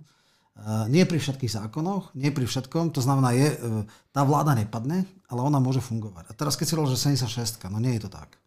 [0.88, 3.60] Nie pri všetkých zákonoch, nie pri všetkom, to znamená, je,
[4.16, 6.32] tá vláda nepadne, ale ona môže fungovať.
[6.32, 8.40] A teraz keď si hovoril, že 76, no nie je to tak.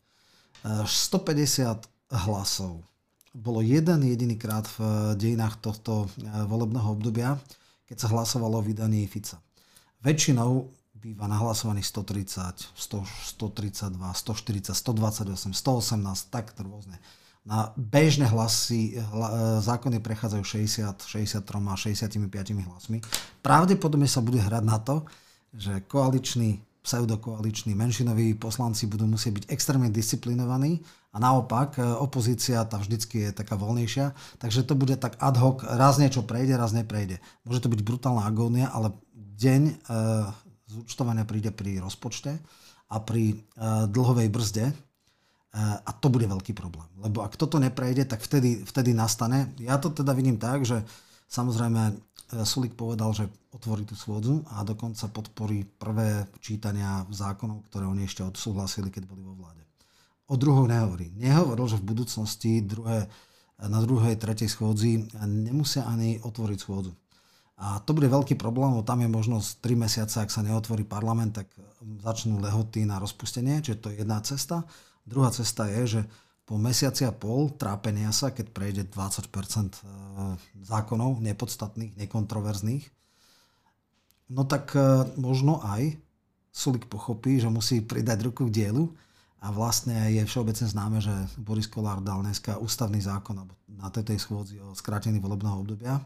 [0.65, 2.88] 150 hlasov
[3.35, 7.37] bolo jeden jediný krát v eh, dejinách tohto eh, volebného obdobia,
[7.89, 9.41] keď sa hlasovalo o vydaní Fica.
[10.05, 13.07] Väčšinou býva nahlasovaných 130, 100,
[13.39, 16.99] 132, 140, 128, 118, tak rôzne.
[17.47, 22.99] Na bežné hlasy hla, eh, zákony prechádzajú 60, 63 a 65 hlasmi.
[23.41, 25.07] Pravdepodobne sa bude hrať na to,
[25.55, 30.81] že koaliční pseudokoaliční menšinoví poslanci budú musieť byť extrémne disciplinovaní
[31.13, 35.65] a naopak e, opozícia tá vždycky je taká voľnejšia, takže to bude tak ad hoc,
[35.65, 37.19] raz niečo prejde, raz neprejde.
[37.49, 39.75] Môže to byť brutálna agónia, ale deň e,
[40.69, 42.37] zúčtovania príde pri rozpočte
[42.93, 43.37] a pri e,
[43.89, 44.67] dlhovej brzde
[45.59, 46.87] a to bude veľký problém.
[47.01, 49.57] Lebo ak toto neprejde, tak vtedy, vtedy nastane.
[49.57, 50.85] Ja to teda vidím tak, že
[51.25, 51.97] samozrejme
[52.45, 58.21] Sulik povedal, že otvorí tú schôdzu a dokonca podporí prvé čítania zákonov, ktoré oni ešte
[58.21, 59.65] odsúhlasili, keď boli vo vláde.
[60.29, 61.09] O druhou nehovorí.
[61.17, 63.09] Nehovoril, že v budúcnosti druhé,
[63.57, 66.93] na druhej, tretej schôdzi nemusia ani otvoriť schôdzu.
[67.59, 71.43] A to bude veľký problém, lebo tam je možnosť 3 mesiace, ak sa neotvorí parlament,
[71.43, 71.51] tak
[72.05, 74.63] začnú lehoty na rozpustenie, čiže to je jedna cesta.
[75.03, 76.01] Druhá cesta je, že
[76.47, 79.81] po mesiaci a pol trápenia sa, keď prejde 20% e,
[80.65, 82.85] zákonov nepodstatných, nekontroverzných,
[84.33, 85.99] no tak e, možno aj
[86.49, 88.89] Sulik pochopí, že musí pridať ruku k dielu
[89.39, 94.59] a vlastne je všeobecne známe, že Boris Kolár dal dneska ústavný zákon na tejto schôdzi
[94.59, 96.03] o skrátení volebného obdobia,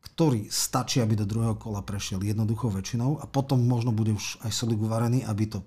[0.00, 4.54] ktorý stačí, aby do druhého kola prešiel jednoduchou väčšinou a potom možno bude už aj
[4.54, 5.66] Sulik uvarený, aby to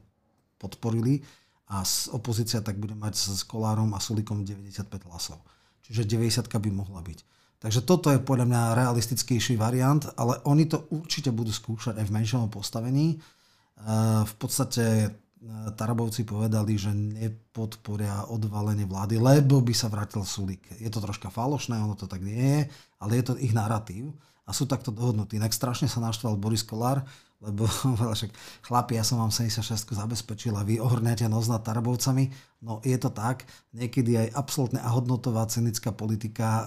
[0.58, 1.22] podporili
[1.68, 1.84] a
[2.16, 5.44] opozícia tak bude mať s Kolárom a Sulikom 95 hlasov.
[5.84, 7.20] Čiže 90 by mohla byť.
[7.60, 12.16] Takže toto je podľa mňa realistickejší variant, ale oni to určite budú skúšať aj v
[12.16, 13.16] menšom postavení.
[13.16, 13.18] E,
[14.28, 15.16] v podstate
[15.76, 20.64] Tarabovci povedali, že nepodporia odvalenie vlády, lebo by sa vrátil Sulik.
[20.80, 22.62] Je to troška falošné, ono to tak nie je,
[23.04, 24.16] ale je to ich narratív
[24.48, 25.36] a sú takto dohodnutí.
[25.36, 27.04] Inak strašne sa naštval Boris Kolár,
[27.44, 27.68] lebo
[28.16, 28.32] však
[28.64, 32.32] chlapi, ja som vám 76 zabezpečil a vy ohrnete nos nad Tarabovcami.
[32.64, 33.44] No je to tak,
[33.76, 36.64] niekedy aj absolútne a hodnotová cynická politika e,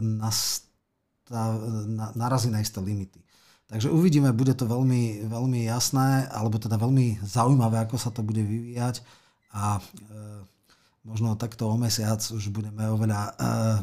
[0.00, 1.44] nastá,
[1.88, 3.23] na, narazí na isté limity.
[3.64, 8.44] Takže uvidíme, bude to veľmi, veľmi jasné, alebo teda veľmi zaujímavé, ako sa to bude
[8.44, 9.00] vyvíjať
[9.56, 9.82] a e,
[11.08, 13.32] možno takto o mesiac už budeme oveľa e,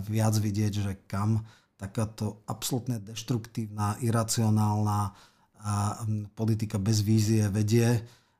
[0.06, 1.42] viac vidieť, že kam
[1.82, 5.18] takáto absolútne deštruktívna, iracionálna
[5.62, 6.02] a
[6.34, 7.86] politika bez vízie vedie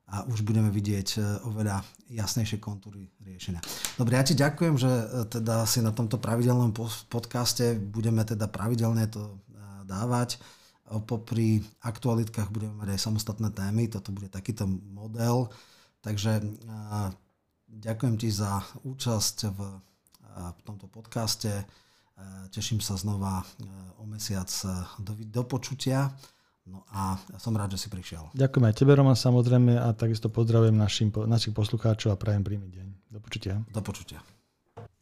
[0.10, 3.62] a už budeme vidieť oveľa jasnejšie kontúry riešenia.
[3.96, 4.92] Dobre, ja ti ďakujem, že
[5.30, 6.74] teda si na tomto pravidelnom
[7.08, 9.38] podcaste budeme teda pravidelne to
[9.86, 10.42] dávať.
[11.00, 15.48] Popri aktualitkách budeme mať aj samostatné témy, toto bude takýto model.
[16.02, 16.44] Takže
[17.70, 19.60] ďakujem ti za účasť v,
[20.36, 21.64] v tomto podcaste.
[22.52, 23.46] Teším sa znova
[24.02, 24.50] o mesiac
[25.00, 26.12] do, do počutia.
[26.66, 28.30] No a som rád, že si prišiel.
[28.38, 32.88] Ďakujem aj tebe, Roman, samozrejme, a takisto pozdravujem našim, našich poslucháčov a prajem príjemný deň.
[33.10, 33.54] Do počutia.
[33.74, 34.22] Do počutia.